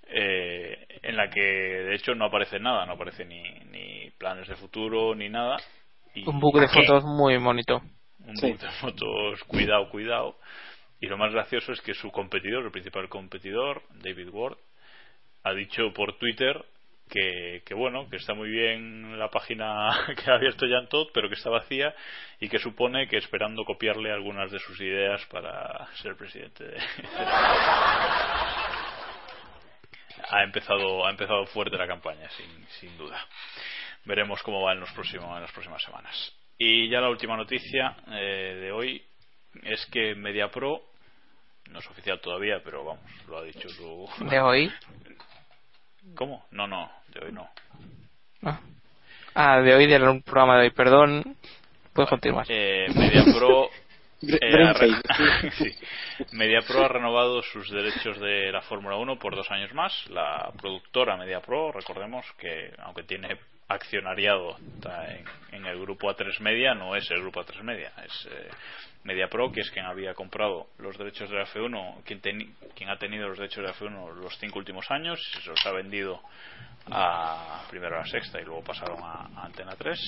[0.07, 4.55] eh, en la que de hecho no aparece nada, no aparece ni, ni planes de
[4.55, 5.57] futuro ni nada.
[6.13, 7.81] Y Un book de fotos muy bonito.
[8.27, 8.47] Un Sí.
[8.47, 10.37] book de fotos, cuidado, cuidado.
[10.99, 14.57] Y lo más gracioso es que su competidor, el principal competidor, David Ward,
[15.43, 16.63] ha dicho por Twitter
[17.09, 19.89] que, que bueno, que está muy bien la página
[20.25, 21.95] que ha abierto Jan Todd, pero que está vacía
[22.39, 26.77] y que supone que esperando copiarle algunas de sus ideas para ser presidente de,
[30.29, 33.25] ha empezado ha empezado fuerte la campaña sin, sin duda
[34.05, 37.95] veremos cómo va en los próximos en las próximas semanas y ya la última noticia
[38.11, 39.03] eh, de hoy
[39.63, 40.81] es que MediaPro
[41.71, 44.71] no es oficial todavía pero vamos lo ha dicho su De hoy.
[46.15, 46.45] ¿cómo?
[46.51, 47.49] no no de hoy no
[48.43, 48.59] Ah,
[49.39, 51.37] Ah, de hoy del programa de hoy, perdón.
[51.93, 52.45] Puedes continuar.
[52.49, 53.65] Eh, MediaPro
[54.23, 55.51] eh, ha re- fade.
[55.57, 55.75] sí.
[56.31, 59.93] MediaPro ha renovado sus derechos de la Fórmula 1 por dos años más.
[60.09, 63.37] La productora MediaPro, recordemos que aunque tiene
[63.69, 64.57] accionariado
[65.09, 68.49] en, en el grupo A3 Media, no es el grupo A3 Media, es eh,
[69.03, 72.97] MediaPro, que es quien había comprado los derechos de la F1, quien, teni- quien ha
[72.97, 76.21] tenido los derechos de la F1 los cinco últimos años, se los ha vendido
[76.89, 79.99] a primero a la sexta y luego pasaron a, Antena 3.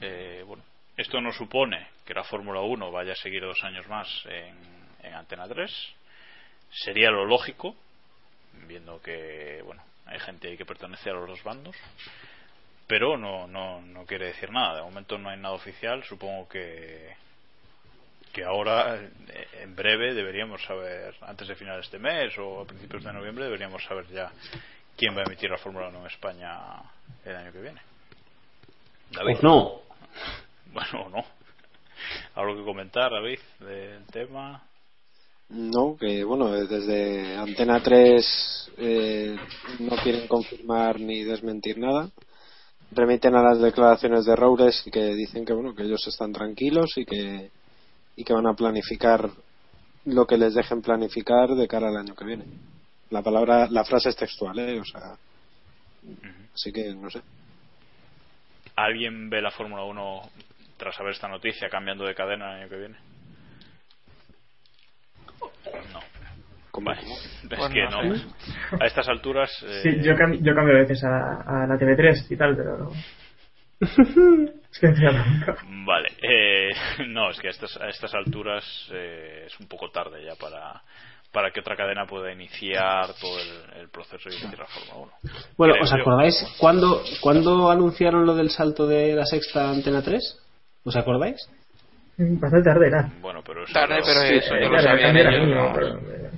[0.00, 0.62] Eh, bueno,
[0.96, 4.56] esto no supone que la Fórmula 1 vaya a seguir dos años más en,
[5.02, 5.70] en Antena 3.
[6.70, 7.74] Sería lo lógico,
[8.68, 11.76] viendo que bueno hay gente que pertenece a los dos bandos.
[12.90, 14.78] Pero no, no, no quiere decir nada.
[14.78, 16.02] De momento no hay nada oficial.
[16.02, 17.14] Supongo que,
[18.32, 22.66] que ahora, eh, en breve, deberíamos saber, antes de final de este mes o a
[22.66, 24.32] principios de noviembre, deberíamos saber ya
[24.96, 26.56] quién va a emitir la Fórmula 1 en España
[27.24, 27.80] el año que viene.
[29.12, 29.34] David.
[29.34, 29.82] Pues no.
[30.72, 31.24] Bueno, no.
[32.36, 34.62] ¿Algo que comentar, David, del tema?
[35.48, 39.36] No, que bueno, desde Antena 3 eh,
[39.80, 42.08] no quieren confirmar ni desmentir nada.
[42.92, 46.96] Remiten a las declaraciones de Roures y que dicen que bueno, que ellos están tranquilos
[46.96, 47.50] y que
[48.16, 49.30] y que van a planificar
[50.04, 52.44] lo que les dejen planificar de cara al año que viene.
[53.10, 54.80] La palabra, la frase es textual, ¿eh?
[54.80, 55.16] O sea,
[56.54, 57.20] así que no sé.
[58.76, 60.22] ¿Alguien ve la Fórmula 1
[60.76, 62.98] tras saber esta noticia cambiando de cadena el año que viene?
[65.92, 66.00] No.
[66.70, 66.90] ¿Cómo?
[66.90, 67.00] Vale.
[67.50, 68.14] Es Pues que no no.
[68.80, 69.50] A estas alturas.
[69.66, 72.78] eh, Sí, yo, cam- yo cambio a veces a, a la TV3 y tal, pero
[72.78, 72.92] no.
[73.80, 75.56] es que nunca.
[75.86, 76.08] Vale.
[76.22, 76.70] eh,
[77.08, 80.82] no, es que a estas, a estas alturas eh, es un poco tarde ya para,
[81.32, 85.32] para que otra cadena pueda iniciar todo el, el proceso y emitir la Fórmula 1.
[85.56, 85.96] Bueno, Creo ¿os yo.
[85.96, 90.38] acordáis cuándo, cuándo anunciaron lo del salto de la sexta Antena 3?
[90.84, 91.36] ¿Os acordáis?
[92.18, 93.10] Bastante tarde era.
[93.22, 95.48] Bueno, pero eso Tarde, no- pero Sí, eso ya lo Claro, sabían cambiar a ellos.
[95.48, 95.72] ¿no?
[95.74, 96.29] pero,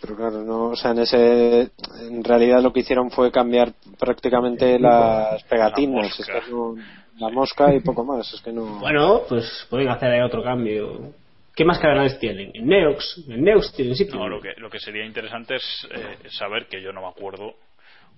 [0.00, 1.70] Pero claro, no, o sea, en ese,
[2.02, 6.38] en realidad lo que hicieron fue cambiar prácticamente las pegatinas, mosca.
[6.38, 6.74] es que no-
[7.18, 8.78] la mosca y poco más, es que no.
[8.78, 11.12] Bueno, pues pueden hacer ahí otro cambio.
[11.56, 12.52] ¿Qué más canales tienen?
[12.54, 13.24] En Neox.
[13.28, 14.14] En Neox tienen sitio.
[14.14, 17.54] No, lo que, lo que sería interesante es eh, saber que yo no me acuerdo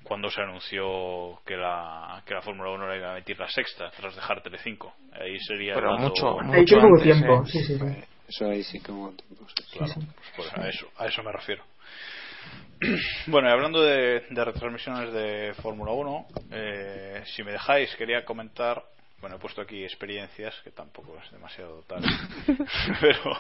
[0.03, 3.91] cuando se anunció que la, que la Fórmula 1 la iba a emitir la sexta
[3.99, 4.93] tras dejar Telecinco.
[5.13, 7.47] Ahí sería Pero mucho, mucho antes, tiempo, ¿eh?
[7.47, 7.85] sí, sí, sí.
[8.31, 9.77] Eso ahí sí que hubo tiempo, sí.
[9.79, 11.65] Claro, pues, pues a, eso, a eso me refiero.
[13.27, 18.83] Bueno, y hablando de, de retransmisiones de Fórmula 1, eh, si me dejáis, quería comentar.
[19.21, 22.03] Bueno, he puesto aquí experiencias, que tampoco es demasiado tal.
[23.03, 23.37] pero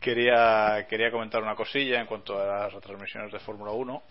[0.00, 4.02] quería, quería comentar una cosilla en cuanto a las retransmisiones de Fórmula 1.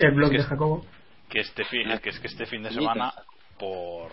[0.00, 0.86] El blog Es que- de Jacobo.
[1.30, 3.12] que este fin, que es que este fin de semana
[3.58, 4.12] por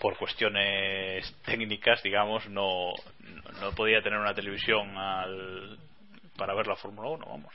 [0.00, 2.92] por cuestiones técnicas digamos no
[3.60, 5.78] no podía tener una televisión al,
[6.36, 7.54] para ver la Fórmula 1 vamos.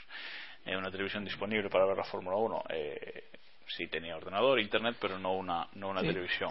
[0.66, 3.24] Eh, una televisión disponible para ver la Fórmula 1 eh,
[3.68, 6.50] sí tenía ordenador internet pero no una no una televisión.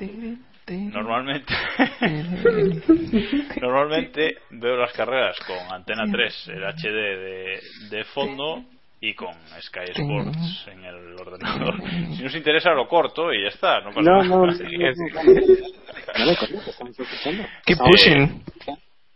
[0.68, 1.54] normalmente
[3.60, 8.64] normalmente veo las carreras con antena 3 el HD de, de fondo
[9.08, 11.74] y con Sky Sports en el ordenador
[12.16, 14.24] si nos interesa lo corto y ya está no pasa No, nada.
[14.24, 14.50] no,
[16.90, 17.44] escuchando.
[17.64, 18.42] Keep pushing.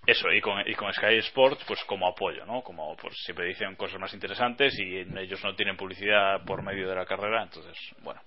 [0.07, 3.75] eso y con, y con Sky Sports pues como apoyo no como pues siempre dicen
[3.77, 8.21] cosas más interesantes y ellos no tienen publicidad por medio de la carrera entonces bueno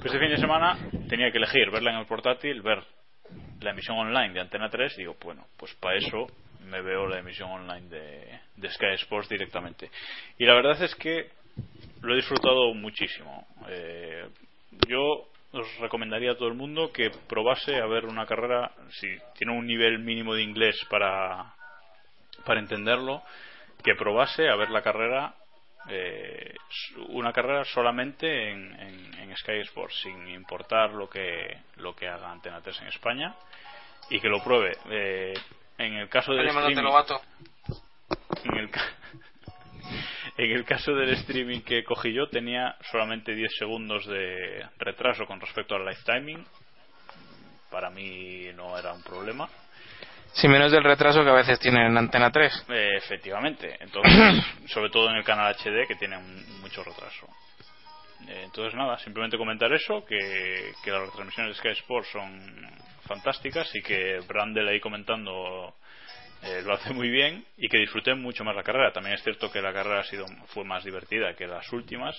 [0.00, 0.78] pues este fin de semana
[1.08, 2.82] tenía que elegir verla en el portátil ver
[3.60, 6.26] la emisión online de Antena 3 digo bueno pues para eso
[6.66, 9.90] me veo la emisión online de, Sky Sports directamente
[10.38, 11.30] y la verdad es que
[12.02, 14.28] lo he disfrutado muchísimo Eh,
[14.88, 19.52] yo os recomendaría a todo el mundo que probase a ver una carrera si tiene
[19.56, 21.54] un nivel mínimo de inglés para
[22.44, 23.22] para entenderlo
[23.82, 25.34] que probase a ver la carrera
[25.88, 26.54] eh,
[27.10, 32.30] una carrera solamente en, en- en Sky Sports sin importar lo que lo que haga
[32.30, 33.34] Antena 3 en España
[34.10, 34.72] y que lo pruebe.
[34.90, 35.34] Eh,
[35.78, 36.84] en el caso del streaming,
[38.44, 38.82] en el, ca-
[40.36, 45.40] en el caso del streaming que cogí yo tenía solamente 10 segundos de retraso con
[45.40, 46.44] respecto al live timing.
[47.70, 49.48] Para mí no era un problema.
[50.32, 52.66] Si menos del retraso que a veces tienen en Antena 3.
[52.68, 53.76] Eh, efectivamente.
[53.80, 57.26] Entonces, sobre todo en el canal HD que tiene un- mucho retraso.
[58.28, 62.68] Eh, entonces nada, simplemente comentar eso, que, que las retransmisiones de Sky Sports son
[63.08, 65.74] fantásticas y que Brandel ahí comentando
[66.42, 68.92] eh, lo hace muy bien y que disfruté mucho más la carrera.
[68.92, 72.16] También es cierto que la carrera ha sido fue más divertida que las últimas,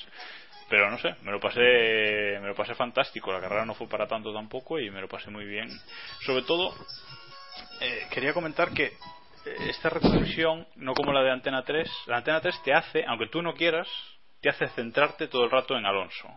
[0.68, 3.32] pero no sé, me lo pasé me lo pasé fantástico.
[3.32, 5.70] La carrera no fue para tanto tampoco y me lo pasé muy bien.
[6.26, 6.76] Sobre todo
[7.80, 12.42] eh, quería comentar que eh, esta retransmisión, no como la de Antena 3, la Antena
[12.42, 13.88] 3 te hace, aunque tú no quieras,
[14.42, 16.28] te hace centrarte todo el rato en Alonso.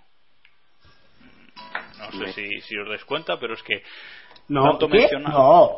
[1.99, 3.83] No sé si, si os dais cuenta, pero es que
[4.53, 4.99] No, tanto ¿qué?
[4.99, 5.71] mencionar No.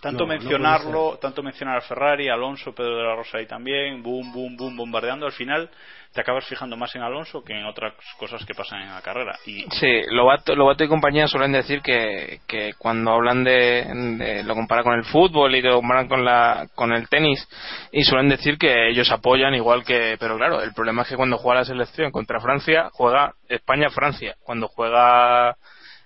[0.00, 4.02] tanto No, no mencionarlo, tanto mencionar a Ferrari, Alonso, Pedro de la Rosa ahí también,
[4.02, 5.70] boom, boom, boom, bombardeando, al final
[6.12, 9.36] te acabas fijando más en Alonso que en otras cosas que pasan en la carrera.
[9.46, 13.84] Y Sí, Lobato, Lobato y compañía suelen decir que, que cuando hablan de,
[14.18, 17.46] de- lo comparan con el fútbol y lo comparan con la con el tenis
[17.90, 21.38] y suelen decir que ellos apoyan igual que pero claro el problema es que cuando
[21.38, 25.56] juega la selección contra Francia juega España Francia cuando juega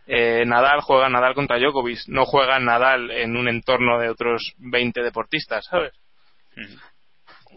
[0.08, 5.02] eh, Nadal juega Nadal contra Djokovic no juega Nadal en un entorno de otros 20
[5.02, 5.92] deportistas sabes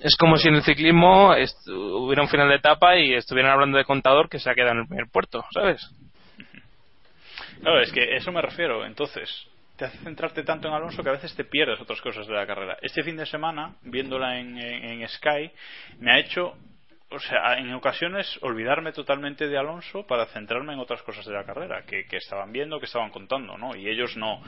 [0.01, 1.31] es como si en el ciclismo
[1.67, 4.79] hubiera un final de etapa y estuvieran hablando de contador que se ha quedado en
[4.79, 5.81] el primer puerto sabes
[7.61, 8.83] Claro, es que eso me refiero.
[8.85, 9.29] Entonces,
[9.77, 12.47] te hace centrarte tanto en Alonso que a veces te pierdes otras cosas de la
[12.47, 12.77] carrera.
[12.81, 15.51] Este fin de semana, viéndola en, en- en Sky,
[15.99, 16.55] me ha hecho,
[17.11, 21.43] o sea, en ocasiones olvidarme totalmente de Alonso para centrarme en otras cosas de la
[21.43, 23.75] carrera que, que estaban viendo, que estaban contando, ¿no?
[23.75, 24.41] Y ellos no,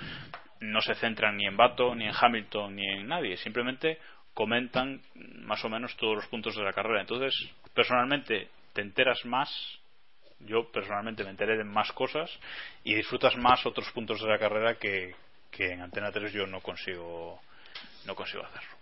[0.62, 3.38] no se centran ni en Bato, ni en Hamilton, ni en nadie.
[3.38, 4.00] Simplemente
[4.34, 5.02] comentan
[5.42, 7.02] más o menos todos los puntos de la carrera.
[7.02, 7.34] Entonces,
[7.74, 9.50] personalmente, te enteras más
[10.46, 12.30] yo personalmente me enteré de más cosas
[12.84, 15.16] y disfrutas más otros puntos de la carrera que,
[15.50, 17.40] que en Antena 3 yo no consigo
[18.06, 18.73] no consigo hacerlo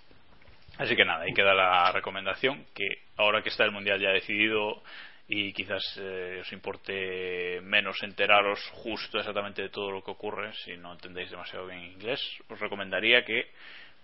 [0.82, 4.82] así que nada ahí queda la recomendación que ahora que está el mundial ya decidido
[5.28, 10.76] y quizás eh, os importe menos enteraros justo exactamente de todo lo que ocurre si
[10.78, 13.52] no entendéis demasiado bien inglés os recomendaría que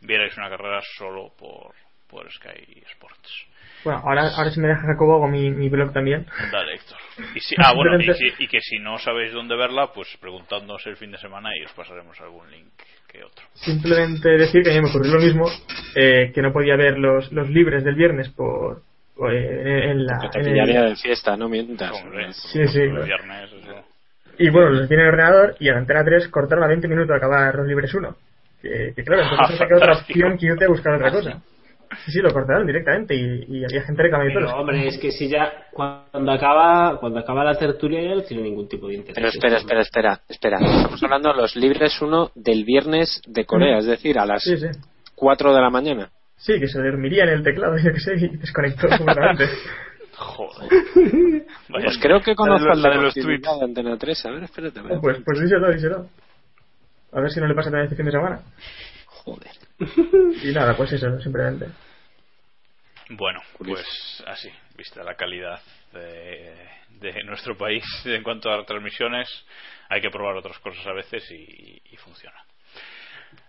[0.01, 1.73] vierais una carrera solo por
[2.07, 3.47] por Sky Sports
[3.87, 6.25] Bueno, ahora, ahora si me dejas Jacobo hago mi, mi blog también.
[6.51, 6.97] Dale, Héctor.
[7.35, 10.07] Y si, ah, bueno, y, Simplemente- si- y que si no sabéis dónde verla, pues
[10.19, 12.67] preguntándonos el fin de semana y os pasaremos algún link
[13.11, 13.45] que otro.
[13.53, 15.45] Simplemente decir que a mí me ocurrió lo mismo,
[15.95, 18.81] eh, que no podía ver los, los libres del viernes por,
[19.15, 20.19] por, eh, en la...
[20.19, 21.91] Que te en el- pillaría de fiesta, no mientas.
[21.93, 22.81] Hombre, Sí, sí.
[22.81, 23.85] el viernes, eso.
[24.39, 27.07] Y bueno, los tiene en el ordenador y en Antena 3 cortaron a 20 minutos
[27.09, 28.15] de acabar los libres 1.
[28.61, 31.11] Que, que claro, entonces Ah, no sé qué otra opción que irte a buscar otra
[31.11, 31.41] cosa.
[32.05, 35.27] Sí, sí, lo cortaron directamente y, y había gente reclamando Pero hombre, es que si
[35.29, 39.15] ya cuando acaba cuando acaba la tertulia ya no tiene ningún tipo de interés.
[39.15, 40.57] Pero espera, espera, espera, espera.
[40.59, 44.57] Estamos hablando de los libres 1 del viernes de Corea, es decir, a las Sí,
[44.57, 44.67] sí.
[45.15, 46.09] 4 de la mañana.
[46.35, 49.45] Sí, que se dormiría en el teclado, yo que sé, y desconectó completamente.
[50.17, 50.69] Joder.
[51.69, 53.47] Pues creo que conozco La de de los los tweets.
[53.59, 54.25] de Antena 3.
[54.25, 54.79] A ver, espérate.
[54.79, 54.99] a ver.
[55.01, 56.07] pues, pues díselo, díselo.
[57.11, 58.39] A ver si no le pasa también este fin de semana.
[59.27, 59.51] Joder.
[60.43, 61.67] Y nada, pues eso, simplemente.
[63.09, 63.83] Bueno, Curioso.
[63.83, 65.61] pues así, vista la calidad
[65.93, 66.55] de,
[66.99, 69.27] de nuestro país en cuanto a transmisiones,
[69.89, 72.37] hay que probar otras cosas a veces y, y funciona.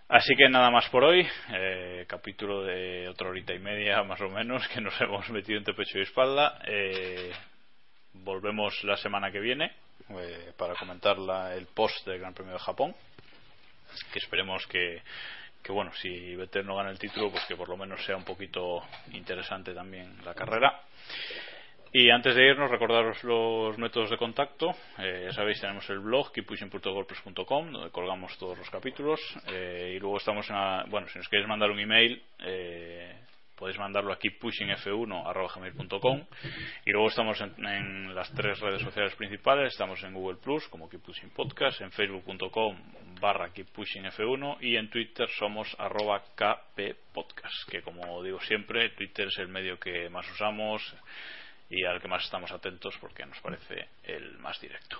[0.08, 4.28] Así que nada más por hoy, eh, capítulo de otra horita y media más o
[4.28, 6.60] menos que nos hemos metido entre pecho y espalda.
[6.66, 7.30] Eh,
[8.14, 9.72] volvemos la semana que viene
[10.10, 12.94] eh, para comentar la- el post del Gran Premio de Japón,
[14.12, 15.02] que esperemos que,
[15.62, 18.24] que bueno, si Vettel no gana el título, pues que por lo menos sea un
[18.24, 18.82] poquito
[19.12, 20.80] interesante también la carrera.
[21.90, 24.74] Y antes de irnos, recordaros los métodos de contacto.
[24.98, 29.18] Eh, ya sabéis, tenemos el blog keeppushing.golpes.com, donde colgamos todos los capítulos.
[29.46, 33.16] Eh, y luego estamos en la- bueno, si nos queréis mandar un email, eh,
[33.56, 36.26] podéis mandarlo a keeppushingf1.gmail.com
[36.86, 40.88] y luego estamos en, en las tres redes sociales principales estamos en Google Plus como
[40.88, 42.76] Keep Pushing Podcast en facebook.com
[43.20, 48.90] barra Keep Pushing F1 y en Twitter somos arroba KP Podcast que como digo siempre
[48.90, 50.82] Twitter es el medio que más usamos
[51.70, 54.98] y al que más estamos atentos porque nos parece el más directo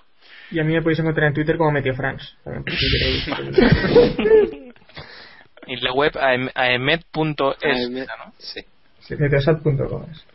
[0.51, 1.71] Y a mí me podéis encontrar en Twitter como
[2.65, 3.29] queréis.
[5.67, 8.33] y la web aem- aemet.es Aemet, ¿no?
[8.39, 8.61] Sí.
[10.11, 10.27] Es.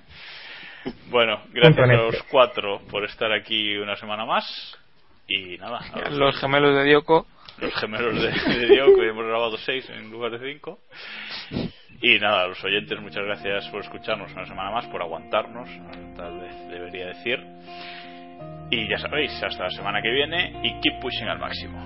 [1.10, 4.46] bueno gracias a los cuatro por estar aquí una semana más
[5.28, 7.26] y nada a los- los gemelos de Dioko
[7.64, 10.80] los gemelos de, de Diego, que hemos grabado seis en lugar de cinco.
[12.02, 15.70] Y nada, a los oyentes, muchas gracias por escucharnos una semana más, por aguantarnos,
[16.18, 17.40] tal vez debería decir.
[18.70, 21.80] Y ya sabéis, hasta la semana que viene y keep pushing al máximo.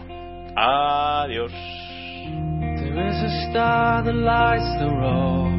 [0.56, 1.52] Adiós.
[2.78, 5.54] There is a star that lights the road.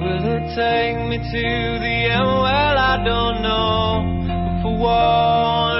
[0.00, 2.26] Will it take me to the end?
[2.26, 4.04] Well, I don't know.
[4.26, 5.79] But for one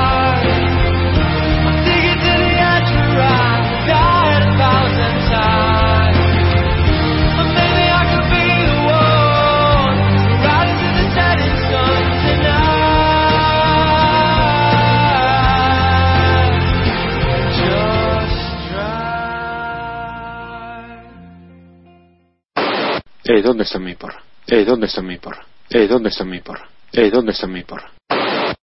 [23.23, 24.23] Eh, ¿dónde está mi porra?
[24.47, 25.45] Eh, ¿dónde está mi porra?
[25.69, 26.67] Eh, ¿dónde está mi porra?
[26.91, 27.91] Eh, ¿dónde está mi porra?